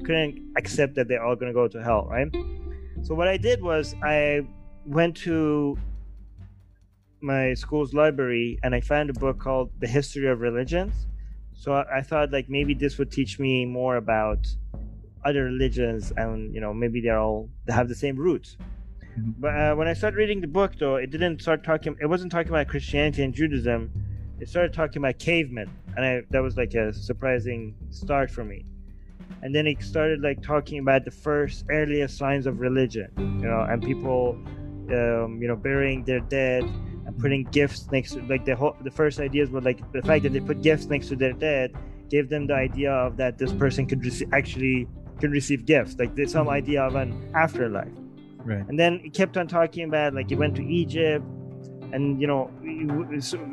I 0.00 0.04
couldn't 0.04 0.52
accept 0.56 0.96
that 0.96 1.06
they're 1.06 1.24
all 1.24 1.36
going 1.36 1.48
to 1.48 1.54
go 1.54 1.68
to 1.68 1.82
hell, 1.82 2.08
right? 2.10 2.28
So 3.02 3.14
what 3.14 3.28
I 3.28 3.36
did 3.36 3.62
was 3.62 3.94
I 4.02 4.40
went 4.84 5.16
to 5.18 5.78
my 7.20 7.54
school's 7.54 7.94
library 7.94 8.58
and 8.62 8.74
I 8.74 8.80
found 8.80 9.10
a 9.10 9.14
book 9.14 9.38
called 9.38 9.70
The 9.78 9.86
History 9.86 10.28
of 10.28 10.40
Religions. 10.40 11.06
So 11.54 11.72
I, 11.72 11.98
I 11.98 12.02
thought 12.02 12.30
like 12.32 12.48
maybe 12.48 12.74
this 12.74 12.98
would 12.98 13.10
teach 13.10 13.38
me 13.38 13.64
more 13.64 13.96
about 13.96 14.46
other 15.24 15.44
religions 15.44 16.12
and 16.16 16.54
you 16.54 16.60
know 16.60 16.72
maybe 16.72 17.00
they're 17.00 17.18
all 17.18 17.48
they 17.66 17.72
have 17.72 17.88
the 17.88 17.94
same 17.94 18.16
roots. 18.16 18.56
Mm-hmm. 19.18 19.30
But 19.38 19.48
uh, 19.56 19.74
when 19.74 19.88
I 19.88 19.94
started 19.94 20.16
reading 20.16 20.40
the 20.40 20.46
book, 20.46 20.72
though, 20.78 20.96
it 20.96 21.10
didn't 21.10 21.40
start 21.40 21.64
talking. 21.64 21.96
It 22.00 22.06
wasn't 22.06 22.30
talking 22.30 22.50
about 22.50 22.68
Christianity 22.68 23.22
and 23.22 23.32
Judaism. 23.32 23.90
It 24.38 24.48
started 24.48 24.74
talking 24.74 24.98
about 24.98 25.18
cavemen, 25.18 25.70
and 25.96 26.04
I, 26.04 26.22
that 26.30 26.42
was 26.42 26.58
like 26.58 26.74
a 26.74 26.92
surprising 26.92 27.74
start 27.90 28.30
for 28.30 28.44
me. 28.44 28.66
And 29.42 29.54
then 29.54 29.66
it 29.66 29.82
started 29.82 30.20
like 30.20 30.42
talking 30.42 30.78
about 30.78 31.04
the 31.04 31.10
first 31.10 31.64
earliest 31.70 32.18
signs 32.18 32.46
of 32.46 32.60
religion, 32.60 33.10
you 33.16 33.48
know, 33.48 33.62
and 33.62 33.82
people, 33.82 34.38
um, 34.90 35.38
you 35.40 35.48
know, 35.48 35.56
burying 35.56 36.04
their 36.04 36.20
dead 36.20 36.64
and 37.06 37.16
putting 37.18 37.44
gifts 37.44 37.88
next 37.90 38.12
to 38.12 38.22
like 38.22 38.44
the 38.44 38.54
whole 38.54 38.76
the 38.82 38.90
first 38.90 39.20
ideas 39.20 39.48
were 39.50 39.60
like 39.60 39.80
the 39.92 40.02
fact 40.02 40.24
that 40.24 40.32
they 40.32 40.40
put 40.40 40.60
gifts 40.60 40.86
next 40.86 41.08
to 41.08 41.16
their 41.16 41.32
dead 41.32 41.74
gave 42.10 42.28
them 42.28 42.46
the 42.46 42.54
idea 42.54 42.92
of 42.92 43.16
that 43.16 43.38
this 43.38 43.52
person 43.52 43.86
could 43.86 44.04
rec- 44.04 44.28
actually 44.32 44.88
could 45.20 45.30
receive 45.30 45.64
gifts 45.64 45.96
like 45.98 46.14
there's 46.14 46.32
some 46.32 46.46
mm-hmm. 46.46 46.56
idea 46.56 46.82
of 46.82 46.94
an 46.94 47.30
afterlife. 47.34 47.88
Right. 48.44 48.64
And 48.68 48.78
then 48.78 49.00
it 49.04 49.12
kept 49.14 49.36
on 49.36 49.48
talking 49.48 49.84
about 49.84 50.14
like 50.14 50.30
it 50.30 50.36
went 50.36 50.54
to 50.56 50.64
egypt 50.64 51.24
and 51.92 52.20
you 52.20 52.26
know 52.26 52.50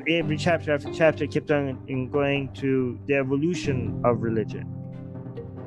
every 0.07 0.37
chapter 0.37 0.73
after 0.73 0.91
chapter 0.93 1.25
kept 1.27 1.51
on 1.51 2.09
going 2.11 2.51
to 2.53 2.99
the 3.07 3.15
evolution 3.15 4.01
of 4.03 4.21
religion. 4.21 4.67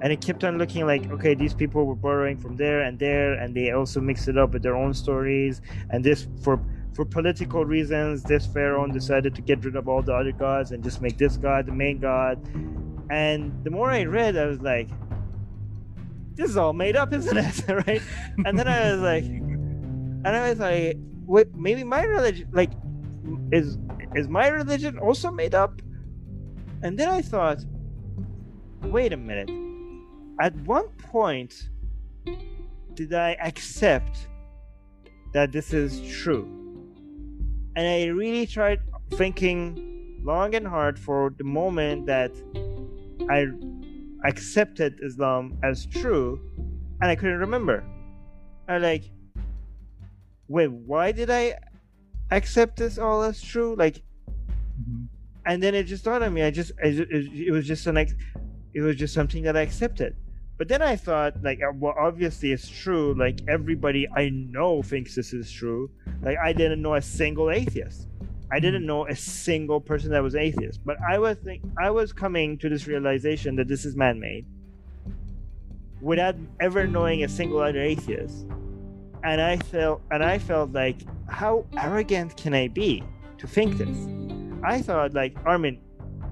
And 0.03 0.13
it 0.13 0.21
kept 0.21 0.45
on 0.45 0.59
looking 0.59 0.87
like 0.87 1.11
okay 1.11 1.35
these 1.35 1.55
people 1.55 1.87
were 1.87 1.97
borrowing 1.97 2.37
from 2.37 2.57
there 2.57 2.83
and 2.83 2.99
there 2.99 3.35
and 3.35 3.55
they 3.55 3.71
also 3.71 4.01
mixed 4.01 4.29
it 4.29 4.37
up 4.37 4.53
with 4.53 4.63
their 4.63 4.77
own 4.77 4.93
stories 4.93 5.61
and 5.91 6.05
this 6.05 6.29
for 6.43 6.61
for 6.97 7.05
political 7.05 7.63
reasons, 7.67 8.23
this 8.23 8.47
pharaoh 8.47 8.87
decided 8.87 9.35
to 9.35 9.43
get 9.43 9.63
rid 9.63 9.77
of 9.77 9.87
all 9.87 10.01
the 10.01 10.15
other 10.15 10.33
gods 10.33 10.73
and 10.73 10.83
just 10.83 11.03
make 11.03 11.19
this 11.19 11.37
god 11.37 11.67
the 11.67 11.73
main 11.73 11.99
god. 11.99 12.41
And 13.11 13.53
the 13.65 13.71
more 13.71 13.91
I 13.91 14.05
read, 14.05 14.35
I 14.37 14.47
was 14.47 14.61
like, 14.63 14.89
this 16.35 16.49
is 16.49 16.57
all 16.57 16.73
made 16.73 16.97
up, 16.97 17.13
isn't 17.13 17.37
it? 17.37 17.69
right? 17.87 18.01
And 18.47 18.59
then 18.59 18.67
I 18.67 18.93
was 18.93 19.01
like, 19.03 19.25
and 19.25 20.27
I 20.27 20.49
was 20.49 20.59
like, 20.59 20.97
wait, 21.27 21.55
maybe 21.55 21.85
my 21.85 22.03
religion, 22.03 22.49
like, 22.53 22.71
is 23.53 23.77
is 24.15 24.27
my 24.27 24.49
religion 24.49 24.99
also 24.99 25.31
made 25.31 25.55
up? 25.55 25.83
And 26.83 26.99
then 26.99 27.11
I 27.11 27.21
thought, 27.21 27.59
wait 28.83 29.13
a 29.13 29.19
minute. 29.19 29.51
At 30.41 30.55
one 30.65 30.89
point, 31.11 31.69
did 32.95 33.13
I 33.13 33.33
accept 33.35 34.29
that 35.35 35.53
this 35.53 35.75
is 35.75 36.01
true? 36.09 36.66
And 37.77 37.87
I 37.87 38.07
really 38.07 38.47
tried 38.47 38.81
thinking 39.13 40.21
long 40.25 40.55
and 40.55 40.67
hard 40.67 40.99
for 40.99 41.33
the 41.37 41.45
moment 41.45 42.07
that 42.07 42.33
I 43.31 43.47
accepted 44.27 44.99
Islam 45.05 45.59
as 45.63 45.87
true, 45.87 46.41
and 47.01 47.11
I 47.11 47.15
couldn't 47.15 47.39
remember. 47.39 47.85
I 48.67 48.79
like, 48.79 49.05
wait, 50.49 50.73
why 50.73 51.13
did 51.13 51.31
I 51.31 51.59
accept 52.31 52.79
this 52.79 52.99
all 52.99 53.23
as 53.23 53.41
true? 53.41 53.77
Like, 53.77 54.03
mm-hmm. 54.27 55.05
and 55.45 55.63
then 55.63 55.75
it 55.75 55.85
just 55.85 56.05
dawned 56.05 56.25
on 56.25 56.33
me. 56.33 56.43
I 56.43 56.51
just, 56.51 56.73
I 56.83 56.91
just 56.91 57.11
it 57.11 57.53
was 57.53 57.67
just 57.67 57.87
an, 57.87 57.99
it 57.99 58.81
was 58.81 58.97
just 58.97 59.13
something 59.13 59.43
that 59.45 59.57
I 59.57 59.61
accepted. 59.61 60.17
But 60.59 60.69
then 60.69 60.81
I 60.81 60.97
thought, 60.97 61.43
like, 61.43 61.61
uh, 61.63 61.73
well, 61.75 61.95
obviously 61.99 62.53
it's 62.53 62.69
true. 62.69 63.15
Like, 63.15 63.41
everybody 63.47 64.09
I 64.17 64.31
know 64.31 64.83
thinks 64.83 65.15
this 65.15 65.35
is 65.35 65.51
true. 65.51 65.91
Like, 66.23 66.39
I 66.39 66.53
didn't 66.53 66.81
know 66.81 66.95
a 66.95 67.03
single 67.03 67.51
atheist. 67.51 68.09
I 68.51 68.61
didn't 68.61 68.83
hmm. 68.83 68.89
know 68.89 69.07
a 69.07 69.15
single 69.15 69.81
person 69.81 70.11
that 70.13 70.23
was 70.23 70.35
atheist. 70.35 70.81
But 70.85 70.97
I 71.09 71.19
was 71.19 71.37
think 71.39 71.63
I 71.79 71.91
was 71.91 72.13
coming 72.13 72.57
to 72.59 72.69
this 72.69 72.87
realization 72.87 73.57
that 73.57 73.69
this 73.69 73.85
is 73.85 73.97
man-made, 73.97 74.47
without 76.01 76.37
ever 76.61 76.87
knowing 76.87 77.25
a 77.25 77.29
single 77.29 77.61
other 77.61 77.81
atheist. 77.81 78.47
And 79.25 79.41
I 79.41 79.57
felt, 79.57 80.03
and 80.11 80.23
I 80.23 80.39
felt 80.39 80.73
like, 80.73 81.03
how 81.29 81.67
arrogant 81.77 82.37
can 82.37 82.55
I 82.55 82.69
be 82.69 83.03
to 83.39 83.47
think 83.47 83.77
this? 83.77 83.99
I 84.63 84.81
thought, 84.81 85.13
like, 85.13 85.37
Armin, 85.45 85.81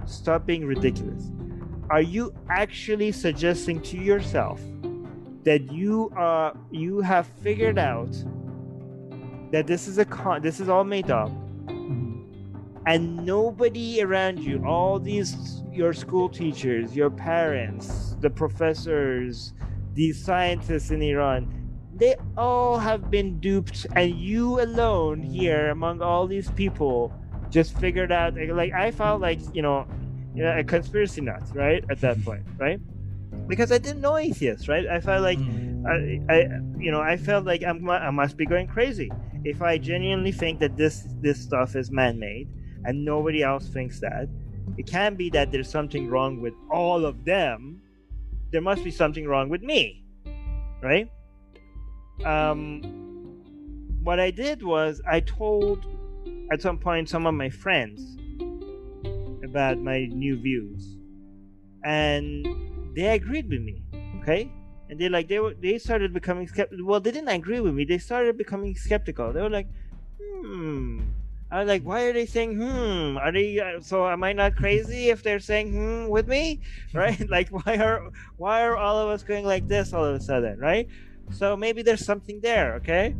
stop 0.07 0.47
being 0.47 0.65
ridiculous 0.65 1.31
are 1.91 2.03
you 2.03 2.33
actually 2.49 3.13
suggesting 3.13 3.81
to 3.81 3.99
yourself 3.99 4.61
that 5.45 5.71
you 5.71 6.11
are 6.17 6.57
you 6.71 7.01
have 7.01 7.27
figured 7.27 7.79
out 7.79 8.13
that 9.53 9.67
this 9.67 9.87
is 9.87 9.99
a 9.99 10.05
con 10.05 10.41
this 10.43 10.61
is 10.61 10.69
all 10.69 10.85
made 10.85 11.11
up 11.11 11.29
mm-hmm. 11.29 12.23
and 12.87 13.25
nobody 13.25 14.03
around 14.03 14.39
you 14.39 14.65
all 14.67 14.99
these 14.99 15.63
your 15.71 15.93
school 15.93 16.29
teachers 16.29 16.97
your 16.97 17.11
parents 17.11 18.17
the 18.21 18.31
professors 18.31 19.53
these 19.93 20.23
scientists 20.25 20.91
in 20.91 21.03
iran 21.03 21.49
they 21.95 22.17
all 22.37 22.79
have 22.79 23.11
been 23.11 23.39
duped 23.39 23.87
and 23.95 24.15
you 24.19 24.61
alone 24.61 25.23
here 25.23 25.71
among 25.71 26.01
all 26.01 26.27
these 26.27 26.51
people 26.53 27.13
just 27.51 27.79
figured 27.79 28.11
out 28.11 28.35
like 28.51 28.73
i 28.73 28.91
felt 28.91 29.21
like 29.21 29.39
you 29.55 29.63
know 29.63 29.87
you 30.35 30.43
know, 30.43 30.59
a 30.59 30.65
conspiracy 30.65 31.21
nut, 31.21 31.43
right? 31.55 31.85
At 31.89 32.01
that 32.01 32.23
point, 32.25 32.45
right? 32.59 32.81
Because 33.47 33.71
I 33.71 33.79
didn't 33.79 34.01
know 34.01 34.17
atheists, 34.17 34.69
right? 34.69 34.87
I 34.87 35.01
felt 35.01 35.23
like 35.23 35.39
mm. 35.39 35.87
I, 35.87 36.33
I 36.33 36.39
you 36.79 36.91
know 36.91 37.01
I 37.01 37.17
felt 37.17 37.45
like 37.45 37.63
I'm, 37.63 37.89
I 37.89 38.11
must 38.11 38.37
be 38.37 38.47
going 38.47 38.67
crazy 38.67 39.11
if 39.45 39.63
I 39.63 39.79
genuinely 39.79 40.33
think 40.33 40.61
that 40.61 40.77
this 40.77 41.07
this 41.21 41.41
stuff 41.41 41.77
is 41.77 41.91
man-made 41.91 42.49
and 42.85 43.05
nobody 43.05 43.43
else 43.43 43.69
thinks 43.69 44.01
that. 44.01 44.29
It 44.77 44.87
can't 44.87 45.17
be 45.17 45.31
that 45.31 45.53
there's 45.53 45.71
something 45.71 46.09
wrong 46.09 46.41
with 46.41 46.55
all 46.71 47.05
of 47.05 47.25
them. 47.25 47.81
There 48.51 48.63
must 48.63 48.83
be 48.83 48.91
something 48.91 49.27
wrong 49.27 49.49
with 49.49 49.63
me, 49.63 50.05
right? 50.83 51.09
Um, 52.25 52.81
what 54.03 54.21
I 54.21 54.31
did 54.31 54.63
was 54.63 55.03
I 55.09 55.21
told 55.21 55.87
at 56.51 56.63
some 56.63 56.79
point 56.79 57.09
some 57.09 57.27
of 57.27 57.35
my 57.35 57.51
friends 57.51 58.17
about 59.55 59.79
my 59.79 60.11
new 60.11 60.35
views, 60.35 60.99
and 61.85 62.43
they 62.97 63.15
agreed 63.15 63.49
with 63.49 63.63
me. 63.63 63.85
Okay, 64.19 64.51
and 64.91 64.99
they 64.99 65.09
like 65.09 65.29
they 65.29 65.39
were 65.39 65.55
they 65.55 65.79
started 65.79 66.13
becoming 66.13 66.49
skeptical. 66.49 66.85
Well, 66.85 66.99
they 66.99 67.13
didn't 67.13 67.29
agree 67.31 67.61
with 67.61 67.73
me. 67.73 67.85
They 67.85 67.99
started 67.99 68.37
becoming 68.37 68.75
skeptical. 68.75 69.33
They 69.33 69.43
were 69.43 69.51
like, 69.51 69.69
hmm. 70.19 71.07
I 71.53 71.61
was 71.61 71.69
like, 71.69 71.85
why 71.85 72.03
are 72.11 72.13
they 72.13 72.27
saying 72.27 72.57
hmm? 72.59 73.17
Are 73.17 73.31
they 73.31 73.61
uh, 73.61 73.79
so? 73.79 74.09
Am 74.11 74.25
I 74.25 74.33
not 74.33 74.57
crazy 74.57 75.11
if 75.15 75.23
they're 75.23 75.39
saying 75.39 75.71
hmm 75.71 76.09
with 76.11 76.27
me, 76.27 76.61
right? 76.93 77.31
like, 77.37 77.49
why 77.51 77.79
are 77.79 78.11
why 78.37 78.67
are 78.67 78.77
all 78.77 78.99
of 78.99 79.09
us 79.09 79.23
going 79.23 79.47
like 79.47 79.69
this 79.69 79.95
all 79.95 80.05
of 80.05 80.17
a 80.17 80.21
sudden, 80.21 80.59
right? 80.59 80.89
So 81.31 81.57
maybe 81.57 81.83
there's 81.83 82.05
something 82.05 82.41
there, 82.43 82.75
okay? 82.83 83.15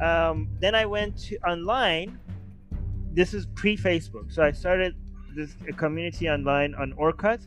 Um, 0.00 0.48
then 0.60 0.74
I 0.74 0.86
went 0.86 1.18
to 1.28 1.36
online. 1.44 2.18
This 3.12 3.32
is 3.32 3.46
pre-Facebook, 3.54 4.32
so 4.32 4.42
I 4.42 4.50
started 4.50 4.96
this 5.34 5.56
community 5.76 6.28
online 6.28 6.74
on 6.74 6.92
Orkut 6.94 7.46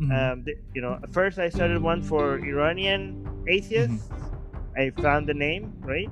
Mm-hmm. 0.00 0.12
Um, 0.12 0.44
the, 0.44 0.56
you 0.74 0.82
know, 0.82 0.98
first 1.10 1.38
I 1.38 1.48
started 1.48 1.82
one 1.82 2.02
for 2.02 2.38
Iranian 2.38 3.44
atheists. 3.48 4.08
Mm-hmm. 4.08 4.80
I 4.80 4.90
found 5.02 5.26
the 5.26 5.34
name 5.34 5.74
right, 5.80 6.10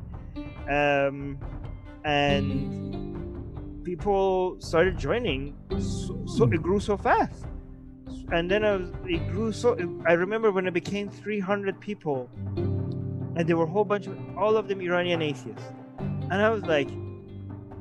um, 0.68 1.38
and 2.04 3.84
people 3.84 4.56
started 4.58 4.98
joining. 4.98 5.56
So, 5.78 6.18
so 6.26 6.44
it 6.44 6.62
grew 6.62 6.80
so 6.80 6.96
fast, 6.96 7.44
and 8.32 8.50
then 8.50 8.64
I 8.64 8.76
was, 8.76 8.90
it 9.04 9.26
grew 9.30 9.52
so. 9.52 9.76
I 10.06 10.14
remember 10.14 10.50
when 10.50 10.66
it 10.66 10.74
became 10.74 11.08
300 11.08 11.78
people, 11.80 12.28
and 12.56 13.46
there 13.46 13.56
were 13.56 13.64
a 13.64 13.70
whole 13.70 13.84
bunch 13.84 14.06
of 14.06 14.18
all 14.36 14.56
of 14.56 14.66
them 14.68 14.80
Iranian 14.80 15.22
atheists, 15.22 15.62
and 15.98 16.34
I 16.34 16.50
was 16.50 16.64
like, 16.64 16.88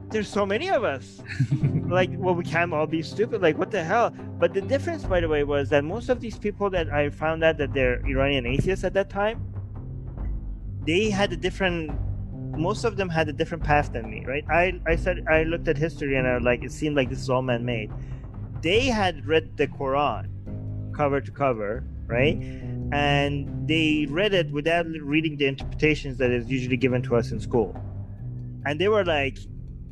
there's 0.10 0.30
so 0.30 0.46
many 0.46 0.70
of 0.70 0.84
us. 0.84 1.22
like, 1.88 2.10
well, 2.14 2.36
we 2.36 2.44
can't 2.44 2.74
all 2.74 2.88
be 2.88 3.02
stupid. 3.02 3.42
Like, 3.42 3.58
what 3.58 3.72
the 3.72 3.84
hell? 3.84 4.12
But 4.40 4.54
the 4.54 4.62
difference, 4.62 5.04
by 5.04 5.20
the 5.20 5.28
way, 5.28 5.44
was 5.44 5.70
that 5.70 5.84
most 5.84 6.10
of 6.10 6.20
these 6.22 6.38
people 6.38 6.70
that 6.72 6.90
I 6.90 7.10
found 7.10 7.44
out 7.44 7.58
that 7.58 7.74
they're 7.74 8.06
Iranian 8.06 8.46
atheists 8.46 8.84
at 8.84 8.94
that 8.94 9.10
time, 9.10 9.42
they 10.86 11.10
had 11.10 11.34
a 11.34 11.38
different. 11.38 11.92
Most 12.58 12.86
of 12.86 12.98
them 12.98 13.10
had 13.10 13.30
a 13.30 13.34
different 13.34 13.64
path 13.64 13.94
than 13.94 14.10
me, 14.10 14.26
right? 14.26 14.46
I 14.50 14.80
I 14.88 14.96
said 14.96 15.26
I 15.30 15.44
looked 15.44 15.68
at 15.68 15.78
history 15.78 16.16
and 16.16 16.28
I 16.28 16.36
was 16.36 16.44
like, 16.44 16.64
it 16.64 16.72
seemed 16.72 16.96
like 16.96 17.10
this 17.10 17.20
is 17.20 17.30
all 17.30 17.42
man-made. 17.42 17.92
They 18.62 18.86
had 18.86 19.26
read 19.28 19.58
the 19.58 19.68
Quran, 19.68 20.28
cover 20.96 21.22
to 21.22 21.32
cover, 21.32 21.84
right? 22.08 22.38
And 22.94 23.68
they 23.68 24.08
read 24.10 24.34
it 24.34 24.50
without 24.52 24.88
reading 24.88 25.38
the 25.38 25.46
interpretations 25.46 26.18
that 26.18 26.32
is 26.32 26.50
usually 26.50 26.78
given 26.78 27.02
to 27.04 27.16
us 27.16 27.32
in 27.32 27.40
school. 27.40 27.76
And 28.66 28.82
they 28.82 28.88
were 28.88 29.06
like, 29.06 29.38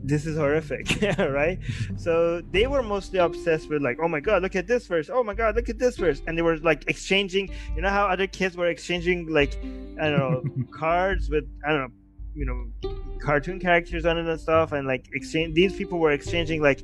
this 0.07 0.25
is 0.25 0.37
horrific 0.37 1.01
right? 1.17 1.59
So 1.97 2.41
they 2.51 2.67
were 2.67 2.83
mostly 2.83 3.19
obsessed 3.19 3.69
with 3.69 3.81
like 3.81 3.97
oh 4.01 4.07
my 4.07 4.19
god 4.19 4.41
look 4.41 4.55
at 4.55 4.67
this 4.67 4.87
verse. 4.87 5.09
Oh 5.11 5.23
my 5.23 5.33
god 5.33 5.55
look 5.55 5.69
at 5.69 5.79
this 5.79 5.97
verse. 5.97 6.21
And 6.27 6.37
they 6.37 6.41
were 6.41 6.57
like 6.57 6.83
exchanging 6.87 7.49
you 7.75 7.81
know 7.81 7.89
how 7.89 8.05
other 8.07 8.27
kids 8.27 8.55
were 8.57 8.67
exchanging 8.67 9.27
like 9.27 9.57
i 10.01 10.09
don't 10.09 10.19
know 10.19 10.65
cards 10.71 11.29
with 11.29 11.45
i 11.65 11.71
don't 11.71 11.81
know 11.81 11.91
you 12.35 12.45
know 12.45 12.91
cartoon 13.25 13.59
characters 13.59 14.05
on 14.05 14.17
it 14.17 14.27
and 14.27 14.39
stuff. 14.39 14.71
And 14.71 14.87
like 14.87 15.07
exchange 15.13 15.55
these 15.55 15.75
people 15.75 15.99
were 15.99 16.11
exchanging 16.11 16.61
like 16.61 16.79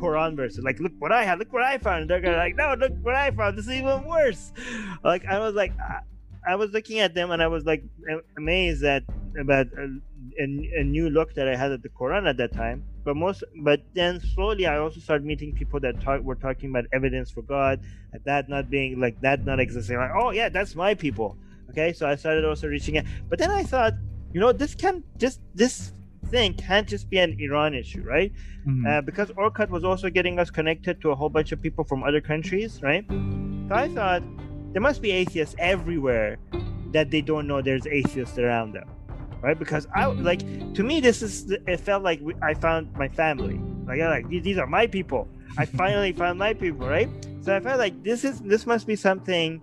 Quran 0.00 0.36
verses. 0.36 0.64
Like 0.64 0.80
look 0.80 0.92
what 0.98 1.12
I 1.12 1.24
had 1.24 1.38
look 1.38 1.52
what 1.52 1.62
I 1.62 1.78
found. 1.78 2.02
And 2.02 2.10
they're 2.10 2.20
gonna 2.20 2.36
like 2.36 2.56
no 2.56 2.74
look 2.78 2.92
what 3.02 3.14
I 3.14 3.30
found. 3.30 3.58
This 3.58 3.66
is 3.66 3.72
even 3.72 4.04
worse. 4.04 4.52
Like 5.02 5.26
I 5.26 5.38
was 5.38 5.54
like 5.54 5.72
I, 5.78 6.52
I 6.52 6.56
was 6.56 6.70
looking 6.70 7.00
at 7.00 7.14
them 7.14 7.30
and 7.30 7.42
I 7.42 7.46
was 7.48 7.64
like 7.64 7.84
amazed 8.36 8.84
at 8.84 9.02
about 9.38 9.66
uh, 9.78 9.86
a, 10.38 10.80
a, 10.80 10.84
new 10.84 11.10
look 11.10 11.34
that 11.34 11.48
I 11.48 11.56
had 11.56 11.72
at 11.72 11.82
the 11.82 11.88
Quran 11.88 12.28
at 12.28 12.36
that 12.38 12.52
time. 12.52 12.84
But 13.04 13.16
most, 13.16 13.44
but 13.62 13.82
then 13.94 14.20
slowly 14.20 14.66
I 14.66 14.78
also 14.78 15.00
started 15.00 15.26
meeting 15.26 15.54
people 15.54 15.80
that 15.80 16.00
talk, 16.00 16.22
were 16.22 16.34
talking 16.34 16.70
about 16.70 16.84
evidence 16.92 17.30
for 17.30 17.42
God, 17.42 17.80
and 18.12 18.22
that 18.24 18.48
not 18.48 18.70
being 18.70 19.00
like 19.00 19.20
that 19.20 19.44
not 19.44 19.60
existing. 19.60 19.96
Like, 19.96 20.12
oh 20.16 20.30
yeah, 20.30 20.48
that's 20.48 20.74
my 20.74 20.94
people. 20.94 21.36
Okay, 21.70 21.92
so 21.92 22.08
I 22.08 22.16
started 22.16 22.44
also 22.44 22.68
reaching 22.68 22.98
out. 22.98 23.04
But 23.28 23.38
then 23.38 23.50
I 23.50 23.62
thought, 23.62 23.94
you 24.32 24.40
know, 24.40 24.52
this 24.52 24.74
can 24.74 25.02
just 25.18 25.40
this 25.54 25.92
thing 26.26 26.54
can't 26.54 26.88
just 26.88 27.10
be 27.10 27.18
an 27.18 27.36
Iran 27.38 27.74
issue, 27.74 28.02
right? 28.02 28.32
Mm-hmm. 28.66 28.86
Uh, 28.86 29.00
because 29.02 29.28
Orkut 29.32 29.68
was 29.68 29.84
also 29.84 30.08
getting 30.08 30.38
us 30.38 30.50
connected 30.50 31.00
to 31.02 31.10
a 31.10 31.14
whole 31.14 31.28
bunch 31.28 31.52
of 31.52 31.60
people 31.60 31.84
from 31.84 32.02
other 32.02 32.20
countries, 32.20 32.80
right? 32.82 33.04
So 33.68 33.74
I 33.74 33.88
thought 33.88 34.22
there 34.72 34.82
must 34.82 35.02
be 35.02 35.10
atheists 35.10 35.54
everywhere 35.58 36.38
that 36.92 37.10
they 37.10 37.20
don't 37.20 37.46
know 37.46 37.60
there's 37.60 37.86
atheists 37.86 38.38
around 38.38 38.72
them 38.72 38.88
right? 39.44 39.58
Because 39.58 39.86
I 39.94 40.04
mm-hmm. 40.04 40.24
like 40.24 40.40
to 40.74 40.82
me 40.82 41.00
this 41.00 41.20
is 41.20 41.50
it 41.50 41.80
felt 41.80 42.02
like 42.02 42.20
I 42.42 42.54
found 42.54 42.92
my 42.94 43.08
family. 43.08 43.60
Like 43.86 44.00
I 44.00 44.08
like 44.08 44.28
these 44.28 44.58
are 44.58 44.66
my 44.66 44.86
people. 44.86 45.28
I 45.58 45.66
finally 45.82 46.12
found 46.12 46.38
my 46.38 46.54
people, 46.54 46.88
right? 46.88 47.08
So 47.42 47.54
I 47.54 47.60
felt 47.60 47.78
like 47.78 48.02
this 48.02 48.24
is 48.24 48.40
this 48.40 48.66
must 48.66 48.86
be 48.86 48.96
something 48.96 49.60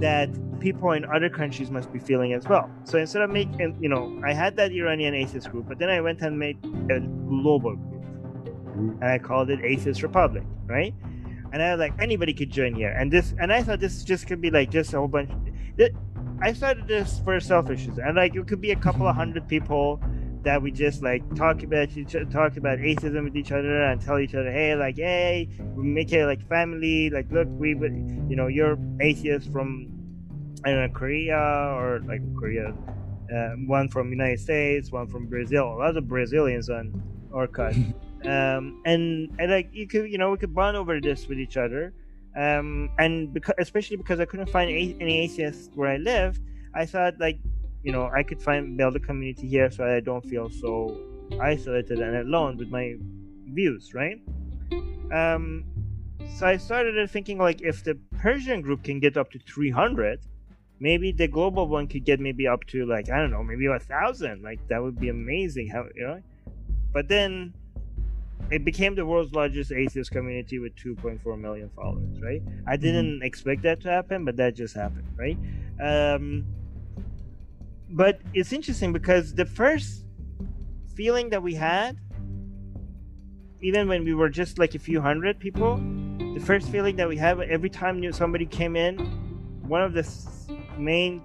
that 0.00 0.28
people 0.60 0.92
in 0.92 1.04
other 1.06 1.30
countries 1.30 1.70
must 1.70 1.90
be 1.90 1.98
feeling 1.98 2.34
as 2.34 2.46
well. 2.46 2.70
So 2.84 2.98
instead 2.98 3.22
of 3.22 3.30
making, 3.30 3.78
you 3.80 3.88
know, 3.88 4.20
I 4.24 4.34
had 4.34 4.56
that 4.56 4.72
Iranian 4.72 5.14
atheist 5.14 5.50
group, 5.50 5.66
but 5.68 5.78
then 5.78 5.88
I 5.88 6.00
went 6.00 6.20
and 6.20 6.38
made 6.38 6.58
a 6.90 7.00
global 7.00 7.76
group, 7.76 8.04
and 9.00 9.04
I 9.04 9.18
called 9.18 9.48
it 9.50 9.60
Atheist 9.64 10.02
Republic, 10.02 10.44
right? 10.66 10.94
And 11.52 11.62
I 11.62 11.70
was 11.70 11.78
like, 11.78 11.94
anybody 11.98 12.34
could 12.34 12.50
join 12.50 12.74
here, 12.74 12.90
and 12.90 13.10
this, 13.10 13.34
and 13.40 13.50
I 13.52 13.62
thought 13.62 13.80
this 13.80 14.04
just 14.04 14.26
could 14.26 14.40
be 14.40 14.50
like 14.50 14.70
just 14.70 14.92
a 14.92 14.98
whole 14.98 15.08
bunch. 15.08 15.30
I 16.40 16.52
started 16.52 16.86
this 16.86 17.20
for 17.24 17.40
selfish 17.40 17.80
reasons, 17.80 17.98
and 17.98 18.16
like 18.16 18.34
it 18.34 18.46
could 18.46 18.60
be 18.60 18.70
a 18.70 18.76
couple 18.76 19.06
of 19.08 19.16
hundred 19.16 19.48
people 19.48 20.00
that 20.44 20.62
we 20.62 20.70
just 20.70 21.02
like 21.02 21.22
talk 21.34 21.62
about 21.62 21.96
each 21.96 22.14
talk 22.30 22.56
about 22.56 22.78
atheism 22.78 23.24
with 23.24 23.36
each 23.36 23.50
other 23.50 23.82
and 23.82 24.00
tell 24.00 24.18
each 24.20 24.34
other, 24.34 24.50
hey, 24.50 24.74
like, 24.76 24.96
hey, 24.96 25.48
we 25.74 25.84
make 25.84 26.12
it 26.12 26.26
like 26.26 26.46
family. 26.48 27.10
Like, 27.10 27.30
look, 27.32 27.48
we, 27.50 27.70
you 27.70 28.36
know, 28.36 28.46
you're 28.46 28.78
atheist 29.00 29.50
from 29.52 29.88
I 30.64 30.70
don't 30.70 30.86
know 30.86 30.98
Korea 30.98 31.36
or 31.36 32.00
like 32.06 32.22
Korea, 32.36 32.72
uh, 33.34 33.50
one 33.66 33.88
from 33.88 34.10
United 34.10 34.38
States, 34.40 34.92
one 34.92 35.08
from 35.08 35.26
Brazil. 35.26 35.72
A 35.72 35.76
lot 35.76 35.96
of 35.96 36.06
Brazilians 36.06 36.70
on 36.70 37.02
Orkut, 37.32 37.74
um, 38.26 38.80
and 38.86 39.34
and 39.40 39.50
like 39.50 39.70
you 39.72 39.88
could, 39.88 40.08
you 40.10 40.18
know, 40.18 40.30
we 40.30 40.38
could 40.38 40.54
bond 40.54 40.76
over 40.76 41.00
this 41.00 41.26
with 41.26 41.38
each 41.38 41.56
other 41.56 41.92
um, 42.38 42.88
and 42.98 43.34
because 43.34 43.56
especially 43.58 43.96
because 43.96 44.20
I 44.20 44.24
couldn't 44.24 44.50
find 44.50 44.70
any 44.70 45.18
atheists 45.18 45.70
where 45.74 45.90
I 45.90 45.96
lived, 45.96 46.40
I 46.74 46.86
thought 46.86 47.14
like, 47.18 47.38
you 47.82 47.90
know, 47.90 48.08
I 48.14 48.22
could 48.22 48.40
find 48.40 48.76
build 48.76 48.94
a 48.94 49.00
community 49.00 49.48
here 49.48 49.70
so 49.70 49.84
I 49.84 49.98
don't 50.00 50.24
feel 50.24 50.48
so 50.48 50.96
isolated 51.40 51.98
and 51.98 52.16
alone 52.16 52.56
with 52.56 52.68
my 52.68 52.94
views, 53.46 53.92
right? 53.92 54.20
Um, 55.12 55.64
so 56.36 56.46
I 56.46 56.58
started 56.58 57.10
thinking 57.10 57.38
like, 57.38 57.60
if 57.62 57.82
the 57.82 57.96
Persian 58.18 58.60
group 58.60 58.84
can 58.84 59.00
get 59.00 59.16
up 59.16 59.32
to 59.32 59.38
300, 59.40 60.20
maybe 60.78 61.10
the 61.10 61.26
global 61.26 61.66
one 61.66 61.88
could 61.88 62.04
get 62.04 62.20
maybe 62.20 62.46
up 62.46 62.64
to 62.66 62.86
like 62.86 63.10
I 63.10 63.18
don't 63.18 63.32
know, 63.32 63.42
maybe 63.42 63.66
a 63.66 63.80
thousand. 63.80 64.42
Like 64.42 64.60
that 64.68 64.80
would 64.80 65.00
be 65.00 65.08
amazing. 65.08 65.68
How 65.68 65.86
you 65.94 66.06
know? 66.06 66.22
But 66.92 67.08
then 67.08 67.54
it 68.50 68.64
became 68.64 68.94
the 68.94 69.04
world's 69.04 69.32
largest 69.32 69.72
atheist 69.72 70.10
community 70.10 70.58
with 70.58 70.74
2.4 70.76 71.38
million 71.38 71.70
followers 71.76 72.20
right? 72.20 72.42
I 72.66 72.74
mm-hmm. 72.74 72.82
didn't 72.82 73.22
expect 73.22 73.62
that 73.62 73.80
to 73.82 73.90
happen 73.90 74.24
but 74.24 74.36
that 74.36 74.54
just 74.54 74.74
happened 74.74 75.08
right? 75.16 75.38
Um, 75.82 76.46
but 77.90 78.20
it's 78.34 78.52
interesting 78.52 78.92
because 78.92 79.34
the 79.34 79.46
first 79.46 80.04
feeling 80.94 81.30
that 81.30 81.42
we 81.42 81.54
had 81.54 81.98
even 83.60 83.88
when 83.88 84.04
we 84.04 84.14
were 84.14 84.28
just 84.28 84.58
like 84.58 84.74
a 84.74 84.78
few 84.78 85.00
hundred 85.00 85.38
people 85.38 85.76
the 86.34 86.40
first 86.40 86.68
feeling 86.68 86.96
that 86.96 87.08
we 87.08 87.16
had 87.16 87.40
every 87.40 87.70
time 87.70 88.12
somebody 88.12 88.46
came 88.46 88.76
in 88.76 88.98
one 89.66 89.82
of 89.82 89.92
the 89.92 90.04
main 90.78 91.22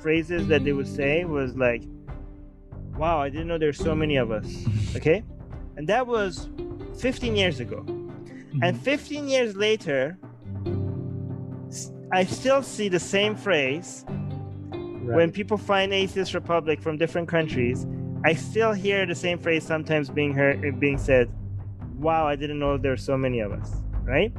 phrases 0.00 0.46
that 0.48 0.64
they 0.64 0.72
would 0.72 0.88
say 0.88 1.24
was 1.24 1.54
like 1.56 1.82
wow 2.96 3.18
i 3.20 3.28
didn't 3.28 3.46
know 3.46 3.58
there's 3.58 3.78
so 3.78 3.94
many 3.94 4.16
of 4.16 4.30
us 4.30 4.64
okay 4.96 5.22
and 5.76 5.88
that 5.88 6.06
was 6.06 6.48
15 6.98 7.36
years 7.36 7.60
ago. 7.60 7.84
Mm-hmm. 7.86 8.62
And 8.62 8.80
15 8.80 9.28
years 9.28 9.56
later, 9.56 10.18
I 12.12 12.24
still 12.24 12.62
see 12.62 12.88
the 12.88 13.00
same 13.00 13.34
phrase 13.34 14.04
right. 14.08 15.16
when 15.16 15.32
people 15.32 15.56
find 15.56 15.92
atheist 15.92 16.34
republic 16.34 16.80
from 16.80 16.96
different 16.96 17.28
countries. 17.28 17.86
I 18.24 18.34
still 18.34 18.72
hear 18.72 19.04
the 19.04 19.14
same 19.14 19.38
phrase 19.38 19.64
sometimes 19.64 20.08
being 20.08 20.32
heard, 20.32 20.80
being 20.80 20.98
said. 20.98 21.30
Wow, 21.96 22.26
I 22.26 22.36
didn't 22.36 22.58
know 22.58 22.76
there 22.76 22.92
were 22.92 22.96
so 22.96 23.16
many 23.16 23.40
of 23.40 23.52
us, 23.52 23.82
right? 24.02 24.32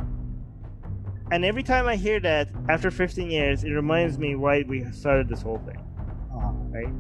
And 1.31 1.43
every 1.43 1.63
time 1.63 1.87
I 1.87 1.95
hear 1.95 2.19
that 2.19 2.49
after 2.69 2.91
15 2.91 3.29
years, 3.31 3.63
it 3.63 3.71
reminds 3.71 4.19
me 4.19 4.35
why 4.35 4.63
we 4.67 4.85
started 4.91 5.27
this 5.27 5.41
whole 5.41 5.59
thing, 5.59 5.81
right? 6.69 6.93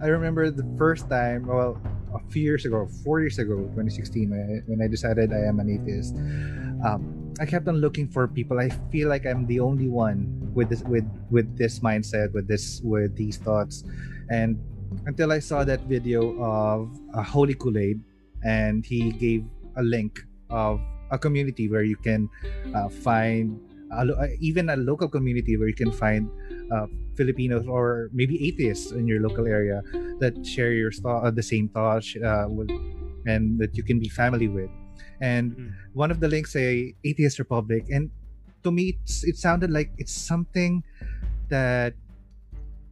I 0.02 0.06
remember 0.06 0.50
the 0.50 0.66
first 0.76 1.08
time, 1.08 1.46
well, 1.46 1.80
a 2.14 2.30
few 2.30 2.42
years 2.42 2.64
ago, 2.64 2.88
four 3.02 3.20
years 3.20 3.38
ago, 3.38 3.56
2016, 3.74 4.30
when 4.30 4.40
I, 4.40 4.70
when 4.70 4.82
I 4.82 4.88
decided 4.88 5.32
I 5.32 5.46
am 5.48 5.60
an 5.60 5.70
atheist. 5.70 6.14
Um, 6.84 7.34
I 7.40 7.46
kept 7.46 7.66
on 7.66 7.76
looking 7.78 8.06
for 8.08 8.28
people. 8.28 8.60
I 8.60 8.70
feel 8.92 9.08
like 9.08 9.26
I'm 9.26 9.46
the 9.46 9.58
only 9.60 9.88
one 9.88 10.30
with 10.54 10.68
this 10.68 10.82
with 10.82 11.04
with 11.30 11.56
this 11.58 11.80
mindset, 11.80 12.32
with 12.32 12.46
this 12.46 12.80
with 12.84 13.16
these 13.16 13.38
thoughts, 13.38 13.82
and 14.30 14.58
until 15.06 15.32
I 15.32 15.40
saw 15.40 15.64
that 15.64 15.80
video 15.90 16.38
of 16.38 16.94
a 17.12 17.22
Holy 17.22 17.54
Koolaid, 17.54 17.98
and 18.44 18.86
he 18.86 19.10
gave 19.10 19.44
a 19.76 19.82
link 19.82 20.22
of 20.50 20.80
a 21.10 21.18
community 21.18 21.68
where 21.68 21.82
you 21.82 21.96
can 21.96 22.30
uh, 22.74 22.88
find 22.88 23.58
a, 23.90 24.06
even 24.38 24.70
a 24.70 24.76
local 24.76 25.08
community 25.08 25.56
where 25.56 25.68
you 25.68 25.74
can 25.74 25.90
find 25.90 26.30
uh, 26.72 26.86
Filipinos 27.16 27.66
or 27.66 28.10
maybe 28.12 28.36
atheists 28.46 28.92
in 28.92 29.06
your 29.06 29.20
local 29.20 29.46
area 29.46 29.82
that 30.20 30.34
share 30.44 30.72
your 30.72 30.92
thought, 30.92 31.24
uh, 31.24 31.30
the 31.30 31.42
same 31.42 31.68
thoughts, 31.68 32.14
uh, 32.16 32.46
with, 32.48 32.70
and 33.26 33.58
that 33.58 33.76
you 33.76 33.82
can 33.82 33.98
be 33.98 34.08
family 34.08 34.48
with. 34.48 34.70
And 35.20 35.56
mm. 35.56 35.72
one 35.92 36.10
of 36.10 36.20
the 36.20 36.28
links 36.28 36.52
say 36.52 36.94
Atheist 37.04 37.38
Republic, 37.38 37.86
and 37.90 38.10
to 38.62 38.70
me, 38.70 38.98
it 39.22 39.36
sounded 39.36 39.70
like 39.70 39.90
it's 39.98 40.12
something 40.12 40.82
that 41.48 41.94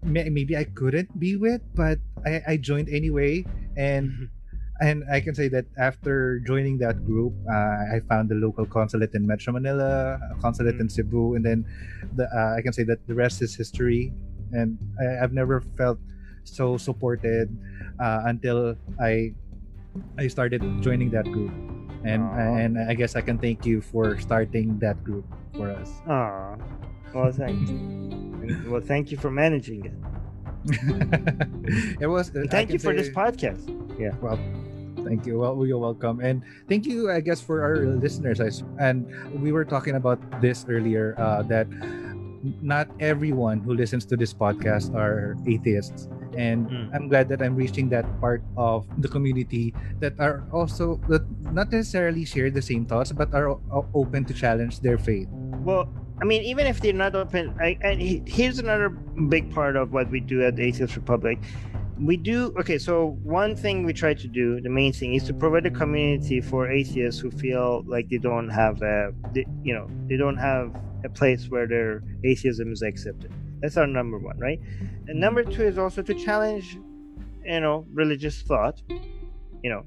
may, 0.03 0.29
maybe 0.29 0.57
I 0.57 0.65
couldn't 0.65 1.19
be 1.19 1.37
with, 1.37 1.63
but 1.75 1.99
I, 2.25 2.43
I 2.47 2.57
joined 2.57 2.89
anyway, 2.89 3.45
and. 3.77 4.11
Mm-hmm 4.11 4.25
and 4.83 5.05
I 5.11 5.21
can 5.21 5.35
say 5.35 5.47
that 5.49 5.67
after 5.79 6.41
joining 6.41 6.77
that 6.79 7.07
group, 7.07 7.33
uh, 7.47 7.95
I 7.95 8.03
found 8.09 8.29
the 8.29 8.35
local 8.35 8.67
consulate 8.67 9.15
in 9.15 9.27
Metro 9.27 9.53
Manila, 9.53 10.19
a 10.19 10.35
consulate 10.43 10.77
in 10.83 10.89
mm. 10.89 10.93
Cebu, 10.93 11.35
and 11.37 11.47
then 11.47 11.65
the, 12.17 12.27
uh, 12.27 12.59
I 12.59 12.63
can 12.63 12.73
say 12.73 12.83
that 12.85 13.07
the 13.07 13.15
rest 13.15 13.43
is 13.43 13.55
history. 13.55 14.13
And 14.53 14.77
I, 15.01 15.17
have 15.23 15.33
never 15.33 15.63
felt 15.79 15.99
so 16.45 16.77
supported 16.77 17.49
uh, 17.99 18.23
until 18.27 18.77
I 19.01 19.33
I 20.19 20.29
started 20.29 20.61
joining 20.83 21.09
that 21.11 21.25
group, 21.25 21.53
and 22.05 22.21
Aww. 22.21 22.61
and 22.61 22.77
I 22.77 22.93
guess 22.93 23.17
I 23.17 23.23
can 23.23 23.39
thank 23.39 23.65
you 23.65 23.81
for 23.81 24.19
starting 24.19 24.79
that 24.81 25.03
group 25.05 25.25
for 25.57 25.71
us. 25.71 25.89
Ah, 26.05 26.57
well, 27.15 27.33
thank 27.33 27.69
you. 27.69 28.61
well, 28.69 28.83
thank 28.83 29.11
you 29.11 29.17
for 29.17 29.31
managing 29.31 29.87
it. 29.89 29.97
it 32.01 32.07
was. 32.07 32.29
Thank 32.53 32.71
you 32.71 32.79
for 32.79 32.93
say, 32.93 32.97
this 32.97 33.09
podcast. 33.09 33.73
Yeah. 33.99 34.13
Well, 34.21 34.39
Thank 35.05 35.27
you. 35.27 35.39
Well, 35.39 35.67
you're 35.67 35.79
welcome. 35.79 36.21
And 36.21 36.43
thank 36.69 36.87
you, 36.87 37.11
I 37.11 37.21
guess, 37.21 37.41
for 37.41 37.63
our 37.63 37.85
listeners. 37.85 38.41
And 38.79 39.07
we 39.43 39.53
were 39.53 39.65
talking 39.65 39.97
about 39.97 40.19
this 40.41 40.65
earlier 40.69 41.15
uh, 41.19 41.43
that 41.45 41.67
not 42.61 42.89
everyone 42.99 43.61
who 43.61 43.75
listens 43.75 44.05
to 44.07 44.17
this 44.17 44.35
podcast 44.35 44.95
are 44.95 45.37
atheists. 45.47 46.09
And 46.37 46.67
mm. 46.67 46.91
I'm 46.95 47.09
glad 47.09 47.29
that 47.29 47.43
I'm 47.43 47.55
reaching 47.55 47.89
that 47.91 48.09
part 48.21 48.43
of 48.57 48.87
the 48.99 49.09
community 49.09 49.75
that 50.01 50.19
are 50.19 50.49
also 50.51 50.99
that 51.09 51.23
not 51.53 51.71
necessarily 51.71 52.25
share 52.25 52.51
the 52.51 52.63
same 52.63 52.87
thoughts, 52.87 53.13
but 53.13 53.35
are 53.35 53.61
open 53.95 54.25
to 54.25 54.35
challenge 54.35 54.81
their 54.81 54.97
faith. 54.97 55.29
Well, 55.61 55.93
I 56.21 56.25
mean, 56.25 56.43
even 56.43 56.67
if 56.67 56.81
they're 56.81 56.93
not 56.93 57.15
open, 57.15 57.55
I, 57.61 57.77
and 57.83 58.01
here's 58.01 58.59
another 58.59 58.91
big 59.29 59.53
part 59.53 59.77
of 59.77 59.93
what 59.93 60.11
we 60.11 60.21
do 60.21 60.43
at 60.43 60.57
the 60.57 60.63
Atheist 60.63 60.97
Republic 60.97 61.39
we 62.01 62.17
do 62.17 62.55
okay 62.59 62.79
so 62.79 63.19
one 63.23 63.55
thing 63.55 63.85
we 63.85 63.93
try 63.93 64.15
to 64.15 64.27
do 64.27 64.61
the 64.61 64.69
main 64.69 64.93
thing 64.93 65.15
is 65.15 65.25
to 65.25 65.35
provide 65.35 65.67
a 65.67 65.71
community 65.71 66.41
for 66.41 66.71
atheists 66.71 67.21
who 67.21 67.31
feel 67.31 67.83
like 67.87 68.09
they 68.09 68.19
don't 68.19 68.49
have 68.49 68.81
a 68.83 69.13
they, 69.33 69.45
you 69.63 69.75
know 69.75 69.87
they 70.09 70.17
don't 70.17 70.39
have 70.39 70.75
a 71.05 71.09
place 71.09 71.49
where 71.49 71.67
their 71.67 72.01
atheism 72.25 72.73
is 72.73 72.81
accepted. 72.83 73.33
That's 73.61 73.77
our 73.77 73.87
number 73.87 74.19
one 74.19 74.39
right? 74.39 74.61
And 75.09 75.21
number 75.21 75.43
two 75.43 75.65
is 75.65 75.79
also 75.79 76.03
to 76.03 76.15
challenge 76.15 76.79
you 77.45 77.61
know 77.61 77.87
religious 77.93 78.43
thought 78.43 78.81
you 79.63 79.71
know 79.71 79.85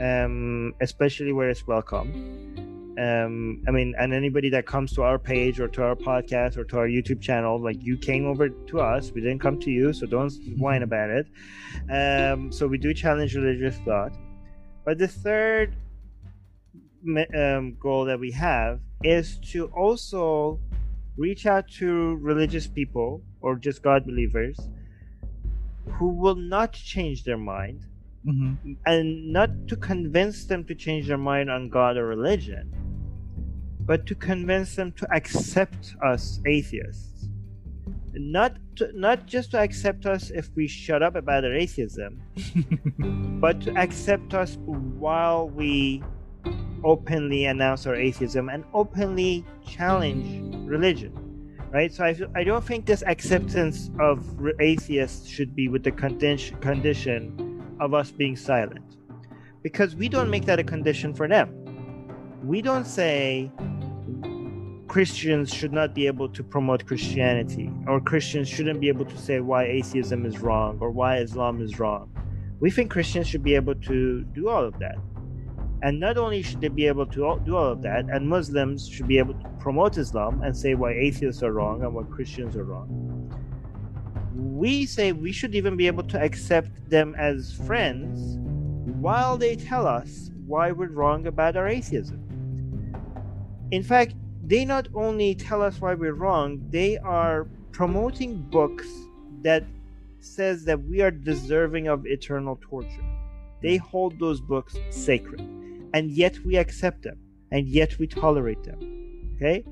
um 0.00 0.72
especially 0.80 1.32
where 1.32 1.50
it's 1.50 1.66
welcome 1.66 2.71
um 2.98 3.62
i 3.66 3.70
mean 3.70 3.94
and 3.98 4.12
anybody 4.12 4.50
that 4.50 4.66
comes 4.66 4.92
to 4.92 5.02
our 5.02 5.18
page 5.18 5.58
or 5.60 5.68
to 5.68 5.82
our 5.82 5.96
podcast 5.96 6.56
or 6.56 6.64
to 6.64 6.76
our 6.78 6.86
youtube 6.86 7.20
channel 7.20 7.58
like 7.58 7.82
you 7.82 7.96
came 7.96 8.26
over 8.26 8.48
to 8.50 8.80
us. 8.80 9.12
We 9.12 9.20
didn't 9.20 9.40
come 9.40 9.58
to 9.60 9.70
you 9.70 9.92
so 9.92 10.06
don't 10.06 10.32
whine 10.58 10.82
about 10.82 11.10
it. 11.10 11.26
Um 11.90 12.52
so 12.52 12.66
we 12.66 12.78
do 12.78 12.92
challenge 12.92 13.34
religious 13.34 13.76
thought. 13.78 14.12
But 14.84 14.98
the 14.98 15.08
third 15.08 15.76
um, 17.34 17.76
goal 17.80 18.04
that 18.04 18.18
we 18.18 18.30
have 18.32 18.80
is 19.02 19.38
to 19.52 19.66
also 19.66 20.60
reach 21.16 21.46
out 21.46 21.68
to 21.68 22.16
religious 22.16 22.66
people 22.66 23.22
or 23.40 23.56
just 23.56 23.82
god 23.82 24.04
believers 24.06 24.58
who 25.94 26.08
will 26.08 26.34
not 26.34 26.72
change 26.72 27.24
their 27.24 27.36
mind 27.36 27.86
Mm-hmm. 28.24 28.74
and 28.86 29.32
not 29.32 29.50
to 29.66 29.74
convince 29.74 30.44
them 30.44 30.64
to 30.66 30.76
change 30.76 31.08
their 31.08 31.18
mind 31.18 31.50
on 31.50 31.68
God 31.68 31.96
or 31.96 32.06
religion, 32.06 32.72
but 33.80 34.06
to 34.06 34.14
convince 34.14 34.76
them 34.76 34.92
to 34.92 35.12
accept 35.12 35.96
us 36.04 36.38
atheists. 36.46 37.28
Not 38.14 38.58
to, 38.76 38.92
not 38.94 39.26
just 39.26 39.50
to 39.52 39.58
accept 39.58 40.06
us 40.06 40.30
if 40.30 40.50
we 40.54 40.68
shut 40.68 41.02
up 41.02 41.16
about 41.16 41.44
our 41.44 41.52
atheism, 41.52 42.22
but 43.40 43.60
to 43.62 43.76
accept 43.76 44.34
us 44.34 44.56
while 44.56 45.48
we 45.48 46.04
openly 46.84 47.46
announce 47.46 47.88
our 47.88 47.96
atheism 47.96 48.48
and 48.50 48.64
openly 48.72 49.44
challenge 49.66 50.54
religion. 50.68 51.12
Right? 51.72 51.92
So 51.92 52.04
I, 52.04 52.16
I 52.36 52.44
don't 52.44 52.64
think 52.64 52.86
this 52.86 53.02
acceptance 53.02 53.90
of 53.98 54.24
atheists 54.60 55.26
should 55.26 55.56
be 55.56 55.66
with 55.66 55.82
the 55.82 55.90
condition, 55.90 56.56
condition 56.60 57.41
of 57.84 57.94
us 57.94 58.10
being 58.10 58.36
silent. 58.36 58.96
Because 59.62 59.96
we 59.96 60.08
don't 60.08 60.30
make 60.30 60.44
that 60.46 60.58
a 60.58 60.64
condition 60.64 61.14
for 61.14 61.28
them. 61.28 61.48
We 62.44 62.62
don't 62.62 62.86
say 62.86 63.50
Christians 64.88 65.52
should 65.52 65.72
not 65.72 65.94
be 65.94 66.06
able 66.06 66.28
to 66.28 66.42
promote 66.44 66.86
Christianity, 66.86 67.70
or 67.86 68.00
Christians 68.00 68.48
shouldn't 68.48 68.80
be 68.80 68.88
able 68.88 69.06
to 69.06 69.18
say 69.18 69.40
why 69.40 69.64
atheism 69.64 70.26
is 70.26 70.40
wrong 70.40 70.78
or 70.80 70.90
why 70.90 71.18
Islam 71.18 71.60
is 71.62 71.78
wrong. 71.78 72.10
We 72.60 72.70
think 72.70 72.90
Christians 72.90 73.26
should 73.26 73.42
be 73.42 73.54
able 73.54 73.74
to 73.74 74.22
do 74.22 74.48
all 74.48 74.64
of 74.64 74.78
that. 74.78 74.96
And 75.82 75.98
not 75.98 76.16
only 76.16 76.42
should 76.42 76.60
they 76.60 76.68
be 76.68 76.86
able 76.86 77.06
to 77.06 77.40
do 77.44 77.56
all 77.56 77.72
of 77.72 77.82
that, 77.82 78.04
and 78.04 78.28
Muslims 78.28 78.88
should 78.88 79.08
be 79.08 79.18
able 79.18 79.34
to 79.34 79.48
promote 79.58 79.98
Islam 79.98 80.42
and 80.42 80.56
say 80.56 80.74
why 80.74 80.92
atheists 80.92 81.42
are 81.42 81.52
wrong 81.52 81.82
and 81.82 81.92
why 81.92 82.04
Christians 82.04 82.54
are 82.54 82.64
wrong. 82.64 83.11
We 84.34 84.86
say 84.86 85.12
we 85.12 85.32
should 85.32 85.54
even 85.54 85.76
be 85.76 85.86
able 85.86 86.04
to 86.04 86.20
accept 86.20 86.70
them 86.88 87.14
as 87.16 87.52
friends 87.66 88.38
while 89.00 89.36
they 89.36 89.56
tell 89.56 89.86
us 89.86 90.30
why 90.46 90.72
we're 90.72 90.88
wrong 90.88 91.26
about 91.26 91.56
our 91.56 91.68
atheism. 91.68 92.18
In 93.70 93.82
fact, 93.82 94.14
they 94.44 94.64
not 94.64 94.88
only 94.94 95.34
tell 95.34 95.62
us 95.62 95.80
why 95.80 95.94
we're 95.94 96.14
wrong, 96.14 96.60
they 96.70 96.98
are 96.98 97.46
promoting 97.72 98.42
books 98.50 98.86
that 99.42 99.64
says 100.20 100.64
that 100.64 100.82
we 100.84 101.00
are 101.00 101.10
deserving 101.10 101.88
of 101.88 102.06
eternal 102.06 102.58
torture. 102.60 103.04
They 103.62 103.76
hold 103.76 104.18
those 104.18 104.40
books 104.40 104.76
sacred. 104.90 105.40
And 105.94 106.10
yet 106.10 106.38
we 106.44 106.56
accept 106.56 107.02
them. 107.02 107.18
And 107.50 107.66
yet 107.66 107.98
we 107.98 108.06
tolerate 108.06 108.62
them. 108.64 109.32
Okay? 109.36 109.64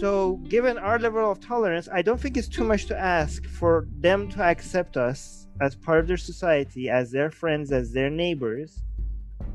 So, 0.00 0.36
given 0.48 0.78
our 0.78 0.98
level 0.98 1.30
of 1.30 1.40
tolerance, 1.40 1.88
I 1.92 2.00
don't 2.00 2.18
think 2.18 2.36
it's 2.36 2.48
too 2.48 2.64
much 2.64 2.86
to 2.86 2.98
ask 2.98 3.44
for 3.46 3.86
them 3.98 4.28
to 4.30 4.42
accept 4.42 4.96
us 4.96 5.46
as 5.60 5.74
part 5.74 6.00
of 6.00 6.08
their 6.08 6.16
society, 6.16 6.88
as 6.88 7.10
their 7.10 7.30
friends, 7.30 7.70
as 7.70 7.92
their 7.92 8.08
neighbors, 8.08 8.82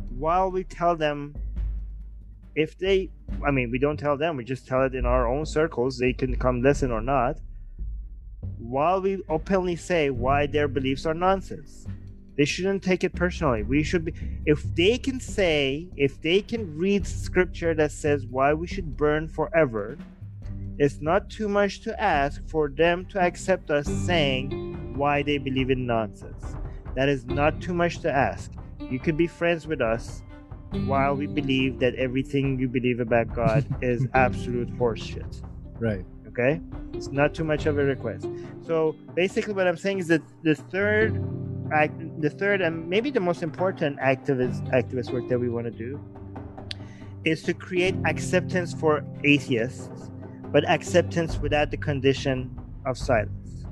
while 0.09 0.51
we 0.51 0.63
tell 0.63 0.95
them 0.95 1.35
if 2.55 2.77
they 2.77 3.09
i 3.45 3.51
mean 3.51 3.69
we 3.69 3.77
don't 3.77 3.97
tell 3.97 4.15
them 4.15 4.37
we 4.37 4.43
just 4.45 4.65
tell 4.65 4.81
it 4.83 4.95
in 4.95 5.05
our 5.05 5.27
own 5.27 5.45
circles 5.45 5.97
they 5.97 6.13
can 6.13 6.33
come 6.37 6.61
listen 6.61 6.89
or 6.89 7.01
not 7.01 7.35
while 8.57 9.01
we 9.01 9.21
openly 9.29 9.75
say 9.75 10.09
why 10.09 10.47
their 10.47 10.67
beliefs 10.67 11.05
are 11.05 11.13
nonsense. 11.13 11.85
They 12.37 12.45
shouldn't 12.45 12.83
take 12.83 13.03
it 13.03 13.15
personally. 13.15 13.63
We 13.63 13.83
should 13.83 14.05
be 14.05 14.13
if 14.45 14.63
they 14.75 14.97
can 14.97 15.19
say 15.19 15.87
if 15.95 16.21
they 16.21 16.41
can 16.41 16.77
read 16.77 17.07
scripture 17.07 17.73
that 17.75 17.91
says 17.91 18.25
why 18.25 18.53
we 18.53 18.67
should 18.67 18.97
burn 18.97 19.27
forever 19.27 19.97
it's 20.77 21.01
not 21.01 21.29
too 21.29 21.47
much 21.47 21.81
to 21.81 22.01
ask 22.01 22.45
for 22.47 22.69
them 22.69 23.05
to 23.05 23.19
accept 23.19 23.71
us 23.71 23.87
saying 23.87 24.95
why 24.95 25.23
they 25.23 25.37
believe 25.37 25.69
in 25.69 25.85
nonsense 25.85 26.55
that 26.95 27.09
is 27.09 27.25
not 27.25 27.59
too 27.61 27.73
much 27.73 27.99
to 27.99 28.11
ask 28.11 28.51
you 28.89 28.99
could 28.99 29.17
be 29.17 29.27
friends 29.27 29.67
with 29.67 29.81
us 29.81 30.21
while 30.85 31.15
we 31.15 31.25
believe 31.25 31.79
that 31.79 31.95
everything 31.95 32.59
you 32.59 32.67
believe 32.67 32.99
about 32.99 33.33
God 33.33 33.65
is 33.81 34.07
absolute 34.13 34.69
horseshit. 34.77 35.41
Right. 35.79 36.05
Okay? 36.27 36.61
It's 36.93 37.07
not 37.07 37.33
too 37.33 37.43
much 37.43 37.65
of 37.65 37.77
a 37.77 37.83
request. 37.83 38.27
So 38.61 38.95
basically 39.13 39.53
what 39.53 39.67
I'm 39.67 39.77
saying 39.77 39.99
is 39.99 40.07
that 40.07 40.21
the 40.43 40.55
third 40.55 41.23
act 41.73 41.99
the 42.21 42.29
third 42.29 42.61
and 42.61 42.87
maybe 42.87 43.09
the 43.09 43.19
most 43.19 43.41
important 43.41 43.97
activist 43.97 44.61
activist 44.71 45.11
work 45.11 45.27
that 45.29 45.39
we 45.39 45.49
want 45.49 45.65
to 45.65 45.71
do 45.71 45.99
is 47.23 47.41
to 47.41 47.55
create 47.55 47.95
acceptance 48.05 48.71
for 48.71 49.03
atheists, 49.23 50.11
but 50.55 50.63
acceptance 50.69 51.37
without 51.37 51.69
the 51.69 51.75
condition 51.75 52.49
of 52.85 52.97
silence. 52.97 53.65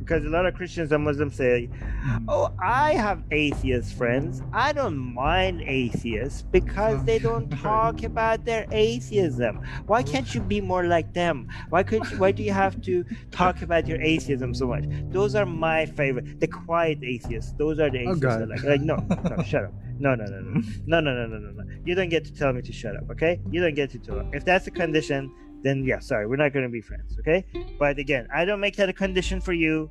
Because 0.00 0.24
a 0.24 0.28
lot 0.28 0.44
of 0.44 0.52
Christians 0.54 0.90
and 0.90 1.04
Muslims 1.04 1.36
say, 1.36 1.70
Mhm. 1.70 2.24
Oh, 2.26 2.52
I 2.60 2.94
have 2.94 3.22
atheist 3.30 3.94
friends. 3.94 4.42
I 4.52 4.72
don't 4.72 4.98
mind 4.98 5.62
atheists 5.62 6.42
because 6.42 7.02
they 7.04 7.18
don't 7.28 7.48
talk 7.62 8.02
about 8.02 8.44
their 8.44 8.66
atheism. 8.72 9.60
Why 9.86 10.02
can't 10.02 10.34
you 10.34 10.40
be 10.40 10.60
more 10.60 10.84
like 10.84 11.14
them? 11.14 11.46
Why 11.68 11.84
could 11.84 12.10
you, 12.10 12.18
why 12.18 12.32
do 12.32 12.42
you 12.42 12.50
have 12.52 12.82
to 12.82 13.04
talk 13.30 13.62
about 13.62 13.86
your 13.86 14.00
atheism 14.02 14.52
so 14.52 14.66
much? 14.66 14.84
Those 15.10 15.36
are 15.36 15.46
my 15.46 15.86
favorite. 15.86 16.40
The 16.40 16.48
quiet 16.48 16.98
atheists. 17.04 17.52
Those 17.52 17.78
are 17.78 17.88
the 17.88 18.04
Oh, 18.04 18.10
atheists 18.16 18.42
I 18.42 18.44
like. 18.52 18.64
Like 18.64 18.80
no, 18.80 18.96
no, 19.30 19.42
shut 19.52 19.64
up. 19.66 19.72
No, 20.00 20.16
no, 20.16 20.24
no, 20.24 20.40
no, 20.40 20.60
no, 20.86 21.00
no, 21.00 21.14
no, 21.14 21.26
no, 21.28 21.38
no, 21.38 21.50
no. 21.52 21.62
You 21.86 21.94
don't 21.94 22.08
get 22.08 22.24
to 22.24 22.32
tell 22.34 22.52
me 22.52 22.62
to 22.62 22.72
shut 22.72 22.96
up. 22.96 23.08
Okay? 23.12 23.40
You 23.52 23.62
don't 23.62 23.76
get 23.76 23.90
to 23.90 23.98
talk. 24.00 24.26
If 24.34 24.44
that's 24.44 24.64
the 24.64 24.72
condition, 24.72 25.32
then 25.64 25.82
yeah, 25.82 25.98
sorry, 25.98 26.26
we're 26.28 26.36
not 26.36 26.52
going 26.52 26.64
to 26.64 26.70
be 26.70 26.82
friends. 26.82 27.16
Okay? 27.18 27.44
But 27.78 27.98
again, 27.98 28.28
I 28.32 28.44
don't 28.44 28.60
make 28.60 28.76
that 28.76 28.88
a 28.88 28.92
condition 28.92 29.40
for 29.40 29.52
you. 29.52 29.90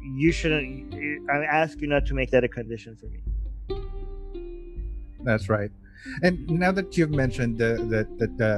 You 0.00 0.32
shouldn't. 0.32 0.94
I 1.28 1.44
ask 1.44 1.80
you 1.80 1.88
not 1.88 2.06
to 2.06 2.14
make 2.14 2.30
that 2.30 2.44
a 2.44 2.48
condition 2.48 2.96
for 2.96 3.06
me. 3.06 3.20
That's 5.24 5.48
right. 5.48 5.70
And 6.22 6.46
now 6.48 6.70
that 6.72 6.96
you've 6.96 7.10
mentioned 7.10 7.58
the 7.58 7.80
the, 7.88 8.26
the, 8.36 8.52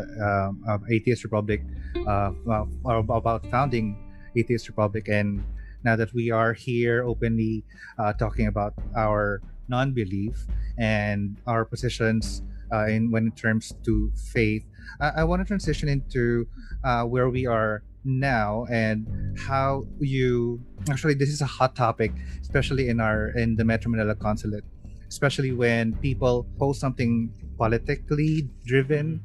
uh, 0.69 0.79
Atheist 0.91 1.25
Republic, 1.25 1.63
uh, 2.07 2.33
well, 2.45 2.69
about 2.85 3.47
founding 3.47 3.97
Atheist 4.37 4.69
Republic, 4.69 5.09
and 5.09 5.43
now 5.85 5.97
that 5.97 6.13
we 6.13 6.31
are 6.31 6.53
here 6.53 7.07
openly 7.07 7.65
uh, 7.99 8.13
talking 8.13 8.49
about 8.49 8.75
our 8.97 9.41
non-belief 9.69 10.47
and 10.79 11.39
our 11.47 11.65
positions 11.65 12.43
uh, 12.73 12.87
in 12.87 13.11
when 13.11 13.29
it 13.29 13.37
terms 13.37 13.75
to 13.85 14.11
faith, 14.35 14.67
I, 15.01 15.21
I 15.21 15.25
want 15.25 15.41
to 15.41 15.47
transition 15.47 15.89
into 15.89 16.47
uh, 16.85 17.05
where 17.05 17.29
we 17.31 17.47
are 17.47 17.83
now 18.05 18.67
and 18.71 19.07
how 19.39 19.85
you 19.99 20.61
actually 20.91 21.15
this 21.15 21.29
is 21.29 21.41
a 21.41 21.47
hot 21.47 21.75
topic, 21.75 22.13
especially 22.41 22.89
in 22.89 23.01
our 23.01 23.31
in 23.37 23.57
the 23.57 23.65
Metro 23.65 23.91
Manila 23.91 24.15
Consulate 24.15 24.65
especially 25.09 25.53
when 25.53 25.95
people 26.03 26.47
post 26.59 26.81
something 26.81 27.31
politically 27.57 28.49
driven. 28.65 29.21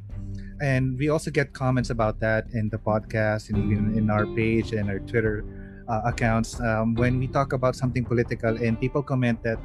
And 0.62 0.98
we 0.98 1.10
also 1.10 1.32
get 1.32 1.54
comments 1.54 1.90
about 1.90 2.20
that 2.20 2.46
in 2.54 2.70
the 2.70 2.78
podcast 2.78 3.50
and 3.50 3.58
even 3.72 3.98
in 3.98 4.10
our 4.10 4.28
page 4.38 4.74
and 4.74 4.90
our 4.90 5.00
twitter 5.00 5.44
uh, 5.90 6.02
accounts 6.06 6.62
um, 6.62 6.94
when 6.94 7.18
we 7.18 7.26
talk 7.28 7.54
about 7.54 7.76
something 7.76 8.06
political 8.06 8.56
and 8.62 8.80
people 8.80 9.02
comment 9.02 9.42
that 9.42 9.58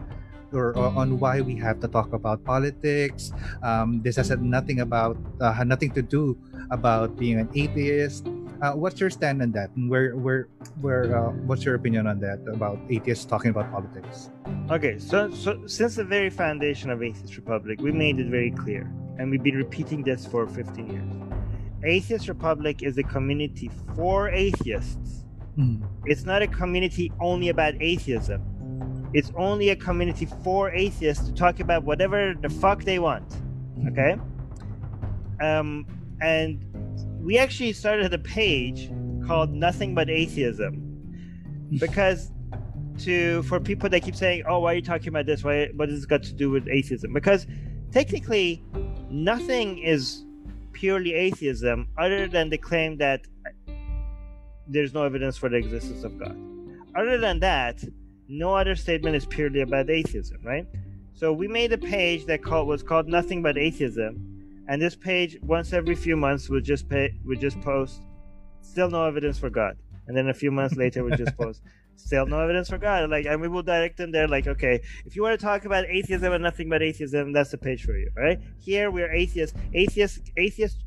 or, 0.53 0.77
or 0.77 0.89
on 0.97 1.19
why 1.19 1.41
we 1.41 1.55
have 1.57 1.81
to 1.81 1.89
talk 1.89 2.13
about 2.13 2.45
politics 2.45 3.33
um, 3.63 4.01
this 4.03 4.17
has 4.17 4.31
nothing 4.31 4.81
about 4.81 5.17
uh, 5.41 5.53
had 5.53 5.67
nothing 5.67 5.91
to 5.91 6.03
do 6.03 6.37
about 6.71 7.17
being 7.17 7.39
an 7.39 7.49
atheist 7.55 8.27
uh, 8.63 8.73
what's 8.73 9.01
your 9.01 9.11
stand 9.11 9.43
on 9.43 9.53
that 9.53 9.71
and 9.77 9.91
where 9.91 10.17
where 10.17 10.49
where 10.81 11.17
uh, 11.17 11.31
what's 11.45 11.65
your 11.65 11.75
opinion 11.75 12.07
on 12.07 12.21
that 12.21 12.39
about 12.53 12.79
atheists 12.91 13.25
talking 13.25 13.51
about 13.51 13.71
politics 13.73 14.31
Okay, 14.69 14.99
so 14.99 15.31
so 15.31 15.65
since 15.67 15.95
the 15.95 16.05
very 16.05 16.29
foundation 16.29 16.91
of 16.91 17.01
Atheist 17.01 17.37
Republic, 17.37 17.81
we 17.81 17.93
made 17.93 18.19
it 18.19 18.27
very 18.27 18.51
clear, 18.51 18.91
and 19.17 19.31
we've 19.31 19.43
been 19.43 19.55
repeating 19.55 20.03
this 20.03 20.27
for 20.27 20.47
15 20.49 20.91
years. 20.91 21.13
Atheist 21.85 22.27
Republic 22.27 22.83
is 22.83 22.99
a 22.99 23.05
community 23.05 23.71
for 23.95 24.29
atheists. 24.29 25.25
It's 26.05 26.25
not 26.25 26.43
a 26.43 26.49
community 26.49 27.13
only 27.21 27.49
about 27.49 27.75
atheism. 27.81 28.43
It's 29.13 29.33
only 29.37 29.71
a 29.71 29.77
community 29.77 30.27
for 30.43 30.71
atheists 30.71 31.27
to 31.27 31.35
talk 31.35 31.61
about 31.61 31.85
whatever 31.85 32.35
the 32.41 32.49
fuck 32.49 32.85
they 32.85 32.99
want. 32.99 33.37
Okay? 33.89 34.17
Um, 35.41 35.87
and 36.21 36.65
we 37.21 37.39
actually 37.39 37.73
started 37.73 38.13
a 38.13 38.19
page 38.19 38.91
called 39.27 39.51
Nothing 39.51 39.95
But 39.95 40.09
Atheism 40.09 40.83
because 41.79 42.31
to 42.99 43.43
for 43.43 43.61
people 43.61 43.89
that 43.91 44.03
keep 44.03 44.17
saying, 44.17 44.45
"Oh, 44.49 44.61
why 44.61 44.73
are 44.73 44.77
you 44.77 44.83
talking 44.83 45.09
about 45.09 45.27
this? 45.27 45.45
Why 45.45 45.69
what 45.75 45.89
has 45.89 45.99
this 45.99 46.07
got 46.07 46.23
to 46.25 46.33
do 46.33 46.51
with 46.51 46.67
atheism?" 46.69 47.13
Because 47.13 47.47
technically, 47.93 48.65
nothing 49.11 49.79
is 49.79 50.25
purely 50.73 51.15
atheism 51.15 51.89
other 51.99 52.27
than 52.27 52.51
the 52.51 52.59
claim 52.59 52.97
that 52.99 53.27
there's 54.69 54.95
no 54.95 55.05
evidence 55.05 55.37
for 55.37 55.49
the 55.49 55.57
existence 55.57 56.05
of 56.05 56.19
God. 56.19 56.37
Other 56.95 57.19
than 57.19 57.41
that, 57.41 57.85
no 58.29 58.55
other 58.55 58.75
statement 58.75 59.17
is 59.17 59.27
purely 59.27 59.61
about 59.61 59.91
atheism, 59.91 60.39
right? 60.43 60.67
So 61.15 61.33
we 61.33 61.49
made 61.49 61.73
a 61.73 61.79
page 61.79 62.27
that 62.27 62.43
called 62.43 62.69
was 62.69 62.83
called 62.83 63.09
Nothing 63.09 63.43
But 63.43 63.57
Atheism, 63.57 64.65
and 64.69 64.83
this 64.83 64.97
page 64.97 65.39
once 65.43 65.73
every 65.73 65.95
few 65.95 66.17
months 66.17 66.49
would 66.49 66.65
just 66.65 66.89
pay 66.89 67.15
would 67.25 67.41
just 67.41 67.61
post 67.61 68.03
still 68.61 68.91
no 68.91 69.07
evidence 69.07 69.39
for 69.39 69.49
God, 69.49 69.77
and 70.07 70.17
then 70.17 70.29
a 70.29 70.35
few 70.35 70.51
months 70.51 70.77
later 70.77 71.05
would 71.05 71.17
just 71.17 71.37
post 71.37 71.63
still 71.97 72.27
no 72.27 72.41
evidence 72.41 72.69
for 72.69 72.79
God. 72.79 73.09
Like, 73.11 73.27
and 73.27 73.41
we 73.41 73.49
will 73.49 73.63
direct 73.63 73.97
them 73.97 74.13
there. 74.13 74.29
Like, 74.29 74.47
okay, 74.47 74.83
if 75.05 75.17
you 75.17 75.23
want 75.23 75.39
to 75.39 75.45
talk 75.45 75.65
about 75.65 75.87
atheism 75.87 76.33
and 76.33 76.43
nothing 76.43 76.69
but 76.69 76.83
atheism, 76.83 77.33
that's 77.33 77.51
the 77.51 77.59
page 77.59 77.85
for 77.85 77.97
you, 77.97 78.11
right? 78.17 78.39
Here 78.59 78.91
we're 78.91 79.11
atheists. 79.11 79.59
Atheists, 79.75 80.21
atheists 80.37 80.83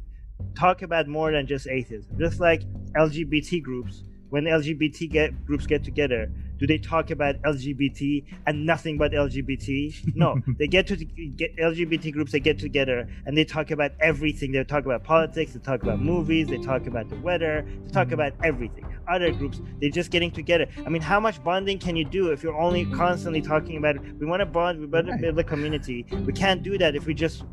talk 0.55 0.81
about 0.81 1.07
more 1.07 1.31
than 1.31 1.47
just 1.47 1.67
atheism. 1.67 2.17
Just 2.19 2.39
like 2.39 2.63
LGBT 2.93 3.63
groups, 3.63 4.03
when 4.29 4.43
LGBT 4.43 5.09
get 5.09 5.45
groups 5.45 5.65
get 5.65 5.83
together, 5.83 6.31
do 6.59 6.67
they 6.67 6.77
talk 6.77 7.09
about 7.09 7.41
LGBT 7.43 8.25
and 8.45 8.65
nothing 8.65 8.97
but 8.97 9.11
LGBT? 9.11 10.15
No, 10.15 10.41
they 10.59 10.67
get 10.67 10.87
to 10.87 10.97
get 10.97 11.55
LGBT 11.57 12.11
groups. 12.11 12.31
They 12.31 12.39
get 12.39 12.59
together 12.59 13.07
and 13.25 13.37
they 13.37 13.45
talk 13.45 13.71
about 13.71 13.91
everything. 14.01 14.51
They 14.51 14.63
talk 14.63 14.85
about 14.85 15.03
politics. 15.03 15.53
They 15.53 15.59
talk 15.59 15.83
about 15.83 16.01
movies. 16.01 16.47
They 16.47 16.57
talk 16.57 16.85
about 16.85 17.09
the 17.09 17.15
weather. 17.17 17.65
They 17.85 17.91
talk 17.91 18.11
about 18.11 18.33
everything. 18.43 18.85
Other 19.09 19.31
groups, 19.31 19.61
they're 19.79 19.89
just 19.89 20.11
getting 20.11 20.31
together. 20.31 20.67
I 20.85 20.89
mean, 20.89 21.01
how 21.01 21.19
much 21.19 21.43
bonding 21.43 21.79
can 21.79 21.95
you 21.95 22.05
do 22.05 22.31
if 22.31 22.43
you're 22.43 22.59
only 22.59 22.85
constantly 22.85 23.41
talking 23.41 23.77
about 23.77 23.95
we 24.19 24.25
want 24.25 24.41
to 24.41 24.45
bond, 24.45 24.79
we 24.79 24.85
want 24.85 25.07
to 25.07 25.17
build 25.17 25.39
a 25.39 25.43
community. 25.43 26.05
We 26.25 26.33
can't 26.33 26.61
do 26.61 26.77
that 26.77 26.95
if 26.95 27.05
we 27.05 27.13
just 27.13 27.43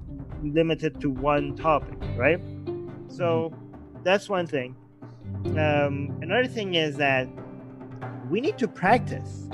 limit 0.42 0.82
it 0.82 1.00
to 1.00 1.10
one 1.10 1.56
topic, 1.56 1.98
right? 2.16 2.40
So 3.08 3.52
mm-hmm. 3.54 4.02
that's 4.02 4.28
one 4.28 4.46
thing. 4.46 4.76
Um, 5.56 6.18
another 6.22 6.48
thing 6.48 6.74
is 6.74 6.96
that 6.96 7.28
we 8.30 8.40
need 8.40 8.58
to 8.58 8.68
practice, 8.68 9.48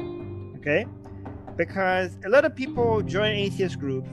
okay? 0.56 0.86
Because 1.56 2.18
a 2.24 2.28
lot 2.28 2.44
of 2.44 2.56
people 2.56 3.02
join 3.02 3.32
atheist 3.32 3.78
groups 3.78 4.08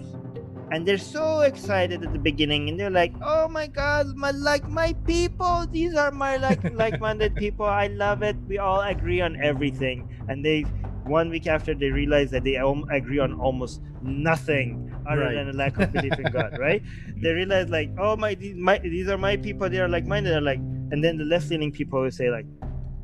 and 0.72 0.88
they're 0.88 0.98
so 1.00 1.42
excited 1.42 2.04
at 2.04 2.12
the 2.14 2.20
beginning 2.20 2.70
and 2.70 2.80
they're 2.80 2.92
like, 2.92 3.14
"Oh 3.24 3.48
my 3.48 3.66
god, 3.68 4.08
my 4.16 4.32
like 4.32 4.68
my 4.68 4.94
people, 5.08 5.66
these 5.72 5.96
are 5.96 6.12
my 6.12 6.38
like 6.38 6.60
like-minded 6.74 7.38
people. 7.38 7.66
I 7.66 7.88
love 7.88 8.22
it. 8.22 8.36
We 8.48 8.58
all 8.60 8.82
agree 8.82 9.22
on 9.22 9.36
everything." 9.42 10.08
And 10.28 10.44
they 10.46 10.62
one 11.04 11.30
week 11.30 11.48
after 11.48 11.74
they 11.74 11.90
realize 11.90 12.30
that 12.32 12.44
they 12.44 12.56
agree 12.92 13.20
on 13.20 13.34
almost 13.40 13.82
nothing 14.02 14.94
other 15.10 15.22
Right. 15.22 15.34
than 15.34 15.50
a 15.50 15.54
lack 15.54 15.80
of 15.80 15.92
belief 15.92 16.20
in 16.20 16.30
God, 16.30 16.56
right? 16.58 16.84
They 17.22 17.32
realize 17.32 17.70
like, 17.70 17.90
"Oh 17.98 18.16
my, 18.16 18.36
these, 18.36 18.56
my 18.56 18.78
these 18.80 19.08
are 19.10 19.18
my 19.18 19.38
people. 19.38 19.70
They 19.70 19.80
are 19.80 19.88
like-minded." 19.90 20.30
They're 20.30 20.42
like, 20.42 20.60
and 20.92 21.04
then 21.04 21.18
the 21.18 21.26
left-leaning 21.26 21.72
people 21.72 22.02
would 22.02 22.14
say 22.14 22.30
like, 22.30 22.46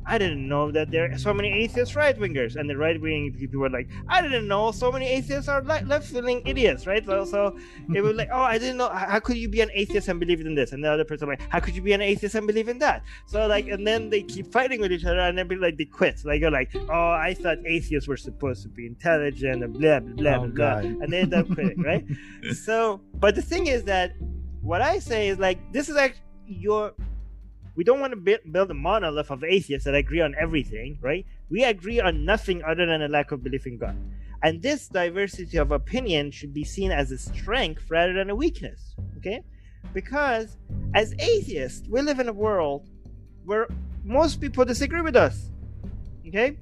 I 0.08 0.18
didn't 0.18 0.46
know 0.48 0.70
that 0.70 0.92
there 0.92 1.10
are 1.10 1.18
so 1.18 1.34
many 1.34 1.50
atheist 1.50 1.96
right 1.96 2.16
wingers, 2.16 2.54
and 2.54 2.70
the 2.70 2.76
right 2.76 3.00
wing 3.00 3.34
people 3.36 3.58
were 3.58 3.68
like, 3.68 3.88
I 4.08 4.22
didn't 4.22 4.46
know 4.46 4.70
so 4.70 4.92
many 4.92 5.04
atheists 5.08 5.48
are 5.48 5.60
le- 5.64 5.82
left 5.84 6.12
wing 6.12 6.42
idiots, 6.46 6.86
right? 6.86 7.04
So, 7.04 7.24
so 7.24 7.56
it 7.92 8.02
was 8.02 8.14
like, 8.14 8.28
oh, 8.32 8.40
I 8.40 8.56
didn't 8.56 8.76
know. 8.76 8.88
How 8.88 9.18
could 9.18 9.36
you 9.36 9.48
be 9.48 9.62
an 9.62 9.70
atheist 9.74 10.06
and 10.06 10.20
believe 10.20 10.40
in 10.40 10.54
this? 10.54 10.70
And 10.70 10.84
the 10.84 10.92
other 10.92 11.04
person 11.04 11.26
like, 11.26 11.40
how 11.50 11.58
could 11.58 11.74
you 11.74 11.82
be 11.82 11.92
an 11.92 12.02
atheist 12.02 12.36
and 12.36 12.46
believe 12.46 12.68
in 12.68 12.78
that? 12.78 13.02
So 13.26 13.48
like, 13.48 13.66
and 13.66 13.84
then 13.84 14.08
they 14.08 14.22
keep 14.22 14.52
fighting 14.52 14.80
with 14.80 14.92
each 14.92 15.04
other, 15.04 15.18
and 15.18 15.36
then 15.36 15.48
be 15.48 15.56
like, 15.56 15.76
they 15.76 15.86
quit. 15.86 16.20
Like 16.24 16.40
you're 16.40 16.52
like, 16.52 16.70
oh, 16.88 17.10
I 17.10 17.34
thought 17.34 17.58
atheists 17.66 18.06
were 18.06 18.16
supposed 18.16 18.62
to 18.62 18.68
be 18.68 18.86
intelligent 18.86 19.64
and 19.64 19.72
blah 19.74 19.98
blah 19.98 20.14
blah 20.14 20.34
Oh, 20.36 20.38
blah, 20.46 20.46
blah. 20.46 20.82
God. 20.82 20.84
and 20.84 21.12
they 21.12 21.18
end 21.18 21.34
up 21.34 21.48
quitting, 21.52 21.82
right? 21.82 22.04
so, 22.54 23.00
but 23.16 23.34
the 23.34 23.42
thing 23.42 23.66
is 23.66 23.82
that 23.84 24.12
what 24.62 24.82
I 24.82 25.00
say 25.00 25.26
is 25.26 25.40
like, 25.40 25.58
this 25.72 25.88
is 25.88 25.96
actually 25.96 26.22
your 26.46 26.92
we 27.76 27.84
don't 27.84 28.00
want 28.00 28.12
to 28.12 28.38
build, 28.50 28.70
a 28.70 28.74
monolith 28.74 29.30
of 29.30 29.44
atheists 29.44 29.84
that 29.84 29.94
agree 29.94 30.20
on 30.20 30.34
everything, 30.40 30.98
right? 31.00 31.26
We 31.50 31.62
agree 31.64 32.00
on 32.00 32.24
nothing 32.24 32.64
other 32.64 32.86
than 32.86 33.02
a 33.02 33.08
lack 33.08 33.32
of 33.32 33.44
belief 33.44 33.66
in 33.66 33.78
God. 33.78 33.96
And 34.42 34.62
this 34.62 34.88
diversity 34.88 35.58
of 35.58 35.72
opinion 35.72 36.30
should 36.30 36.54
be 36.54 36.64
seen 36.64 36.90
as 36.90 37.10
a 37.10 37.18
strength 37.18 37.84
rather 37.90 38.14
than 38.14 38.30
a 38.30 38.34
weakness, 38.34 38.94
okay? 39.18 39.42
Because 39.92 40.56
as 40.94 41.14
atheists, 41.18 41.86
we 41.88 42.00
live 42.00 42.18
in 42.18 42.28
a 42.28 42.32
world 42.32 42.88
where 43.44 43.68
most 44.04 44.40
people 44.40 44.64
disagree 44.64 45.02
with 45.02 45.16
us, 45.16 45.50
okay? 46.26 46.58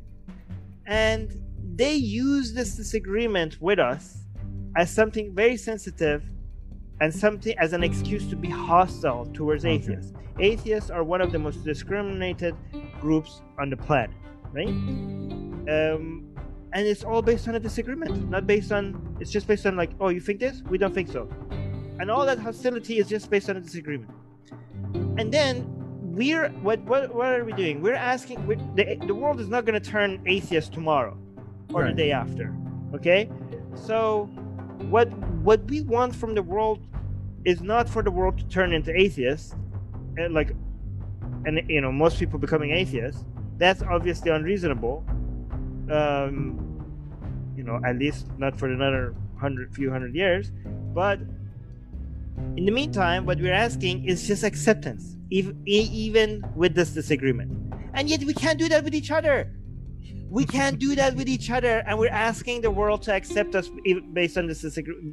And 0.87 1.41
they 1.77 1.95
use 1.95 2.53
this 2.53 2.77
disagreement 2.77 3.61
with 3.61 3.79
us 3.79 4.19
as 4.77 4.91
something 4.91 5.35
very 5.35 5.57
sensitive 5.57 6.25
and 7.01 7.13
something 7.15 7.57
as 7.59 7.73
an 7.73 7.83
excuse 7.83 8.27
to 8.29 8.37
be 8.37 8.49
hostile 8.49 9.27
towards 9.33 9.65
atheists. 9.65 10.13
Atheists 10.41 10.91
are 10.91 11.05
one 11.05 11.21
of 11.21 11.33
the 11.33 11.39
most 11.39 11.65
discriminated 11.65 12.57
groups 13.01 13.43
on 13.59 13.71
the 13.71 13.77
planet, 13.77 14.17
right? 14.53 14.69
Um, 14.69 16.29
and 16.73 16.87
it's 16.87 17.05
all 17.05 17.23
based 17.23 17.47
on 17.49 17.55
a 17.55 17.61
disagreement, 17.61 18.29
not 18.31 18.47
based 18.47 18.73
on. 18.73 19.17
It's 19.21 19.31
just 19.31 19.47
based 19.47 19.65
on 19.67 19.77
like, 19.77 19.91
oh, 20.01 20.09
you 20.09 20.21
think 20.21 20.41
this? 20.41 20.63
We 20.69 20.77
don't 20.79 20.93
think 20.95 21.09
so, 21.09 21.29
and 22.01 22.11
all 22.11 22.27
that 22.27 22.39
hostility 22.39 22.99
is 22.99 23.09
just 23.09 23.31
based 23.31 23.49
on 23.49 23.57
a 23.57 23.61
disagreement. 23.61 24.11
And 25.19 25.33
then 25.33 25.67
we're 26.03 26.49
what 26.63 26.81
what 26.83 27.15
what 27.15 27.29
are 27.29 27.45
we 27.45 27.53
doing? 27.53 27.81
We're 27.81 27.95
asking. 27.95 28.45
We're, 28.47 28.57
the 28.75 28.97
the 29.07 29.15
world 29.15 29.41
is 29.41 29.49
not 29.49 29.65
going 29.65 29.81
to 29.81 29.91
turn 29.91 30.21
atheist 30.27 30.73
tomorrow 30.73 31.17
or 31.73 31.83
Right. 31.83 31.97
the 31.97 32.03
day 32.03 32.13
after. 32.13 32.55
Okay, 32.95 33.31
so 33.75 34.29
what 34.91 35.09
what 35.43 35.65
we 35.71 35.83
want 35.83 36.15
from 36.15 36.35
the 36.35 36.43
world 36.43 36.81
is 37.45 37.61
not 37.61 37.89
for 37.89 38.03
the 38.03 38.11
world 38.11 38.39
to 38.39 38.45
turn 38.49 38.73
into 38.73 38.95
atheists, 38.95 39.55
and 40.17 40.35
like, 40.35 40.55
and 41.45 41.61
you 41.69 41.81
know 41.81 41.93
most 41.93 42.19
people 42.19 42.39
becoming 42.39 42.71
atheists. 42.71 43.25
That's 43.57 43.83
obviously 43.83 44.31
unreasonable. 44.31 45.05
Um, 45.91 46.61
you 47.57 47.63
know, 47.63 47.81
at 47.87 47.97
least 47.99 48.27
not 48.39 48.59
for 48.59 48.69
another 48.69 49.15
hundred 49.39 49.75
few 49.75 49.91
hundred 49.91 50.15
years, 50.15 50.51
but 50.95 51.21
in 52.57 52.65
the 52.65 52.73
meantime, 52.73 53.27
what 53.27 53.39
we're 53.39 53.53
asking 53.53 54.05
is 54.05 54.27
just 54.27 54.43
acceptance, 54.43 55.17
even, 55.31 55.61
even 55.67 56.45
with 56.57 56.75
this 56.75 56.91
disagreement. 56.91 57.51
And 57.95 58.09
yet, 58.09 58.25
we 58.25 58.35
can't 58.35 58.59
do 58.59 58.69
that 58.69 58.85
with 58.85 58.95
each 58.95 59.11
other. 59.11 59.53
We 60.35 60.45
can't 60.45 60.81
do 60.81 60.97
that 60.97 61.15
with 61.15 61.29
each 61.29 61.49
other, 61.49 61.85
and 61.87 61.97
we're 61.97 62.09
asking 62.09 62.63
the 62.63 62.71
world 62.71 63.03
to 63.03 63.15
accept 63.15 63.55
us 63.55 63.71
based 64.13 64.37
on 64.37 64.49
this 64.49 64.67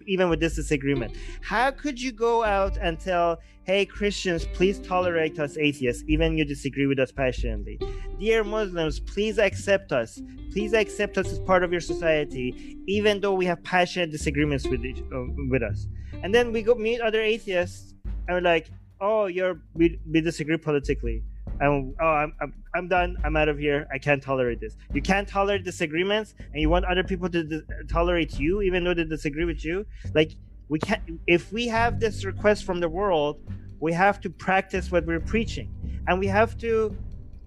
even 0.08 0.30
with 0.30 0.40
this 0.40 0.56
disagreement. 0.56 1.16
How 1.42 1.70
could 1.70 2.02
you 2.02 2.12
go 2.12 2.44
out 2.44 2.78
and 2.82 3.00
tell, 3.00 3.38
"Hey 3.64 3.86
Christians, 3.86 4.48
please 4.58 4.80
tolerate 4.80 5.38
us 5.38 5.58
atheists, 5.58 6.04
even 6.08 6.40
you 6.40 6.44
disagree 6.44 6.88
with 6.88 6.98
us 6.98 7.12
passionately"? 7.12 7.78
Dear 8.20 8.44
Muslims, 8.44 9.00
please 9.00 9.38
accept 9.38 9.92
us. 9.92 10.20
Please 10.54 10.74
accept 10.74 11.20
us 11.20 11.32
as 11.32 11.38
part 11.38 11.64
of 11.64 11.72
your 11.72 11.82
society, 11.82 12.80
even 12.88 13.22
though 13.22 13.36
we 13.36 13.46
have 13.46 13.62
passionate 13.62 14.10
disagreements 14.10 14.68
with 14.68 14.84
each, 14.84 15.02
uh, 15.14 15.26
with 15.52 15.62
us. 15.62 15.88
And 16.24 16.34
then 16.34 16.52
we 16.52 16.64
go 16.64 16.74
meet 16.74 17.00
other 17.00 17.22
atheists, 17.22 17.94
and 18.28 18.32
we're 18.36 18.50
like, 18.56 18.72
"Oh, 19.00 19.28
you're 19.28 19.62
we, 19.76 20.00
we 20.12 20.22
disagree 20.22 20.58
politically." 20.58 21.22
And 21.62 21.94
oh, 22.02 22.06
I'm, 22.06 22.34
I'm 22.42 22.54
I'm 22.76 22.88
done. 22.88 23.18
I'm 23.24 23.38
out 23.38 23.48
of 23.48 23.60
here. 23.60 23.88
I 23.94 24.00
can't 24.00 24.22
tolerate 24.22 24.60
this. 24.60 24.76
You 24.94 25.02
can't 25.02 25.28
tolerate 25.28 25.64
disagreements, 25.64 26.34
and 26.52 26.60
you 26.60 26.70
want 26.70 26.86
other 26.86 27.04
people 27.04 27.30
to 27.30 27.44
dis- 27.44 27.62
tolerate 27.88 28.40
you, 28.40 28.62
even 28.64 28.84
though 28.84 28.96
they 28.96 29.06
disagree 29.06 29.46
with 29.46 29.64
you. 29.64 29.86
Like 30.16 30.32
we 30.70 30.80
can't. 30.80 31.04
If 31.28 31.54
we 31.54 31.68
have 31.68 32.00
this 32.00 32.26
request 32.26 32.64
from 32.64 32.80
the 32.80 32.90
world, 32.90 33.40
we 33.80 33.94
have 33.94 34.20
to 34.22 34.30
practice 34.30 34.92
what 34.92 35.06
we're 35.06 35.20
preaching, 35.20 35.70
and 36.08 36.20
we 36.20 36.28
have 36.28 36.58
to, 36.60 36.96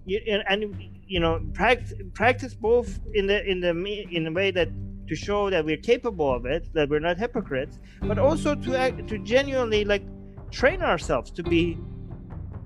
you, 0.05 0.19
and, 0.27 0.75
you 1.05 1.19
know, 1.19 1.41
practice 1.53 1.93
practice 2.13 2.53
both 2.53 2.99
in 3.13 3.27
the 3.27 3.43
in 3.45 3.59
the 3.59 3.71
in 4.11 4.27
a 4.27 4.31
way 4.31 4.49
that 4.51 4.69
to 5.07 5.15
show 5.15 5.49
that 5.49 5.63
we're 5.63 5.77
capable 5.77 6.33
of 6.33 6.45
it, 6.45 6.69
that 6.73 6.89
we're 6.89 6.99
not 6.99 7.17
hypocrites, 7.17 7.79
but 8.01 8.17
also 8.17 8.55
to 8.55 8.75
act, 8.77 9.07
to 9.07 9.17
genuinely 9.19 9.83
like 9.85 10.03
train 10.51 10.81
ourselves 10.81 11.31
to 11.31 11.43
be 11.43 11.77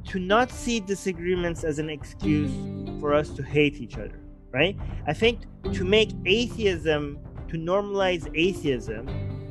to 0.09 0.19
not 0.19 0.51
see 0.51 0.79
disagreements 0.79 1.63
as 1.63 1.77
an 1.79 1.89
excuse 1.89 2.51
for 2.99 3.13
us 3.13 3.29
to 3.29 3.43
hate 3.43 3.75
each 3.79 3.95
other, 3.97 4.19
right? 4.51 4.75
I 5.07 5.13
think 5.13 5.41
to 5.73 5.85
make 5.85 6.09
atheism 6.25 7.19
to 7.47 7.57
normalize 7.57 8.29
atheism, 8.35 9.07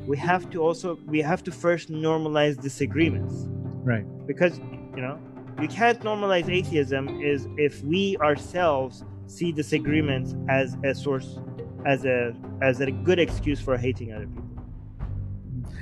we 0.07 0.17
have 0.17 0.49
to 0.51 0.61
also 0.61 0.97
we 1.05 1.21
have 1.21 1.43
to 1.43 1.51
first 1.51 1.91
normalize 1.91 2.59
disagreements 2.61 3.47
Right. 3.83 4.05
because 4.27 4.57
you 4.95 5.01
know 5.01 5.17
you 5.61 5.67
can't 5.67 5.99
normalize 6.01 6.49
atheism 6.49 7.21
is 7.21 7.47
if 7.57 7.83
we 7.83 8.17
ourselves 8.17 9.03
see 9.27 9.51
disagreements 9.51 10.35
as 10.49 10.75
a 10.83 10.93
source 10.95 11.39
as 11.85 12.05
a 12.05 12.33
as 12.61 12.79
a 12.81 12.91
good 12.91 13.19
excuse 13.19 13.59
for 13.59 13.77
hating 13.77 14.11
other 14.13 14.27
people 14.27 14.49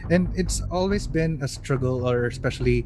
and 0.09 0.29
it's 0.35 0.61
always 0.71 1.07
been 1.07 1.39
a 1.41 1.47
struggle 1.47 2.07
or 2.09 2.25
especially 2.25 2.85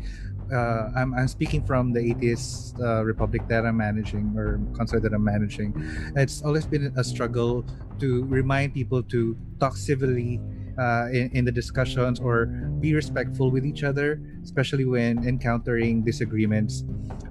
uh, 0.52 0.89
I'm, 0.95 1.14
I'm 1.14 1.28
speaking 1.28 1.64
from 1.66 1.93
the 1.93 1.99
atheist 1.99 2.76
uh, 2.80 3.04
republic 3.04 3.47
that 3.47 3.66
i'm 3.66 3.78
managing 3.78 4.34
or 4.38 4.60
concert 4.76 5.02
that 5.04 5.14
i'm 5.14 5.24
managing. 5.24 5.74
It's 6.16 6.41
always 6.41 6.66
been 6.66 6.93
a 6.97 7.04
struggle 7.04 7.66
to 7.99 8.26
remind 8.26 8.74
people 8.74 9.04
to 9.04 9.38
talk 9.60 9.78
civilly 9.78 10.39
uh, 10.80 11.08
in, 11.12 11.30
in 11.34 11.45
the 11.45 11.52
discussions 11.52 12.20
or 12.20 12.45
be 12.80 12.93
respectful 12.93 13.52
with 13.52 13.66
each 13.66 13.84
other 13.84 14.20
especially 14.43 14.86
when 14.86 15.28
encountering 15.28 16.04
disagreements 16.04 16.84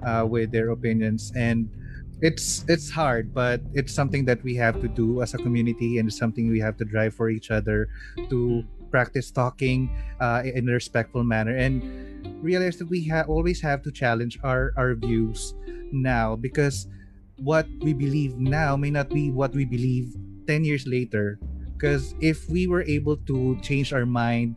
uh, 0.05 0.25
with 0.27 0.51
their 0.51 0.69
opinions. 0.71 1.31
And 1.35 1.69
it's 2.21 2.63
it's 2.67 2.89
hard 2.89 3.33
but 3.33 3.61
it's 3.73 3.91
something 3.91 4.25
that 4.25 4.43
we 4.43 4.53
have 4.55 4.79
to 4.79 4.87
do 4.87 5.23
as 5.23 5.33
a 5.33 5.37
community 5.37 5.97
and 5.97 6.07
it's 6.07 6.19
something 6.19 6.51
we 6.51 6.59
have 6.59 6.77
to 6.77 6.85
drive 6.85 7.15
for 7.15 7.31
each 7.31 7.49
other 7.49 7.89
to 8.29 8.63
practice 8.91 9.31
talking 9.31 9.89
uh, 10.19 10.43
in 10.45 10.67
a 10.69 10.73
respectful 10.73 11.23
manner. 11.23 11.55
And 11.55 11.81
realize 12.41 12.77
that 12.77 12.89
we 12.89 13.07
ha- 13.07 13.25
always 13.27 13.61
have 13.61 13.81
to 13.83 13.91
challenge 13.91 14.39
our, 14.43 14.73
our 14.77 14.95
views 14.95 15.53
now 15.91 16.35
because 16.35 16.87
what 17.37 17.67
we 17.81 17.93
believe 17.93 18.37
now 18.37 18.75
may 18.75 18.91
not 18.91 19.09
be 19.09 19.31
what 19.31 19.53
we 19.53 19.65
believe 19.65 20.15
10 20.47 20.63
years 20.63 20.85
later. 20.85 21.39
Because 21.73 22.13
if 22.21 22.47
we 22.49 22.67
were 22.67 22.83
able 22.83 23.17
to 23.25 23.57
change 23.61 23.93
our 23.93 24.05
mind 24.05 24.55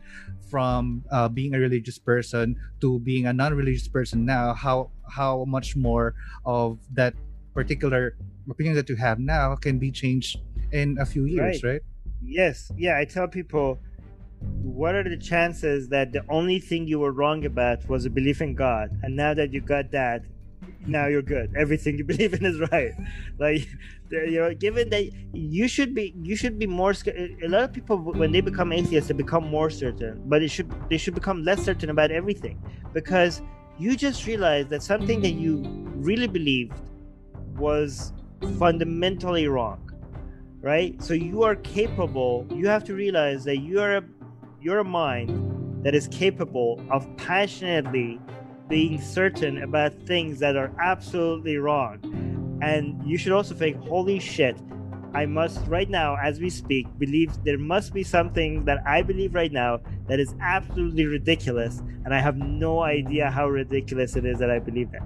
from 0.49 1.03
uh, 1.11 1.27
being 1.27 1.55
a 1.55 1.59
religious 1.59 1.97
person 1.97 2.55
to 2.81 2.99
being 2.99 3.25
a 3.25 3.33
non-religious 3.33 3.87
person 3.87 4.25
now 4.25 4.53
how 4.53 4.91
how 5.09 5.43
much 5.45 5.75
more 5.75 6.13
of 6.45 6.77
that 6.93 7.13
particular 7.53 8.15
opinion 8.49 8.75
that 8.75 8.87
you 8.87 8.95
have 8.95 9.19
now 9.19 9.55
can 9.55 9.79
be 9.79 9.91
changed 9.91 10.37
in 10.71 10.97
a 10.99 11.05
few 11.05 11.25
years 11.25 11.63
right, 11.63 11.81
yes. 12.23 12.71
Yeah 12.77 12.97
i 12.97 13.05
tell 13.05 13.27
people 13.27 13.79
what 14.61 14.95
are 14.95 15.03
the 15.03 15.17
chances 15.17 15.89
that 15.89 16.11
the 16.11 16.23
only 16.29 16.59
thing 16.59 16.87
you 16.87 16.99
were 16.99 17.11
wrong 17.11 17.45
about 17.45 17.87
was 17.87 18.05
a 18.05 18.09
belief 18.09 18.41
in 18.41 18.55
god? 18.55 18.89
And 19.03 19.15
now 19.15 19.33
that 19.33 19.53
you 19.53 19.61
got 19.61 19.91
that 19.91 20.23
now 20.87 21.07
you're 21.07 21.21
good. 21.21 21.53
Everything 21.55 21.97
you 21.99 22.03
believe 22.03 22.33
in 22.33 22.45
is 22.45 22.59
right. 22.71 22.91
Like 23.39 23.67
you 24.11 24.39
know 24.39 24.53
given 24.53 24.89
that 24.89 25.09
you 25.33 25.67
should 25.67 25.95
be 25.95 26.13
you 26.21 26.35
should 26.35 26.59
be 26.59 26.67
more 26.67 26.93
a 27.07 27.47
lot 27.47 27.63
of 27.63 27.73
people 27.73 27.97
when 27.97 28.31
they 28.31 28.41
become 28.41 28.71
atheists 28.71 29.07
they 29.07 29.15
become 29.15 29.47
more 29.47 29.69
certain 29.71 30.21
but 30.25 30.43
it 30.43 30.49
should 30.49 30.71
they 30.89 30.97
should 30.97 31.15
become 31.15 31.43
less 31.43 31.63
certain 31.63 31.89
about 31.89 32.11
everything. 32.11 32.61
Because 32.93 33.41
you 33.77 33.95
just 33.95 34.25
realize 34.25 34.67
that 34.67 34.83
something 34.83 35.21
that 35.21 35.31
you 35.31 35.63
really 35.95 36.27
believed 36.27 36.79
was 37.57 38.13
fundamentally 38.59 39.47
wrong 39.47 39.81
right? 40.61 40.99
So 41.01 41.13
you 41.13 41.43
are 41.43 41.55
capable 41.55 42.47
you 42.51 42.67
have 42.67 42.83
to 42.85 42.93
realize 42.93 43.43
that 43.43 43.57
you 43.57 43.79
are 43.79 43.97
a 43.97 44.01
you're 44.65 44.83
mind 44.83 45.29
that 45.83 45.93
is 45.93 46.07
capable 46.07 46.83
of 46.89 47.05
passionately 47.17 48.19
being 48.67 48.99
certain 48.99 49.61
about 49.61 49.93
things 50.07 50.39
that 50.39 50.55
are 50.55 50.71
absolutely 50.81 51.57
wrong. 51.57 51.99
And 52.63 52.99
you 53.05 53.15
should 53.15 53.31
also 53.31 53.53
think 53.53 53.77
holy 53.77 54.19
shit 54.19 54.57
i 55.13 55.25
must 55.25 55.65
right 55.67 55.89
now 55.89 56.17
as 56.21 56.41
we 56.41 56.49
speak 56.49 56.87
believe 56.97 57.31
there 57.45 57.57
must 57.57 57.93
be 57.93 58.03
something 58.03 58.65
that 58.65 58.79
i 58.85 59.01
believe 59.01 59.33
right 59.33 59.53
now 59.53 59.79
that 60.09 60.19
is 60.19 60.35
absolutely 60.41 61.05
ridiculous 61.05 61.81
and 62.03 62.13
i 62.13 62.19
have 62.19 62.35
no 62.35 62.81
idea 62.81 63.31
how 63.31 63.47
ridiculous 63.47 64.17
it 64.17 64.25
is 64.25 64.39
that 64.39 64.51
i 64.51 64.59
believe 64.59 64.91
that 64.91 65.03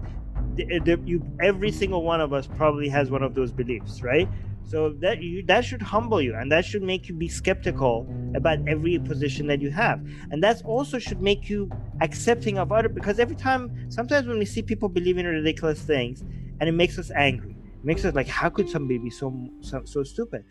The- 0.55 0.79
the- 0.79 1.01
you, 1.05 1.21
every 1.41 1.71
single 1.71 2.01
one 2.03 2.21
of 2.21 2.33
us 2.33 2.47
probably 2.47 2.89
has 2.89 3.11
one 3.11 3.21
of 3.21 3.35
those 3.35 3.51
beliefs 3.51 4.01
right 4.01 4.27
so 4.65 4.93
that 5.01 5.21
you 5.21 5.43
that 5.47 5.65
should 5.65 5.81
humble 5.81 6.21
you 6.21 6.35
and 6.35 6.51
that 6.51 6.63
should 6.65 6.83
make 6.83 7.07
you 7.07 7.15
be 7.15 7.27
skeptical 7.27 8.07
about 8.35 8.59
every 8.67 8.99
position 8.99 9.47
that 9.47 9.61
you 9.61 9.71
have. 9.71 9.99
And 10.31 10.43
that 10.43 10.61
also 10.63 10.99
should 10.99 11.21
make 11.21 11.49
you 11.49 11.69
accepting 12.01 12.57
of 12.57 12.71
other 12.71 12.89
because 12.89 13.19
every 13.19 13.35
time 13.35 13.89
sometimes 13.89 14.27
when 14.27 14.37
we 14.37 14.45
see 14.45 14.61
people 14.61 14.89
believing 14.89 15.25
in 15.25 15.31
ridiculous 15.31 15.81
things 15.81 16.21
and 16.59 16.69
it 16.69 16.71
makes 16.73 16.97
us 16.99 17.11
angry 17.15 17.51
it 17.51 17.83
makes 17.85 18.05
us 18.05 18.13
like 18.13 18.27
how 18.27 18.49
could 18.49 18.69
somebody 18.69 18.97
be 18.99 19.09
so 19.09 19.33
so, 19.61 19.81
so 19.85 20.03
stupid? 20.03 20.45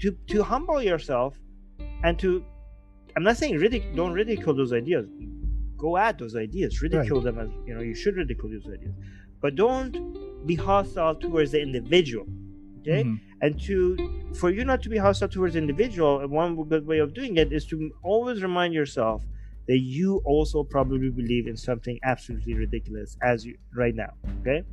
To 0.00 0.12
to 0.28 0.42
humble 0.42 0.82
yourself 0.82 1.34
and 2.02 2.18
to 2.18 2.44
i'm 3.16 3.22
not 3.22 3.36
saying 3.36 3.54
ridic- 3.54 3.94
don't 3.94 4.12
ridicule 4.12 4.54
those 4.54 4.72
ideas. 4.72 5.06
Go 5.76 5.96
at 5.96 6.18
those 6.18 6.36
ideas 6.36 6.82
ridicule 6.82 7.20
them 7.20 7.38
as 7.38 7.48
you 7.66 7.74
know 7.74 7.80
you 7.80 7.94
should 7.94 8.16
ridicule 8.16 8.50
those 8.50 8.66
ideas. 8.72 8.94
But 9.40 9.54
don't 9.56 10.46
be 10.46 10.54
hostile 10.54 11.14
towards 11.14 11.52
the 11.52 11.60
individual 11.60 12.26
okay? 12.82 13.04
Mhm. 13.04 13.20
and 13.42 13.60
to 13.60 13.96
for 14.34 14.50
you 14.50 14.64
not 14.64 14.82
to 14.82 14.88
be 14.88 14.98
hostile 14.98 15.28
towards 15.28 15.56
individual 15.56 16.20
and 16.20 16.30
one 16.30 16.56
good 16.68 16.86
way 16.86 16.98
of 16.98 17.12
doing 17.14 17.36
it 17.36 17.52
is 17.52 17.66
to 17.66 17.90
always 18.02 18.42
remind 18.42 18.74
yourself 18.74 19.24
that 19.68 19.78
you 19.78 20.20
also 20.24 20.64
probably 20.64 21.10
believe 21.10 21.46
in 21.46 21.56
something 21.56 21.98
absolutely 22.02 22.54
ridiculous 22.54 23.16
as 23.22 23.44
you 23.46 23.56
right 23.74 23.94
now 23.94 24.12
okay? 24.40 24.64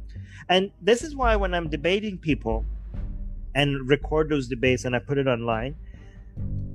And 0.49 0.72
this 0.82 1.03
is 1.03 1.16
why 1.16 1.36
when 1.36 1.53
i'm 1.53 1.70
debating 1.70 2.18
people 2.18 2.66
and 3.55 3.89
record 3.89 4.30
those 4.30 4.47
debates 4.47 4.86
and 4.86 4.95
i 4.95 4.99
put 4.99 5.18
it 5.18 5.28
online 5.28 5.76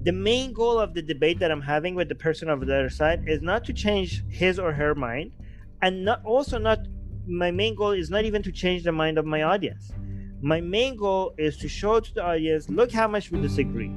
the 0.02 0.12
main 0.12 0.52
goal 0.52 0.78
of 0.78 0.92
the 0.94 1.02
debate 1.02 1.38
that 1.38 1.50
i'm 1.50 1.62
having 1.62 1.94
with 1.94 2.08
the 2.08 2.14
person 2.14 2.48
over 2.50 2.64
the 2.64 2.74
other 2.74 2.90
side 2.90 3.24
is 3.26 3.40
not 3.40 3.64
to 3.64 3.72
change 3.72 4.22
his 4.28 4.58
or 4.58 4.72
her 4.72 4.94
mind 4.94 5.32
and 5.82 6.04
not 6.04 6.24
also 6.24 6.58
not 6.58 6.78
my 7.26 7.50
main 7.50 7.74
goal 7.74 7.92
is 7.92 8.10
not 8.10 8.24
even 8.24 8.42
to 8.42 8.52
change 8.52 8.82
the 8.84 8.92
mind 8.92 9.16
of 9.18 9.24
my 9.24 9.42
audience 9.42 9.92
my 10.42 10.60
main 10.60 10.96
goal 10.96 11.34
is 11.38 11.56
to 11.56 11.68
show 11.68 12.00
to 12.00 12.14
the 12.14 12.22
audience 12.22 12.68
look 12.68 12.92
how 12.92 13.08
much 13.08 13.30
we 13.30 13.40
disagree 13.40 13.88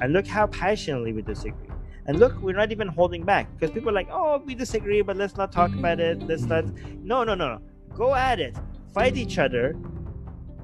and 0.00 0.12
look 0.12 0.26
how 0.26 0.46
passionately 0.46 1.12
we 1.12 1.22
disagree 1.22 1.68
and 2.06 2.18
look 2.18 2.34
we're 2.40 2.56
not 2.56 2.72
even 2.72 2.88
holding 2.88 3.24
back 3.24 3.46
because 3.54 3.72
people 3.72 3.90
are 3.90 3.92
like 3.92 4.08
oh 4.10 4.42
we 4.44 4.54
disagree 4.54 5.02
but 5.02 5.16
let's 5.16 5.36
not 5.36 5.52
talk 5.52 5.72
about 5.74 6.00
it 6.00 6.20
let's 6.22 6.42
not 6.42 6.64
mm. 6.64 7.02
no 7.02 7.24
no 7.24 7.34
no 7.34 7.48
no 7.48 7.60
go 8.00 8.14
at 8.14 8.40
it, 8.40 8.56
fight 8.94 9.16
each 9.16 9.38
other, 9.38 9.76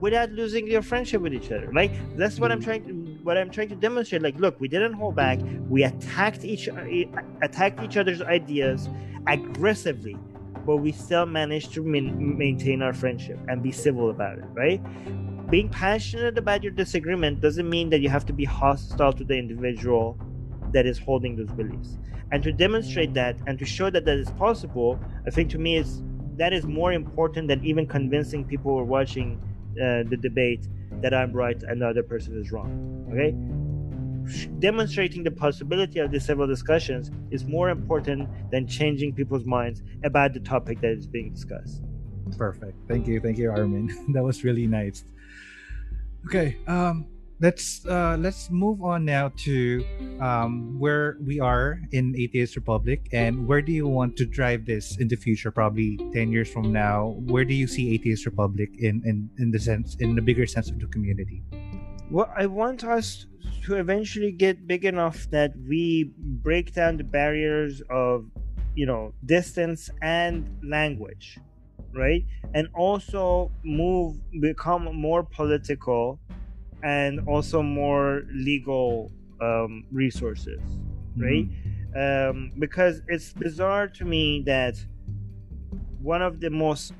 without 0.00 0.30
losing 0.32 0.66
your 0.66 0.82
friendship 0.82 1.20
with 1.22 1.34
each 1.34 1.50
other. 1.52 1.70
Like 1.72 1.92
that's 2.16 2.38
what 2.40 2.50
I'm 2.52 2.60
mm. 2.60 2.64
trying 2.64 2.84
to 2.86 2.92
what 3.22 3.36
I'm 3.36 3.50
trying 3.50 3.68
to 3.68 3.76
demonstrate. 3.76 4.22
Like, 4.22 4.38
look, 4.38 4.60
we 4.60 4.68
didn't 4.68 4.94
hold 4.94 5.16
back. 5.16 5.38
We 5.68 5.84
attacked 5.84 6.44
each 6.44 6.68
uh, 6.68 6.84
attacked 7.42 7.82
each 7.82 7.96
other's 7.96 8.22
ideas 8.22 8.88
aggressively, 9.26 10.16
but 10.66 10.78
we 10.78 10.92
still 10.92 11.26
manage 11.26 11.68
to 11.70 11.82
min- 11.82 12.36
maintain 12.36 12.82
our 12.82 12.92
friendship 12.92 13.38
and 13.48 13.62
be 13.62 13.72
civil 13.72 14.10
about 14.10 14.38
it. 14.38 14.44
Right? 14.52 14.80
Being 15.48 15.68
passionate 15.68 16.36
about 16.36 16.64
your 16.64 16.72
disagreement 16.72 17.40
doesn't 17.40 17.70
mean 17.70 17.88
that 17.90 18.00
you 18.00 18.08
have 18.08 18.26
to 18.26 18.32
be 18.32 18.44
hostile 18.44 19.12
to 19.12 19.24
the 19.24 19.38
individual 19.38 20.18
that 20.72 20.86
is 20.86 20.98
holding 20.98 21.36
those 21.36 21.52
beliefs. 21.52 21.98
And 22.32 22.42
to 22.42 22.50
demonstrate 22.50 23.14
that 23.14 23.36
and 23.46 23.56
to 23.60 23.64
show 23.64 23.88
that 23.90 24.04
that 24.04 24.18
is 24.18 24.30
possible, 24.32 24.98
I 25.24 25.30
think 25.30 25.50
to 25.50 25.58
me 25.58 25.76
is 25.76 26.02
that 26.36 26.52
is 26.52 26.66
more 26.66 26.92
important 26.92 27.48
than 27.48 27.64
even 27.64 27.86
convincing 27.86 28.44
people 28.44 28.72
who 28.72 28.78
are 28.80 28.84
watching 28.84 29.40
uh, 29.80 30.02
the 30.08 30.18
debate 30.20 30.66
that 31.02 31.14
I'm 31.14 31.32
right 31.32 31.62
and 31.62 31.80
the 31.80 31.88
other 31.88 32.02
person 32.02 32.38
is 32.40 32.50
wrong. 32.50 33.06
Okay? 33.12 33.34
Demonstrating 34.58 35.22
the 35.22 35.30
possibility 35.30 35.98
of 36.00 36.10
these 36.10 36.24
several 36.24 36.46
discussions 36.46 37.10
is 37.30 37.44
more 37.44 37.70
important 37.70 38.28
than 38.50 38.66
changing 38.66 39.14
people's 39.14 39.44
minds 39.44 39.82
about 40.04 40.32
the 40.32 40.40
topic 40.40 40.80
that 40.80 40.92
is 40.92 41.06
being 41.06 41.32
discussed. 41.32 41.82
Perfect. 42.36 42.76
Thank 42.88 43.06
you. 43.06 43.20
Thank 43.20 43.38
you, 43.38 43.50
Armin. 43.50 43.86
that 44.14 44.22
was 44.22 44.44
really 44.44 44.66
nice. 44.66 45.04
Okay. 46.26 46.56
Um, 46.66 47.06
let's 47.40 47.84
uh, 47.86 48.16
let's 48.18 48.50
move 48.50 48.82
on 48.82 49.04
now 49.04 49.30
to 49.36 49.84
um, 50.20 50.78
where 50.78 51.16
we 51.20 51.38
are 51.38 51.78
in 51.92 52.14
atheist 52.16 52.56
republic 52.56 53.08
and 53.12 53.46
where 53.46 53.60
do 53.60 53.72
you 53.72 53.86
want 53.86 54.16
to 54.16 54.24
drive 54.24 54.64
this 54.64 54.96
in 54.96 55.08
the 55.08 55.16
future 55.16 55.50
probably 55.50 55.98
10 56.14 56.32
years 56.32 56.50
from 56.50 56.72
now 56.72 57.14
where 57.28 57.44
do 57.44 57.52
you 57.52 57.66
see 57.66 57.92
atheist 57.94 58.24
republic 58.24 58.70
in 58.78 59.02
in, 59.04 59.28
in 59.38 59.50
the 59.50 59.58
sense 59.58 59.96
in 59.96 60.14
the 60.14 60.22
bigger 60.22 60.46
sense 60.46 60.70
of 60.70 60.80
the 60.80 60.86
community 60.86 61.42
well 62.10 62.30
i 62.36 62.46
want 62.46 62.84
us 62.84 63.26
to 63.64 63.74
eventually 63.76 64.32
get 64.32 64.66
big 64.66 64.84
enough 64.84 65.28
that 65.30 65.52
we 65.68 66.12
break 66.18 66.72
down 66.72 66.96
the 66.96 67.04
barriers 67.04 67.82
of 67.90 68.26
you 68.74 68.86
know 68.86 69.12
distance 69.24 69.90
and 70.02 70.48
language 70.62 71.38
right 71.92 72.24
and 72.54 72.68
also 72.74 73.50
move 73.64 74.16
become 74.40 74.84
more 74.94 75.22
political 75.22 76.20
and 76.82 77.20
also 77.26 77.62
more 77.62 78.22
legal 78.32 79.10
um, 79.40 79.84
resources, 79.90 80.60
right? 81.16 81.48
Mm-hmm. 81.48 82.30
Um, 82.30 82.52
because 82.58 83.02
it's 83.08 83.32
bizarre 83.32 83.88
to 83.88 84.04
me 84.04 84.42
that 84.46 84.76
one 86.00 86.22
of 86.22 86.40
the 86.40 86.50
most 86.50 86.92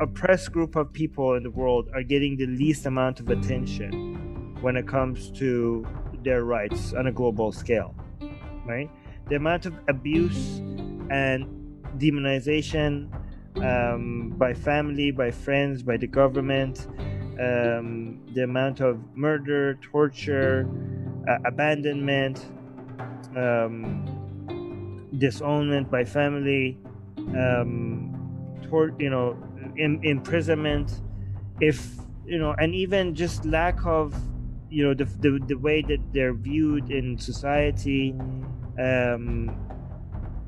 oppressed 0.00 0.52
group 0.52 0.76
of 0.76 0.92
people 0.92 1.34
in 1.34 1.42
the 1.42 1.50
world 1.50 1.88
are 1.94 2.02
getting 2.02 2.36
the 2.36 2.46
least 2.46 2.84
amount 2.84 3.18
of 3.18 3.30
attention 3.30 4.25
when 4.66 4.76
it 4.76 4.88
comes 4.88 5.30
to 5.30 5.86
their 6.24 6.42
rights 6.42 6.92
on 6.92 7.06
a 7.06 7.12
global 7.12 7.52
scale, 7.52 7.94
right? 8.64 8.90
The 9.28 9.36
amount 9.36 9.64
of 9.64 9.78
abuse 9.86 10.58
and 11.08 11.46
demonization 11.98 13.08
um, 13.62 14.34
by 14.36 14.54
family, 14.54 15.12
by 15.12 15.30
friends, 15.30 15.84
by 15.84 15.96
the 15.98 16.08
government, 16.08 16.88
um, 17.40 18.20
the 18.34 18.42
amount 18.42 18.80
of 18.80 18.98
murder, 19.14 19.76
torture, 19.82 20.68
uh, 21.30 21.38
abandonment, 21.44 22.44
um, 23.36 24.02
disownment 25.16 25.88
by 25.88 26.04
family, 26.04 26.76
um, 27.38 28.58
tor- 28.68 28.96
you 28.98 29.10
know, 29.10 29.38
in- 29.76 30.00
imprisonment, 30.02 31.02
if 31.60 31.94
you 32.26 32.40
know, 32.40 32.52
and 32.58 32.74
even 32.74 33.14
just 33.14 33.44
lack 33.44 33.86
of, 33.86 34.12
you 34.70 34.84
know, 34.84 34.94
the 34.94 35.04
the, 35.04 35.40
the 35.46 35.58
way 35.58 35.82
that 35.82 36.00
they're 36.12 36.34
viewed 36.34 36.90
in 36.90 37.18
society. 37.18 38.14
Um, 38.78 39.58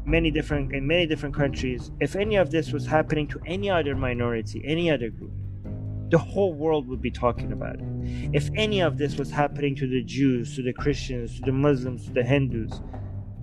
many 0.04 0.30
different 0.30 0.74
in 0.74 0.86
many 0.86 1.06
different 1.06 1.34
countries 1.34 1.90
if 2.00 2.16
any 2.16 2.36
of 2.36 2.50
this 2.50 2.72
was 2.72 2.86
happening 2.86 3.26
to 3.26 3.38
any 3.44 3.68
other 3.68 3.94
minority 3.94 4.62
any 4.64 4.90
other 4.90 5.10
group 5.10 5.30
the 6.10 6.18
whole 6.18 6.54
world 6.54 6.88
would 6.88 7.02
be 7.02 7.10
talking 7.10 7.52
about 7.52 7.76
it. 7.76 7.86
If 8.32 8.48
any 8.54 8.80
of 8.80 8.96
this 8.96 9.16
was 9.16 9.30
happening 9.30 9.76
to 9.76 9.86
the 9.86 10.02
Jews, 10.02 10.56
to 10.56 10.62
the 10.62 10.72
Christians, 10.72 11.36
to 11.36 11.42
the 11.42 11.52
Muslims, 11.52 12.06
to 12.06 12.12
the 12.12 12.22
Hindus, 12.22 12.80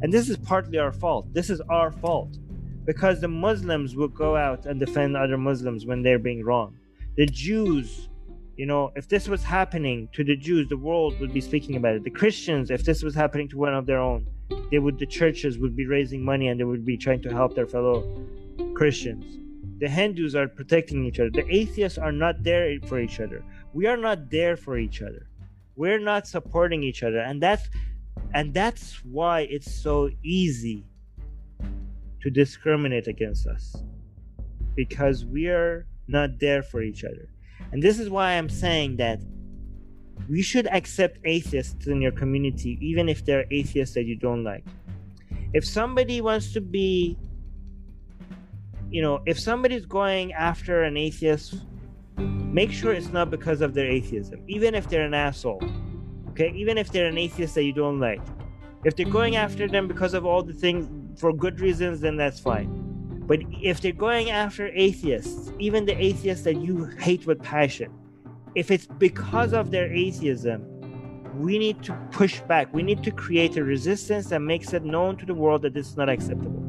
and 0.01 0.11
this 0.11 0.30
is 0.30 0.38
partly 0.38 0.78
our 0.78 0.91
fault. 0.91 1.32
This 1.34 1.49
is 1.49 1.61
our 1.69 1.91
fault 1.91 2.38
because 2.86 3.21
the 3.21 3.28
Muslims 3.28 3.95
will 3.95 4.07
go 4.07 4.36
out 4.36 4.65
and 4.65 4.80
defend 4.80 5.15
other 5.15 5.38
Muslims 5.38 5.86
when 5.86 6.01
they're 6.01 6.19
being 6.19 6.43
wrong. 6.43 6.78
The 7.17 7.26
Jews, 7.28 8.09
you 8.55 8.65
know, 8.65 8.91
if 8.95 9.07
this 9.07 9.27
was 9.27 9.43
happening 9.43 10.09
to 10.13 10.23
the 10.23 10.35
Jews, 10.35 10.69
the 10.69 10.77
world 10.77 11.19
would 11.19 11.33
be 11.33 11.41
speaking 11.41 11.75
about 11.75 11.95
it. 11.95 12.03
The 12.03 12.09
Christians, 12.09 12.71
if 12.71 12.83
this 12.83 13.03
was 13.03 13.13
happening 13.13 13.49
to 13.49 13.57
one 13.57 13.73
of 13.73 13.85
their 13.85 13.99
own, 13.99 14.27
they 14.71 14.79
would 14.79 14.99
the 14.99 15.05
churches 15.05 15.57
would 15.57 15.75
be 15.75 15.85
raising 15.85 16.23
money 16.23 16.47
and 16.47 16.59
they 16.59 16.63
would 16.63 16.85
be 16.85 16.97
trying 16.97 17.21
to 17.23 17.29
help 17.29 17.55
their 17.55 17.67
fellow 17.67 18.05
Christians 18.75 19.45
the 19.79 19.89
Hindus 19.89 20.35
are 20.35 20.47
protecting 20.47 21.05
each 21.05 21.19
other. 21.19 21.29
The 21.29 21.47
atheists 21.53 21.97
are 21.97 22.11
not 22.11 22.43
there 22.43 22.79
for 22.85 22.99
each 22.99 23.19
other. 23.19 23.43
We 23.73 23.87
are 23.87 23.97
not 23.97 24.29
there 24.29 24.55
for 24.55 24.77
each 24.77 25.01
other. 25.01 25.27
We're 25.75 25.99
not 25.99 26.27
supporting 26.27 26.83
each 26.83 27.03
other. 27.03 27.19
And 27.19 27.41
that's 27.41 27.69
and 28.33 28.53
that's 28.53 29.03
why 29.03 29.41
it's 29.41 29.71
so 29.71 30.09
easy 30.23 30.85
to 32.21 32.29
discriminate 32.29 33.07
against 33.07 33.47
us. 33.47 33.75
Because 34.75 35.25
we 35.25 35.47
are 35.47 35.85
not 36.07 36.39
there 36.39 36.63
for 36.63 36.81
each 36.81 37.03
other. 37.03 37.29
And 37.76 37.84
this 37.84 37.99
is 37.99 38.09
why 38.09 38.32
I'm 38.32 38.47
saying 38.47 38.95
that 39.03 39.19
we 40.30 40.41
should 40.41 40.65
accept 40.67 41.19
atheists 41.26 41.88
in 41.88 42.01
your 42.01 42.13
community, 42.13 42.80
even 42.80 43.09
if 43.09 43.26
they're 43.26 43.43
atheists 43.51 43.95
that 43.95 44.05
you 44.05 44.15
don't 44.15 44.45
like. 44.45 44.63
If 45.53 45.65
somebody 45.65 46.21
wants 46.21 46.53
to 46.53 46.61
be 46.61 47.17
you 48.89 49.01
know, 49.01 49.21
if 49.26 49.38
somebody's 49.38 49.86
going 49.86 50.32
after 50.32 50.84
an 50.84 50.95
atheist, 50.95 51.55
make 52.17 52.71
sure 52.71 52.93
it's 52.93 53.09
not 53.09 53.30
because 53.30 53.59
of 53.59 53.73
their 53.73 53.91
atheism, 53.91 54.41
even 54.47 54.73
if 54.73 54.88
they're 54.88 55.05
an 55.05 55.13
asshole. 55.13 55.61
Okay, 56.30 56.53
even 56.55 56.78
if 56.78 56.93
they're 56.93 57.07
an 57.07 57.17
atheist 57.17 57.55
that 57.55 57.65
you 57.65 57.73
don't 57.73 57.99
like. 57.99 58.21
If 58.86 58.95
they're 58.95 59.05
going 59.05 59.36
after 59.36 59.67
them 59.67 59.89
because 59.89 60.13
of 60.13 60.26
all 60.26 60.43
the 60.43 60.53
things 60.53 61.19
for 61.19 61.34
good 61.34 61.59
reasons, 61.59 61.99
then 61.99 62.15
that's 62.15 62.39
fine. 62.39 62.84
But 63.28 63.39
if 63.51 63.82
they're 63.82 63.91
going 63.91 64.30
after 64.30 64.67
atheists, 64.67 65.51
even 65.59 65.86
the 65.86 65.99
atheists 65.99 66.43
that 66.43 66.57
you 66.57 66.86
hate 66.99 67.26
with 67.26 67.41
passion, 67.41 67.91
if 68.53 68.71
it's 68.71 68.86
because 68.86 69.53
of 69.53 69.71
their 69.71 69.91
atheism, 69.91 70.63
we 71.38 71.57
need 71.57 71.84
to 71.84 71.93
push 72.11 72.39
back. 72.41 72.73
We 72.73 72.84
need 72.84 73.03
to 73.03 73.11
create 73.11 73.57
a 73.57 73.63
resistance 73.63 74.28
that 74.28 74.39
makes 74.39 74.73
it 74.73 74.84
known 74.84 75.17
to 75.17 75.26
the 75.26 75.34
world 75.34 75.63
that 75.63 75.73
this 75.73 75.88
is 75.88 75.97
not 75.97 76.07
acceptable. 76.07 76.63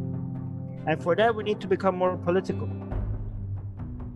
And 0.87 1.03
for 1.03 1.15
that, 1.17 1.35
we 1.35 1.45
need 1.45 1.61
to 1.61 1.67
become 1.67 1.97
more 1.97 2.17
political. 2.17 2.69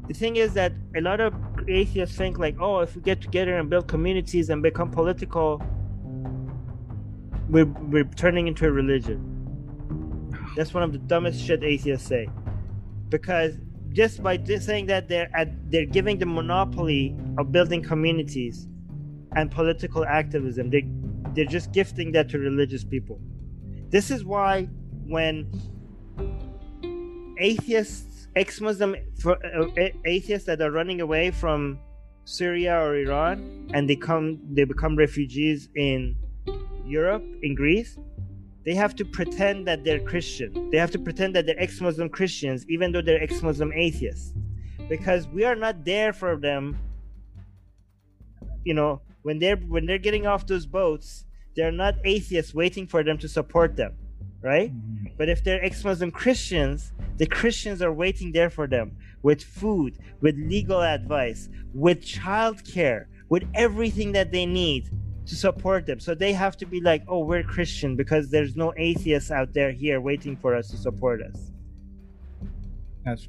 The 0.08 0.14
thing 0.14 0.36
is 0.36 0.54
that 0.54 0.72
a 0.96 1.00
lot 1.00 1.20
of 1.20 1.34
atheists 1.68 2.16
think 2.16 2.38
like, 2.38 2.56
oh, 2.58 2.80
if 2.80 2.96
we 2.96 3.02
get 3.02 3.20
together 3.20 3.58
and 3.58 3.70
build 3.70 3.86
communities 3.86 4.50
and 4.50 4.62
become 4.62 4.90
political, 4.90 5.62
we're, 7.48 7.66
we're 7.66 8.04
turning 8.04 8.48
into 8.48 8.66
a 8.66 8.72
religion. 8.72 9.29
That's 10.56 10.74
one 10.74 10.82
of 10.82 10.92
the 10.92 10.98
dumbest 10.98 11.44
shit 11.44 11.62
atheists 11.62 12.06
say. 12.08 12.28
Because 13.08 13.56
just 13.92 14.22
by 14.22 14.36
just 14.36 14.66
saying 14.66 14.86
that 14.86 15.08
they're 15.08 15.30
at, 15.34 15.70
they're 15.70 15.86
giving 15.86 16.18
the 16.18 16.26
monopoly 16.26 17.16
of 17.38 17.52
building 17.52 17.82
communities 17.82 18.68
and 19.36 19.50
political 19.50 20.04
activism, 20.04 20.70
they 20.70 20.86
they're 21.34 21.44
just 21.44 21.72
gifting 21.72 22.12
that 22.12 22.28
to 22.30 22.38
religious 22.38 22.84
people. 22.84 23.20
This 23.90 24.10
is 24.10 24.24
why 24.24 24.68
when 25.06 25.50
atheists, 27.38 28.28
ex-Muslim 28.36 28.94
uh, 29.24 29.34
atheists 30.04 30.46
that 30.46 30.60
are 30.60 30.70
running 30.70 31.00
away 31.00 31.30
from 31.30 31.78
Syria 32.24 32.78
or 32.78 32.96
Iran, 32.96 33.68
and 33.74 33.88
they 33.88 33.96
come, 33.96 34.40
they 34.52 34.64
become 34.64 34.96
refugees 34.96 35.68
in 35.74 36.14
Europe, 36.84 37.24
in 37.42 37.54
Greece. 37.54 37.98
They 38.64 38.74
have 38.74 38.94
to 38.96 39.04
pretend 39.04 39.66
that 39.68 39.84
they're 39.84 40.00
Christian. 40.00 40.70
They 40.70 40.78
have 40.78 40.90
to 40.92 40.98
pretend 40.98 41.34
that 41.34 41.46
they're 41.46 41.60
ex-Muslim 41.60 42.10
Christians, 42.10 42.66
even 42.68 42.92
though 42.92 43.02
they're 43.02 43.22
ex-Muslim 43.22 43.72
atheists, 43.72 44.34
because 44.88 45.26
we 45.28 45.44
are 45.44 45.56
not 45.56 45.84
there 45.84 46.12
for 46.12 46.36
them. 46.36 46.78
You 48.64 48.74
know, 48.74 49.00
when 49.22 49.38
they're 49.38 49.56
when 49.56 49.86
they're 49.86 49.98
getting 49.98 50.26
off 50.26 50.46
those 50.46 50.66
boats, 50.66 51.24
they're 51.56 51.72
not 51.72 51.94
atheists 52.04 52.54
waiting 52.54 52.86
for 52.86 53.02
them 53.02 53.16
to 53.18 53.28
support 53.28 53.76
them 53.76 53.94
right? 54.42 54.72
Mm-hmm. 54.72 55.14
But 55.16 55.28
if 55.28 55.44
they're 55.44 55.64
ex 55.64 55.84
Muslim 55.84 56.10
Christians, 56.10 56.92
the 57.16 57.26
Christians 57.26 57.82
are 57.82 57.92
waiting 57.92 58.32
there 58.32 58.50
for 58.50 58.66
them 58.66 58.96
with 59.22 59.42
food, 59.42 59.98
with 60.20 60.36
legal 60.36 60.82
advice, 60.82 61.48
with 61.74 62.02
childcare, 62.02 63.06
with 63.28 63.44
everything 63.54 64.12
that 64.12 64.32
they 64.32 64.46
need 64.46 64.90
to 65.26 65.36
support 65.36 65.86
them. 65.86 66.00
So 66.00 66.14
they 66.14 66.32
have 66.32 66.56
to 66.58 66.66
be 66.66 66.80
like, 66.80 67.04
oh, 67.08 67.20
we're 67.20 67.42
Christian 67.42 67.96
because 67.96 68.30
there's 68.30 68.56
no 68.56 68.72
atheists 68.76 69.30
out 69.30 69.52
there 69.52 69.72
here 69.72 70.00
waiting 70.00 70.36
for 70.36 70.54
us 70.54 70.70
to 70.70 70.76
support 70.76 71.22
us. 71.22 71.52
That's 73.04 73.28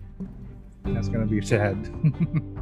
That's 0.86 1.10
gonna 1.10 1.26
be 1.26 1.42
sad. 1.42 1.78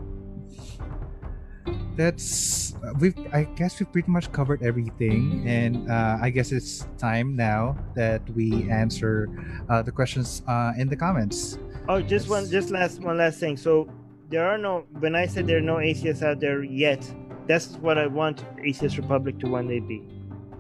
That's 1.96 2.74
we've. 3.00 3.16
I 3.34 3.44
guess 3.44 3.80
we've 3.80 3.92
pretty 3.92 4.10
much 4.10 4.32
covered 4.32 4.64
everything, 4.64 5.44
and 5.46 5.90
uh, 5.92 6.18
I 6.22 6.30
guess 6.30 6.52
it's 6.52 6.88
time 6.98 7.36
now 7.36 7.78
that 7.96 8.22
we 8.32 8.70
answer 8.70 9.28
uh, 9.68 9.82
the 9.82 9.92
questions 9.92 10.42
uh, 10.48 10.72
in 10.78 10.88
the 10.88 10.96
comments. 10.96 11.58
Oh, 11.90 12.02
just 12.02 12.30
one, 12.30 12.50
just 12.50 12.70
last 12.70 13.02
one 13.02 13.18
last 13.18 13.40
thing. 13.40 13.58
So 13.58 13.90
there 14.30 14.48
are 14.48 14.58
no. 14.58 14.86
When 15.00 15.16
I 15.16 15.26
said 15.26 15.46
there 15.48 15.58
are 15.58 15.62
no 15.76 15.80
atheists 15.80 16.24
out 16.24 16.40
there 16.40 16.64
yet, 16.64 17.04
that's 17.50 17.70
what 17.78 17.98
I 17.98 18.06
want 18.06 18.46
Atheist 18.64 18.98
Republic 18.98 19.40
to 19.40 19.48
one 19.50 19.68
day 19.68 19.80
be. 19.80 20.08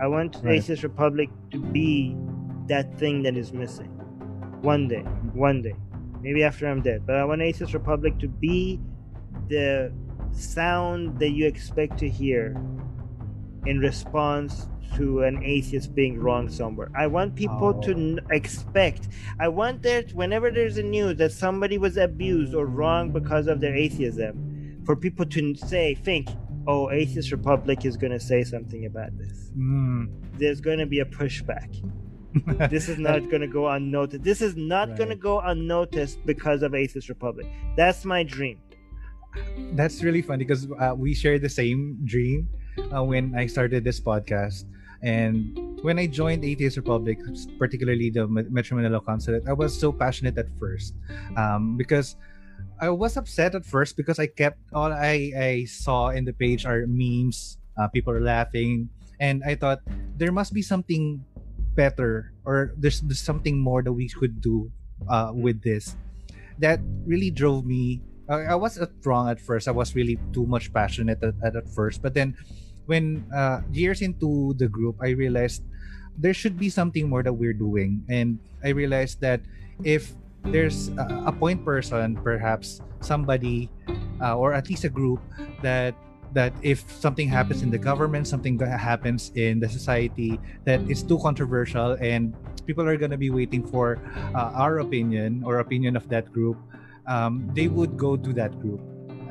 I 0.02 0.08
want 0.08 0.38
right. 0.42 0.56
Atheist 0.56 0.82
Republic 0.82 1.30
to 1.52 1.60
be 1.60 2.18
that 2.66 2.98
thing 2.98 3.22
that 3.24 3.38
is 3.38 3.54
missing. 3.54 3.92
One 4.62 4.88
day, 4.88 5.02
one 5.34 5.62
day, 5.62 5.76
maybe 6.20 6.44
after 6.44 6.68
I'm 6.68 6.82
dead. 6.82 7.06
But 7.06 7.18
I 7.18 7.26
want 7.26 7.44
Atheist 7.44 7.76
Republic 7.76 8.18
to 8.20 8.28
be 8.28 8.82
the 9.50 9.94
sound 10.32 11.20
that 11.20 11.30
you 11.30 11.46
expect 11.46 12.00
to 12.00 12.10
hear 12.10 12.60
in 13.68 13.78
response 13.78 14.68
to 14.96 15.22
an 15.24 15.44
atheist 15.44 15.94
being 15.94 16.20
wrong 16.20 16.50
somewhere. 16.50 16.90
I 16.98 17.06
want 17.06 17.36
people 17.36 17.76
oh. 17.78 17.82
to 17.84 17.92
n- 17.92 18.20
expect. 18.32 19.10
I 19.40 19.48
want 19.48 19.84
there 19.84 20.04
whenever 20.14 20.50
there's 20.50 20.80
a 20.80 20.84
news 20.84 21.18
that 21.18 21.34
somebody 21.34 21.78
was 21.78 21.98
abused 21.98 22.56
or 22.56 22.66
wrong 22.66 23.12
because 23.12 23.46
of 23.46 23.62
their 23.62 23.76
atheism, 23.76 24.82
for 24.86 24.96
people 24.96 25.28
to 25.28 25.54
say, 25.56 25.94
think, 25.94 26.30
oh, 26.70 26.91
Atheist 26.91 27.32
Republic 27.32 27.86
is 27.86 27.97
going 27.97 28.13
to 28.13 28.20
say 28.20 28.43
something 28.43 28.86
about 28.86 29.17
this. 29.17 29.51
Mm. 29.57 30.09
There's 30.38 30.61
going 30.61 30.80
to 30.80 30.86
be 30.86 30.99
a 30.99 31.05
pushback. 31.05 31.70
this 32.70 32.88
is 32.88 32.99
not 32.99 33.30
going 33.30 33.41
to 33.41 33.47
go 33.47 33.67
unnoticed. 33.67 34.24
This 34.24 34.41
is 34.41 34.55
not 34.55 34.89
right. 34.89 34.97
going 34.97 35.09
to 35.09 35.15
go 35.15 35.39
unnoticed 35.39 36.20
because 36.26 36.61
of 36.61 36.76
Atheist 36.76 37.09
Republic. 37.09 37.47
That's 37.76 38.05
my 38.05 38.24
dream 38.24 38.59
that's 39.74 40.03
really 40.03 40.22
funny 40.22 40.43
because 40.43 40.67
uh, 40.80 40.93
we 40.97 41.13
share 41.13 41.39
the 41.39 41.49
same 41.49 41.97
dream 42.03 42.49
uh, 42.95 43.03
when 43.03 43.36
I 43.36 43.45
started 43.45 43.84
this 43.84 43.99
podcast. 43.99 44.65
And 45.01 45.80
when 45.82 45.97
I 45.97 46.07
joined 46.07 46.43
Atheist 46.43 46.76
Republic, 46.76 47.20
particularly 47.57 48.09
the 48.09 48.28
Metro 48.28 48.76
Manila 48.76 48.99
Consulate, 48.99 49.43
I 49.47 49.53
was 49.53 49.78
so 49.78 49.91
passionate 49.91 50.38
at 50.38 50.47
first 50.59 50.95
um, 51.38 51.78
because 51.78 52.17
I 52.82 52.90
was 52.90 53.18
upset 53.18 53.56
at 53.56 53.66
first 53.66 53.98
because 53.98 54.20
I 54.20 54.28
kept 54.28 54.60
all 54.74 54.92
I, 54.92 55.32
I 55.36 55.66
saw 55.66 56.10
in 56.10 56.26
the 56.26 56.34
page 56.34 56.66
are 56.66 56.86
memes, 56.88 57.58
uh, 57.78 57.88
people 57.88 58.14
are 58.14 58.22
laughing, 58.22 58.90
and 59.20 59.44
I 59.46 59.56
thought 59.56 59.80
there 60.18 60.32
must 60.32 60.54
be 60.54 60.62
something 60.62 61.24
better 61.76 62.34
or 62.46 62.74
there's, 62.78 63.02
there's 63.02 63.22
something 63.22 63.60
more 63.60 63.84
that 63.84 63.94
we 63.94 64.08
could 64.10 64.42
do 64.42 64.72
uh, 65.10 65.32
with 65.34 65.62
this. 65.62 65.96
That 66.60 66.80
really 67.06 67.32
drove 67.32 67.66
me 67.66 68.02
I, 68.30 68.54
I 68.54 68.56
was 68.56 68.80
wrong 69.04 69.28
at 69.28 69.42
first. 69.42 69.68
I 69.68 69.72
was 69.72 69.96
really 69.96 70.20
too 70.32 70.46
much 70.46 70.72
passionate 70.72 71.22
at, 71.24 71.34
at, 71.44 71.56
at 71.56 71.68
first. 71.68 72.02
But 72.02 72.14
then 72.14 72.38
when 72.86 73.26
uh, 73.34 73.62
years 73.74 74.02
into 74.02 74.54
the 74.58 74.70
group, 74.70 74.96
I 75.02 75.10
realized 75.10 75.64
there 76.16 76.34
should 76.34 76.60
be 76.60 76.70
something 76.70 77.10
more 77.10 77.24
that 77.24 77.34
we're 77.34 77.58
doing. 77.58 78.06
And 78.08 78.40
I 78.64 78.70
realized 78.70 79.20
that 79.22 79.42
if 79.84 80.14
there's 80.46 80.90
a, 80.98 81.24
a 81.28 81.32
point 81.32 81.64
person, 81.64 82.16
perhaps 82.16 82.82
somebody, 83.02 83.70
uh, 84.22 84.38
or 84.38 84.54
at 84.54 84.70
least 84.70 84.84
a 84.84 84.90
group 84.90 85.20
that 85.62 85.96
that 86.32 86.54
if 86.62 86.86
something 86.92 87.28
happens 87.28 87.64
in 87.64 87.72
the 87.72 87.78
government, 87.78 88.28
something 88.28 88.58
that 88.58 88.80
happens 88.80 89.32
in 89.34 89.60
the 89.60 89.68
society 89.68 90.40
that 90.64 90.80
is 90.90 91.02
too 91.02 91.18
controversial, 91.18 91.98
and 92.02 92.36
people 92.68 92.88
are 92.88 92.98
gonna 92.98 93.18
be 93.18 93.30
waiting 93.30 93.66
for 93.66 93.98
uh, 94.36 94.54
our 94.54 94.80
opinion 94.80 95.42
or 95.44 95.60
opinion 95.60 95.96
of 95.96 96.08
that 96.10 96.32
group, 96.32 96.58
um, 97.08 97.50
they 97.54 97.68
would 97.68 97.98
go 97.98 98.16
to 98.16 98.34
that 98.34 98.54
group. 98.62 98.80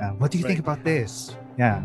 Uh, 0.00 0.10
what 0.18 0.30
do 0.30 0.38
you 0.38 0.44
right. 0.44 0.48
think 0.48 0.60
about 0.60 0.82
this? 0.82 1.36
Yeah. 1.56 1.82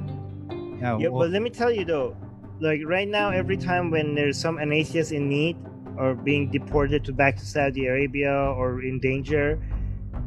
Yeah, 0.81 0.97
yeah 0.97 1.07
well, 1.09 1.21
but 1.21 1.29
let 1.29 1.41
me 1.41 1.49
tell 1.49 1.71
you 1.71 1.85
though, 1.85 2.17
like 2.59 2.81
right 2.85 3.07
now, 3.07 3.29
every 3.29 3.57
time 3.57 3.91
when 3.91 4.15
there's 4.15 4.37
some 4.37 4.57
an 4.57 4.73
atheist 4.73 5.11
in 5.11 5.29
need 5.29 5.57
or 5.97 6.15
being 6.15 6.49
deported 6.51 7.03
to 7.05 7.13
back 7.13 7.37
to 7.37 7.45
Saudi 7.45 7.87
Arabia 7.87 8.33
or 8.33 8.81
in 8.81 8.99
danger, 8.99 9.55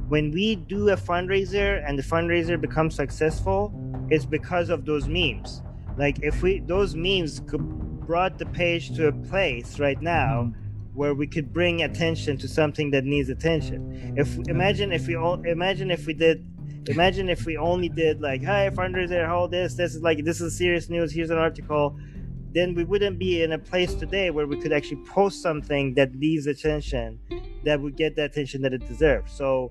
when 0.09 0.31
we 0.31 0.57
do 0.57 0.91
a 0.91 0.97
fundraiser 0.97 1.83
and 1.87 1.99
the 1.99 2.03
fundraiser 2.03 2.61
becomes 2.61 2.95
successful, 2.95 3.73
it's 4.11 4.25
because 4.25 4.69
of 4.69 4.85
those 4.85 5.09
memes. 5.09 5.63
Like 5.97 6.19
if 6.23 6.43
we 6.43 6.61
those 6.61 6.95
memes 6.95 7.41
could 7.47 7.63
brought 8.07 8.39
the 8.39 8.47
page 8.47 8.95
to 8.97 9.09
a 9.09 9.13
place 9.13 9.79
right 9.79 10.01
now. 10.01 10.45
Mm-hmm 10.45 10.63
where 10.97 11.13
we 11.13 11.27
could 11.27 11.53
bring 11.53 11.83
attention 11.83 12.39
to 12.39 12.49
something 12.49 12.91
that 12.91 13.05
needs 13.05 13.29
attention. 13.29 14.15
If 14.17 14.39
imagine 14.49 14.93
if 14.93 15.07
we 15.07 15.15
all 15.15 15.35
imagine 15.45 15.91
if 15.91 16.07
we 16.07 16.15
did 16.15 16.43
imagine 16.89 17.29
if 17.29 17.45
we 17.45 17.57
only 17.57 17.89
did 17.89 18.21
like 18.21 18.43
hi 18.43 18.71
fundraiser 18.71 19.29
hold 19.29 19.51
this 19.51 19.75
this 19.75 19.95
is 19.95 20.03
like 20.03 20.25
this 20.25 20.41
is 20.41 20.57
serious 20.57 20.89
news 20.89 21.13
here's 21.13 21.31
an 21.31 21.39
article 21.39 21.99
then 22.57 22.75
we 22.75 22.85
wouldn't 22.85 23.19
be 23.19 23.43
in 23.43 23.53
a 23.53 23.59
place 23.59 23.93
today 23.95 24.31
where 24.31 24.47
we 24.47 24.57
could 24.57 24.73
actually 24.73 25.03
post 25.05 25.43
something 25.43 25.93
that 25.93 26.15
needs 26.15 26.47
attention 26.47 27.21
that 27.65 27.79
would 27.79 27.97
get 27.97 28.17
the 28.17 28.25
attention 28.25 28.63
that 28.63 28.73
it 28.73 28.81
deserves 28.89 29.31
so 29.31 29.71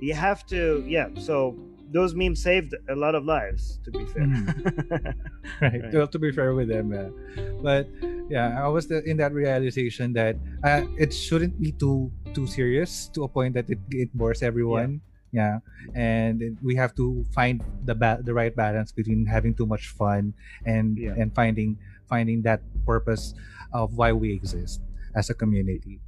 you 0.00 0.14
have 0.14 0.44
to 0.44 0.84
yeah 0.86 1.06
so 1.16 1.56
those 1.92 2.12
memes 2.14 2.42
saved 2.42 2.74
a 2.90 2.96
lot 2.96 3.14
of 3.14 3.24
lives 3.24 3.78
to 3.84 3.90
be 3.92 4.04
fair 4.06 4.26
mm. 4.26 5.14
right. 5.60 5.82
right. 5.82 5.94
Well, 5.94 6.08
to 6.08 6.18
be 6.18 6.32
fair 6.32 6.54
with 6.54 6.68
them 6.68 6.90
uh, 6.90 7.14
but 7.62 7.86
yeah 8.28 8.58
i 8.60 8.66
was 8.66 8.90
in 8.90 9.16
that 9.18 9.32
realization 9.32 10.12
that 10.14 10.34
uh, 10.64 10.82
it 10.98 11.14
shouldn't 11.14 11.60
be 11.60 11.70
too 11.70 12.10
too 12.34 12.48
serious 12.48 13.08
to 13.14 13.22
a 13.22 13.28
point 13.28 13.54
that 13.54 13.70
it, 13.70 13.78
it 13.90 14.10
bores 14.12 14.42
everyone 14.42 15.00
yeah, 15.30 15.58
yeah. 15.94 16.00
and 16.00 16.58
we 16.62 16.74
have 16.74 16.94
to 16.94 17.24
find 17.34 17.62
the 17.84 17.94
ba- 17.94 18.22
the 18.22 18.32
right 18.32 18.54
balance 18.54 18.92
between 18.92 19.26
having 19.26 19.54
too 19.54 19.66
much 19.66 19.88
fun 19.88 20.32
and 20.64 20.98
yeah. 20.98 21.14
and 21.18 21.34
finding 21.34 21.76
finding 22.14 22.46
that 22.46 22.62
purpose 22.86 23.34
of 23.74 23.98
why 23.98 24.14
we 24.14 24.30
exist 24.30 24.78
as 25.18 25.30
a 25.30 25.34
community 25.34 25.98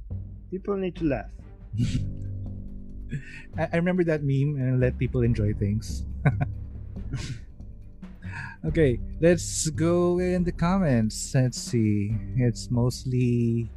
people 0.47 0.79
need 0.79 0.95
to 0.95 1.03
laugh 1.03 1.27
I, 3.57 3.69
I 3.73 3.75
remember 3.77 4.03
that 4.05 4.23
meme 4.23 4.55
and 4.59 4.79
let 4.79 4.97
people 4.97 5.21
enjoy 5.21 5.53
things. 5.53 6.05
okay, 8.65 8.99
let's 9.21 9.69
go 9.69 10.19
in 10.19 10.43
the 10.43 10.51
comments. 10.51 11.33
Let's 11.33 11.59
see. 11.59 12.15
It's 12.35 12.69
mostly 12.69 13.71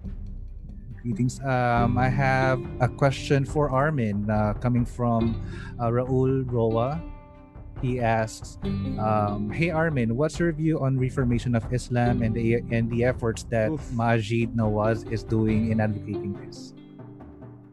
greetings. 1.02 1.40
Um, 1.40 1.96
I 1.96 2.08
have 2.08 2.60
a 2.80 2.88
question 2.88 3.44
for 3.44 3.70
Armin 3.70 4.28
uh, 4.28 4.54
coming 4.54 4.84
from 4.84 5.40
uh, 5.78 5.88
Raul 5.88 6.44
Roa. 6.50 7.00
He 7.80 8.00
asks, 8.00 8.58
um, 8.98 9.50
"Hey 9.50 9.70
Armin, 9.70 10.16
what's 10.16 10.38
your 10.38 10.52
view 10.52 10.80
on 10.80 10.98
reformation 10.98 11.54
of 11.54 11.64
Islam 11.72 12.22
and 12.22 12.34
the 12.34 12.60
and 12.70 12.90
the 12.90 13.04
efforts 13.04 13.44
that 13.48 13.70
Oof. 13.70 13.80
Maajid 13.96 14.54
Nawaz 14.54 15.10
is 15.10 15.22
doing 15.22 15.70
in 15.72 15.80
advocating 15.80 16.36
this?" 16.44 16.74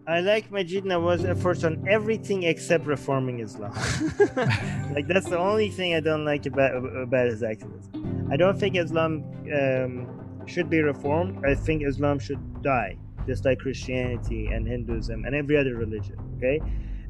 I 0.08 0.22
like 0.22 0.50
Maajid 0.50 0.84
Nawaz's 0.84 1.26
efforts 1.26 1.66
on 1.66 1.84
everything 1.86 2.44
except 2.44 2.86
reforming 2.86 3.42
Islam. 3.42 3.74
like 4.96 5.06
that's 5.08 5.28
the 5.28 5.38
only 5.38 5.70
thing 5.70 5.96
I 5.96 6.00
don't 6.00 6.24
like 6.24 6.46
about 6.46 6.76
about 6.76 7.28
his 7.28 7.44
activism. 7.44 8.30
I 8.32 8.38
don't 8.38 8.58
think 8.58 8.78
Islam 8.78 9.28
um, 9.52 10.08
should 10.46 10.70
be 10.70 10.80
reformed. 10.80 11.44
I 11.46 11.56
think 11.56 11.84
Islam 11.84 12.20
should 12.20 12.40
die, 12.64 12.98
just 13.28 13.44
like 13.44 13.60
Christianity 13.60 14.48
and 14.48 14.66
Hinduism 14.66 15.26
and 15.26 15.36
every 15.36 15.58
other 15.58 15.76
religion. 15.76 16.16
Okay, 16.38 16.62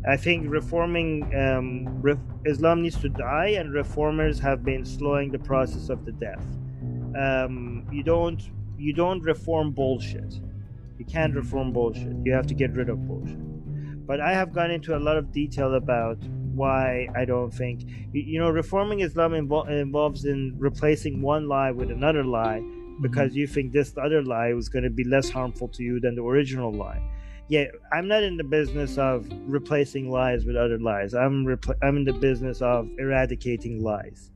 I 0.06 0.18
think 0.18 0.49
reforming 0.49 1.34
um, 1.36 2.02
ref- 2.02 2.19
Islam 2.45 2.82
needs 2.82 2.99
to 3.02 3.10
die, 3.10 3.56
and 3.60 3.74
reformers 3.74 4.40
have 4.40 4.64
been 4.64 4.86
slowing 4.86 5.32
the 5.32 5.40
process 5.40 5.90
of 5.90 6.06
the 6.06 6.11
death. 6.11 6.45
Um, 7.18 7.88
you 7.91 8.03
don't 8.03 8.41
you 8.78 8.94
don't 8.94 9.22
reform 9.22 9.72
bullshit 9.72 10.40
you 10.98 11.06
can't 11.06 11.36
reform 11.36 11.72
bullshit. 11.72 12.15
You 12.26 12.34
have 12.34 12.48
to 12.48 12.53
get 12.53 12.72
rid 12.74 12.90
of 12.90 13.07
bullshit. 13.07 13.38
But 14.07 14.19
I 14.19 14.34
have 14.34 14.53
gone 14.53 14.72
into 14.72 14.95
a 14.95 14.99
lot 14.99 15.18
of 15.18 15.32
detail 15.32 15.76
about 15.76 16.18
why 16.56 17.07
I 17.15 17.24
don't 17.24 17.53
think 17.53 17.84
you 18.14 18.40
know 18.40 18.49
reforming 18.49 19.02
Islam 19.02 19.34
invo- 19.34 19.69
involves 19.69 20.26
in 20.26 20.56
replacing 20.57 21.22
one 21.22 21.48
lie 21.48 21.69
with 21.69 21.91
another 21.91 22.24
lie 22.24 22.61
mm-hmm. 22.61 23.02
because 23.02 23.32
mm-hmm. 23.32 23.40
you 23.40 23.48
think 23.48 23.74
this 23.74 23.94
other 24.02 24.24
lie 24.24 24.53
was 24.53 24.69
going 24.69 24.84
to 24.84 24.90
be 24.90 25.03
less 25.03 25.30
harmful 25.30 25.68
to 25.69 25.84
you 25.84 25.99
than 25.99 26.15
the 26.15 26.24
original 26.24 26.74
lie. 26.74 27.02
Yeah, 27.49 27.65
I'm 27.94 28.07
not 28.07 28.24
in 28.24 28.36
the 28.36 28.44
business 28.44 28.98
of 28.98 29.26
replacing 29.45 30.11
lies 30.11 30.44
with 30.45 30.57
other 30.57 30.78
lies. 30.80 31.14
I'm 31.14 31.45
repl- 31.45 31.78
I'm 31.82 31.98
in 31.98 32.03
the 32.03 32.14
business 32.14 32.61
of 32.61 32.90
eradicating 32.99 33.82
lies. 33.82 34.32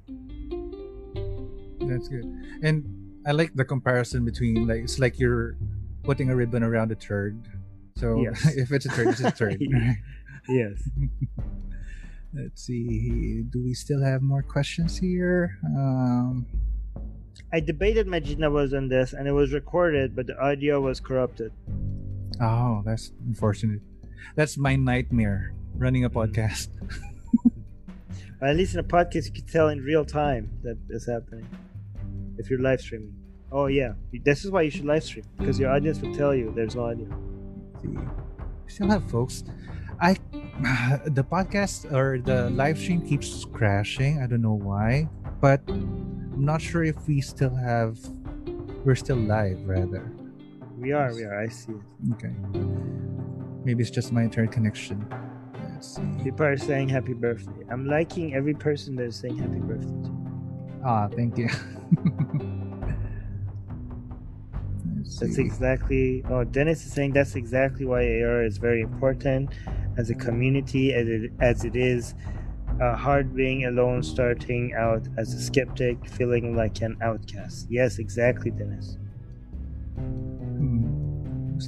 That's 1.82 2.08
good. 2.08 2.26
And 2.64 2.86
I 3.26 3.32
like 3.32 3.54
the 3.54 3.66
comparison 3.66 4.24
between 4.24 4.66
like 4.68 4.84
it's 4.84 4.98
like 4.98 5.20
you're 5.20 5.58
putting 6.04 6.30
a 6.30 6.36
ribbon 6.36 6.64
around 6.64 6.92
a 6.92 6.96
turd. 6.96 7.38
So 7.98 8.22
yes. 8.22 8.46
if 8.56 8.72
it's 8.72 8.86
a 8.86 8.90
turd, 8.90 9.08
it's 9.10 9.20
a 9.20 9.32
turd. 9.40 9.62
yes. 10.48 10.90
Let's 12.34 12.64
see. 12.64 13.44
Do 13.50 13.62
we 13.62 13.74
still 13.74 14.02
have 14.02 14.22
more 14.22 14.42
questions 14.42 14.98
here? 14.98 15.58
Um, 15.66 16.46
I 17.52 17.60
debated 17.60 18.08
Maajid 18.08 18.38
Nawaz 18.38 18.76
on 18.76 18.88
this, 18.88 19.12
and 19.12 19.28
it 19.28 19.34
was 19.34 19.52
recorded, 19.52 20.16
but 20.16 20.28
the 20.28 20.40
audio 20.40 20.80
was 20.80 21.02
corrupted. 21.02 21.52
Oh, 22.42 22.82
that's 22.86 23.12
unfortunate. 23.28 23.82
That's 24.36 24.58
my 24.58 24.76
nightmare. 24.76 25.54
running 25.78 26.04
a 26.04 26.10
Mm. 26.10 26.14
podcast. 26.28 26.68
At 28.42 28.56
least 28.58 28.74
in 28.74 28.80
a 28.80 28.84
podcast, 28.84 29.26
you 29.28 29.32
can 29.32 29.46
tell 29.46 29.70
in 29.70 29.80
real 29.80 30.04
time 30.04 30.50
that 30.64 30.78
is 30.90 31.06
happening. 31.08 31.48
If 32.38 32.50
you're 32.50 32.60
live 32.60 32.82
streaming. 32.82 33.14
Oh 33.52 33.68
yeah, 33.68 33.94
this 34.26 34.44
is 34.44 34.52
why 34.52 34.64
you 34.64 34.72
should 34.72 34.86
live 34.86 35.04
stream 35.04 35.24
because 35.38 35.60
your 35.60 35.70
audience 35.72 36.02
will 36.02 36.14
tell 36.14 36.34
you 36.36 36.52
there's 36.56 36.76
no 36.76 36.86
audio. 36.92 37.08
See, 37.82 37.98
still 38.68 38.90
have 38.90 39.10
folks. 39.10 39.44
I 40.02 40.14
the 41.06 41.24
podcast 41.24 41.92
or 41.92 42.20
the 42.20 42.50
live 42.52 42.78
stream 42.78 43.02
keeps 43.08 43.46
crashing. 43.46 44.22
I 44.22 44.28
don't 44.28 44.42
know 44.42 44.60
why, 44.60 45.08
but 45.40 45.62
I'm 45.70 46.44
not 46.46 46.62
sure 46.62 46.84
if 46.84 46.98
we 47.08 47.22
still 47.22 47.56
have. 47.56 47.98
We're 48.84 48.96
still 48.96 49.18
live, 49.18 49.60
rather. 49.68 50.12
We 50.82 50.94
are, 50.94 51.14
we 51.14 51.24
are. 51.24 51.40
I 51.40 51.48
see 51.48 51.74
it. 51.74 52.14
Okay. 52.14 52.34
Maybe 53.64 53.84
it's 53.84 53.91
just 53.91 54.12
my 54.12 54.24
internet 54.24 54.52
connection. 54.52 55.08
Let's 55.74 55.95
see. 55.95 56.02
People 56.24 56.48
are 56.48 56.58
saying 56.58 56.90
happy 56.90 57.14
birthday. 57.14 57.64
I'm 57.70 57.86
liking 57.86 58.34
every 58.34 58.56
person 58.56 58.95
that 58.95 59.03
is 59.03 59.16
saying 59.16 59.38
happy 59.38 59.60
birthday. 59.60 59.86
to 59.86 60.10
you. 60.10 60.82
Ah, 60.84 61.08
thank 61.08 61.38
you. 61.38 61.49
That's 65.20 65.38
exactly. 65.38 66.24
Oh, 66.30 66.44
Dennis 66.44 66.84
is 66.84 66.94
saying 66.94 67.14
that's 67.14 67.36
exactly 67.36 67.86
why 67.86 68.02
AR 68.22 68.44
is 68.44 68.58
very 68.58 68.82
important 68.82 69.52
as 69.98 70.10
a 70.10 70.16
community, 70.16 70.94
as 70.94 71.08
it, 71.08 71.32
as 71.40 71.64
it 71.64 71.76
is 71.76 72.16
uh, 72.82 72.95
hard 72.95 73.36
being 73.36 73.66
alone, 73.66 74.02
starting 74.02 74.74
out 74.74 75.08
as 75.18 75.34
a 75.34 75.40
skeptic, 75.40 76.08
feeling 76.10 76.56
like 76.56 76.82
an 76.82 76.98
outcast. 77.03 77.68
Yes, 77.70 77.99
exactly, 77.99 78.49
Dennis. 78.49 78.98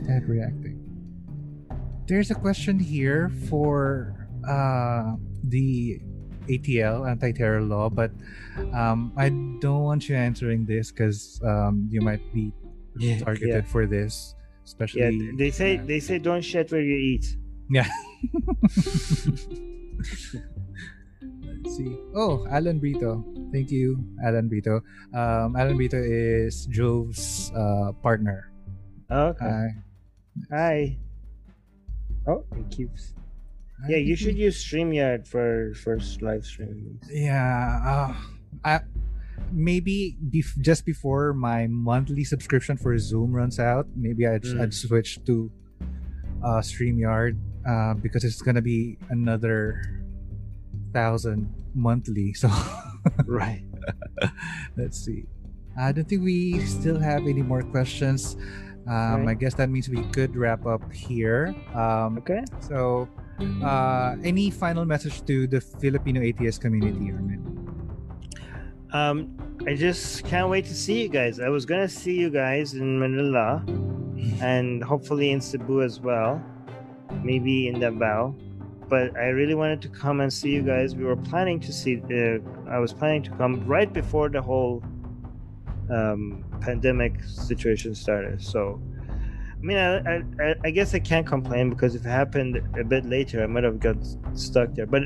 That 0.02 0.24
reacting? 0.28 0.80
There's 2.08 2.32
a 2.32 2.36
question 2.36 2.80
here 2.80 3.32
for 3.50 4.28
uh, 4.48 5.16
the 5.46 6.00
ATL, 6.50 7.10
anti-terror 7.10 7.62
law, 7.62 7.90
but 7.90 8.12
um, 8.74 9.14
I 9.16 9.30
don't 9.62 9.84
want 9.84 10.10
you 10.10 10.16
answering 10.16 10.66
this 10.66 10.92
because 10.92 11.40
um, 11.46 11.88
you 11.90 12.02
might 12.02 12.22
be 12.34 12.52
Yeah, 12.98 13.20
targeted 13.20 13.64
yeah. 13.66 13.72
for 13.72 13.88
this, 13.88 14.36
especially. 14.66 15.18
Yeah, 15.18 15.32
they 15.38 15.52
say 15.52 15.76
yeah. 15.76 15.86
they 15.86 16.00
say 16.00 16.20
don't 16.20 16.44
shit 16.44 16.72
where 16.72 16.82
you 16.82 16.98
eat. 16.98 17.38
Yeah. 17.72 17.88
Let's 21.64 21.78
see. 21.78 21.96
Oh, 22.14 22.46
Alan 22.52 22.80
Brito. 22.80 23.24
Thank 23.52 23.72
you, 23.72 24.04
Alan 24.24 24.50
Brito. 24.50 24.82
Um, 25.16 25.56
Alan 25.56 25.78
Brito 25.78 25.98
is 25.98 26.66
Jove's 26.68 27.52
uh, 27.56 27.94
partner. 28.04 28.52
Okay. 29.10 29.46
Hi. 29.46 29.68
Hi. 30.52 30.98
Oh, 32.28 32.46
it 32.56 32.70
keeps. 32.72 33.14
Yeah, 33.90 33.98
you 33.98 34.16
should 34.16 34.38
use 34.38 34.64
StreamYard 34.64 35.28
for 35.28 35.74
first 35.84 36.22
live 36.22 36.46
streaming. 36.46 37.00
Yeah. 37.12 37.80
Uh, 37.84 38.16
I, 38.64 38.80
maybe 39.52 40.16
bef- 40.32 40.58
just 40.62 40.86
before 40.86 41.34
my 41.34 41.68
monthly 41.68 42.24
subscription 42.24 42.78
for 42.78 42.98
Zoom 42.98 43.34
runs 43.34 43.60
out, 43.60 43.88
maybe 43.96 44.26
I'd, 44.26 44.44
Mm. 44.44 44.62
I'd 44.62 44.74
switch 44.74 45.20
to 45.26 45.52
uh, 46.44 46.62
StreamYard 46.64 47.38
uh, 47.68 47.94
because 47.96 48.24
it's 48.24 48.42
gonna 48.42 48.62
be 48.62 48.98
another 49.10 49.82
thousand 50.94 51.52
monthly. 51.76 52.34
So 52.34 52.50
Right. 53.28 53.64
let's 54.78 54.98
see. 55.04 55.26
I 55.78 55.92
don't 55.92 56.08
think 56.08 56.24
we 56.24 56.60
still 56.66 57.00
have 57.00 57.28
any 57.28 57.42
more 57.42 57.64
questions. 57.64 58.38
Um, 58.88 59.28
I 59.28 59.34
guess 59.34 59.54
that 59.56 59.70
means 59.70 59.88
we 59.90 60.04
could 60.12 60.36
wrap 60.36 60.66
up 60.66 60.92
here. 60.92 61.56
Um, 61.74 62.18
Okay. 62.18 62.44
so, 62.60 63.08
uh, 63.64 64.16
any 64.24 64.52
final 64.52 64.86
message 64.86 65.24
to 65.26 65.48
the 65.48 65.62
Filipino 65.62 66.22
ATS 66.22 66.58
community, 66.58 67.12
Armin? 67.12 67.42
Um, 68.92 69.36
I 69.66 69.74
just 69.76 70.24
can't 70.26 70.50
wait 70.50 70.66
to 70.66 70.76
see 70.76 71.02
you 71.02 71.10
guys. 71.10 71.40
I 71.40 71.50
was 71.50 71.66
gonna 71.66 71.88
see 71.90 72.16
you 72.20 72.30
guys 72.30 72.74
in 72.76 73.00
Manila, 73.00 73.64
and 74.42 74.84
hopefully 74.84 75.32
in 75.32 75.42
Cebu 75.42 75.82
as 75.82 76.00
well, 76.00 76.42
maybe 77.24 77.68
in 77.70 77.80
Davao. 77.80 78.36
But 78.90 79.16
I 79.18 79.30
really 79.30 79.56
wanted 79.56 79.82
to 79.84 79.90
come 79.90 80.20
and 80.20 80.32
see 80.32 80.52
you 80.52 80.62
guys. 80.62 80.94
We 80.96 81.06
were 81.06 81.16
planning 81.16 81.60
to 81.62 81.72
see. 81.74 82.02
Uh, 82.04 82.40
I 82.70 82.78
was 82.80 82.94
planning 82.94 83.24
to 83.24 83.32
come 83.32 83.66
right 83.66 83.92
before 83.92 84.30
the 84.30 84.42
whole 84.42 84.84
um, 85.90 86.44
pandemic 86.62 87.24
situation 87.24 87.96
started. 87.96 88.42
So, 88.42 88.82
I 89.10 89.66
mean, 89.66 89.78
I, 89.78 89.98
I, 90.44 90.56
I- 90.66 90.72
guess 90.72 90.94
I 90.94 91.00
can't 91.00 91.26
complain 91.26 91.70
because 91.70 91.96
if 91.96 92.06
it 92.06 92.10
happened 92.10 92.62
a 92.78 92.84
bit 92.84 93.06
later, 93.06 93.44
I 93.44 93.48
might 93.48 93.64
have 93.64 93.80
got 93.80 93.96
stuck 94.34 94.74
there. 94.76 94.86
But 94.86 95.04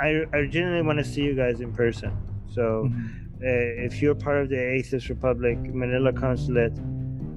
I, 0.00 0.22
I 0.34 0.46
genuinely 0.46 0.82
want 0.82 0.98
to 0.98 1.04
see 1.04 1.22
you 1.22 1.34
guys 1.34 1.60
in 1.60 1.72
person. 1.72 2.12
So 2.48 2.88
Mhm. 2.90 3.08
uh, 3.42 3.84
if 3.86 4.00
you're 4.02 4.14
part 4.14 4.38
of 4.42 4.48
the 4.48 4.58
Atheist 4.58 5.08
Republic 5.08 5.58
Manila 5.58 6.12
Consulate 6.12 6.72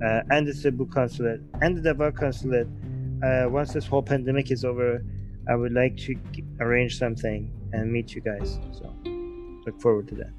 uh, 0.03 0.21
and 0.31 0.47
the 0.47 0.53
Cebu 0.53 0.85
Consulate 0.87 1.41
and 1.61 1.77
the 1.77 1.81
Davao 1.81 2.11
Consulate, 2.11 2.67
uh, 3.23 3.45
once 3.49 3.73
this 3.73 3.87
whole 3.87 4.03
pandemic 4.03 4.51
is 4.51 4.65
over, 4.65 5.03
I 5.47 5.55
would 5.55 5.73
like 5.73 5.95
to 5.97 6.15
arrange 6.59 6.97
something 6.97 7.51
and 7.73 7.91
meet 7.91 8.13
you 8.15 8.21
guys. 8.21 8.59
So 8.71 8.91
look 9.65 9.79
forward 9.81 10.07
to 10.09 10.15
that. 10.15 10.31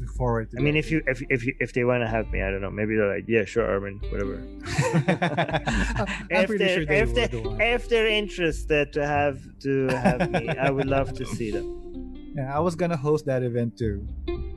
Look 0.00 0.10
forward 0.10 0.50
to 0.50 0.58
I 0.58 0.62
mean, 0.62 0.76
if 0.76 0.90
you 0.90 1.02
if 1.06 1.22
if 1.28 1.44
you, 1.44 1.54
if 1.60 1.74
they 1.74 1.84
want 1.84 2.02
to 2.02 2.08
have 2.08 2.30
me, 2.30 2.42
I 2.42 2.50
don't 2.50 2.62
know. 2.62 2.70
Maybe 2.70 2.96
they're 2.96 3.14
like, 3.14 3.26
yeah, 3.28 3.44
sure, 3.44 3.66
Armin, 3.70 4.00
whatever. 4.10 4.36
I'm 6.30 6.42
if 6.42 6.46
pretty 6.46 6.64
they're, 6.64 6.76
sure 6.76 6.86
they 6.86 7.00
if, 7.00 7.14
they, 7.14 7.38
want. 7.38 7.60
if 7.60 7.88
they're 7.88 8.06
interested 8.06 8.92
to 8.94 9.06
have 9.06 9.38
to 9.60 9.88
have 9.88 10.30
me, 10.30 10.48
I 10.48 10.70
would 10.70 10.86
love 10.86 11.12
to 11.14 11.26
see 11.26 11.50
them. 11.50 12.32
Yeah, 12.34 12.56
I 12.56 12.60
was 12.60 12.74
gonna 12.74 12.96
host 12.96 13.26
that 13.26 13.42
event 13.42 13.76
too. 13.76 14.06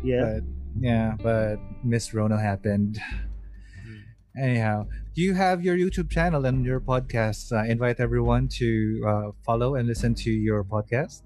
Yeah. 0.01 0.23
But 0.23 0.43
yeah, 0.79 1.15
but 1.21 1.57
Miss 1.83 2.13
Rona 2.13 2.39
happened. 2.39 2.99
Hmm. 3.83 4.39
Anyhow, 4.41 4.87
you 5.13 5.33
have 5.33 5.63
your 5.63 5.77
YouTube 5.77 6.09
channel 6.09 6.45
and 6.45 6.65
your 6.65 6.79
podcast? 6.79 7.51
Uh, 7.51 7.63
invite 7.69 7.99
everyone 7.99 8.47
to 8.59 9.03
uh, 9.05 9.31
follow 9.45 9.75
and 9.75 9.87
listen 9.87 10.15
to 10.15 10.31
your 10.31 10.63
podcast. 10.63 11.21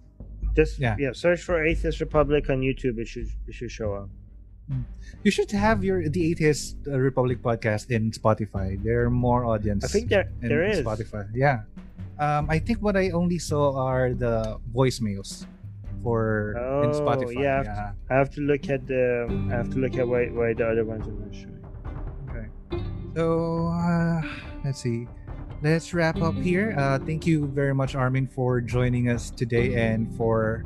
Just 0.58 0.80
Yeah. 0.82 0.96
yeah. 0.98 1.14
search 1.14 1.42
for 1.46 1.62
Atheist 1.64 2.02
Republic 2.02 2.50
on 2.50 2.66
YouTube. 2.66 2.98
It 2.98 3.08
should 3.08 3.30
it 3.46 3.54
should 3.54 3.70
show 3.70 3.94
up. 3.94 4.10
You 5.24 5.32
should 5.32 5.52
have 5.54 5.86
your 5.86 6.10
the 6.10 6.24
Atheist 6.34 6.76
uh, 6.90 6.98
Republic 7.00 7.40
podcast 7.46 7.88
in 7.94 8.10
Spotify. 8.12 8.76
There 8.84 9.06
are 9.06 9.14
more 9.14 9.46
audience. 9.46 9.86
I 9.86 9.88
think 9.88 10.10
there 10.10 10.28
in 10.42 10.50
there 10.50 10.66
is. 10.66 10.82
Spotify. 10.82 11.30
Yeah. 11.32 11.64
Um, 12.20 12.50
I 12.50 12.58
think 12.58 12.82
what 12.82 12.98
I 12.98 13.14
only 13.14 13.38
saw 13.38 13.78
are 13.78 14.18
the 14.18 14.58
voicemails 14.74 15.46
for 16.02 16.58
in 16.84 16.90
Oh, 16.92 17.00
Spotify. 17.00 17.38
yeah. 17.38 17.62
yeah. 17.64 17.92
I 18.10 18.14
have 18.18 18.34
to 18.36 18.42
look 18.42 18.68
at 18.74 18.82
the. 18.90 19.30
I 19.30 19.54
have 19.62 19.70
to 19.72 19.80
look 19.80 19.96
at 19.96 20.06
why 20.10 20.28
why 20.34 20.52
the 20.58 20.66
other 20.68 20.84
ones 20.84 21.06
are 21.08 21.14
not 21.16 21.32
showing. 21.32 21.62
Okay. 22.28 22.48
So 23.16 23.24
uh, 23.72 24.20
let's 24.66 24.82
see. 24.82 25.06
Let's 25.62 25.94
wrap 25.94 26.22
up 26.22 26.36
here. 26.36 26.76
Uh, 26.78 27.00
thank 27.00 27.26
you 27.26 27.48
very 27.48 27.74
much, 27.74 27.96
Armin, 27.96 28.28
for 28.28 28.62
joining 28.62 29.10
us 29.10 29.32
today 29.32 29.74
and 29.76 30.14
for 30.16 30.64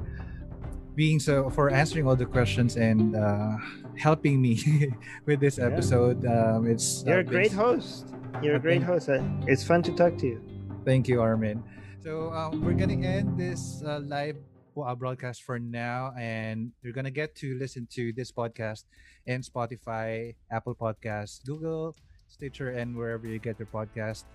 being 0.96 1.20
so 1.20 1.50
for 1.50 1.70
answering 1.72 2.06
all 2.06 2.16
the 2.18 2.26
questions 2.26 2.76
and 2.76 3.16
uh, 3.16 3.56
helping 3.98 4.42
me 4.42 4.60
with 5.26 5.40
this 5.40 5.58
Yeah. 5.58 5.68
episode. 5.72 6.26
Um, 6.26 6.68
it's 6.68 7.04
You're 7.08 7.18
uh, 7.18 7.22
a 7.22 7.24
great 7.24 7.52
host. 7.54 8.12
You're 8.44 8.56
a 8.56 8.60
great 8.60 8.84
host. 8.84 9.08
It's 9.48 9.64
fun 9.64 9.82
to 9.84 9.92
talk 9.96 10.18
to 10.20 10.28
you. 10.28 10.42
Thank 10.84 11.08
you, 11.08 11.22
Armin. 11.22 11.64
So 12.04 12.34
um, 12.34 12.60
we're 12.66 12.74
gonna 12.76 13.00
end 13.00 13.38
this 13.40 13.82
uh, 13.86 14.00
live 14.04 14.36
uh, 14.76 14.96
broadcast 14.96 15.44
for 15.44 15.60
now, 15.60 16.12
and 16.20 16.72
you're 16.84 16.94
gonna 16.94 17.12
get 17.14 17.36
to 17.46 17.56
listen 17.58 17.88
to 17.96 18.12
this 18.12 18.32
podcast 18.32 18.84
in 19.26 19.42
Spotify, 19.42 20.36
Apple 20.52 20.76
Podcasts, 20.76 21.40
Google, 21.46 21.96
Stitcher, 22.28 22.72
and 22.72 22.98
wherever 22.98 23.28
you 23.28 23.40
get 23.40 23.60
your 23.60 23.70
podcast. 23.72 24.26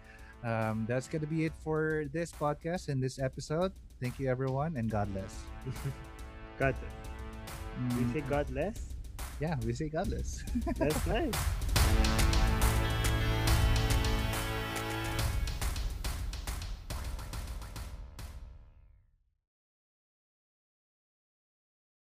Um, 0.47 0.87
that's 0.87 1.09
gonna 1.11 1.27
be 1.27 1.45
it 1.45 1.53
for 1.65 2.07
this 2.15 2.31
podcast 2.31 2.87
and 2.89 3.03
this 3.03 3.19
episode. 3.19 3.73
Thank 4.01 4.21
you, 4.23 4.31
everyone, 4.31 4.77
and 4.79 4.87
God 4.89 5.11
bless. 5.13 5.35
God, 6.59 6.75
we 6.79 6.87
Mm, 8.07 8.13
say 8.15 8.21
God 8.31 8.47
bless. 8.47 8.79
yeah, 9.41 9.57
we 9.67 9.73
say 9.75 9.89
God 9.91 10.09
bless. 10.09 10.41
That's 10.79 11.07
nice. 11.11 11.35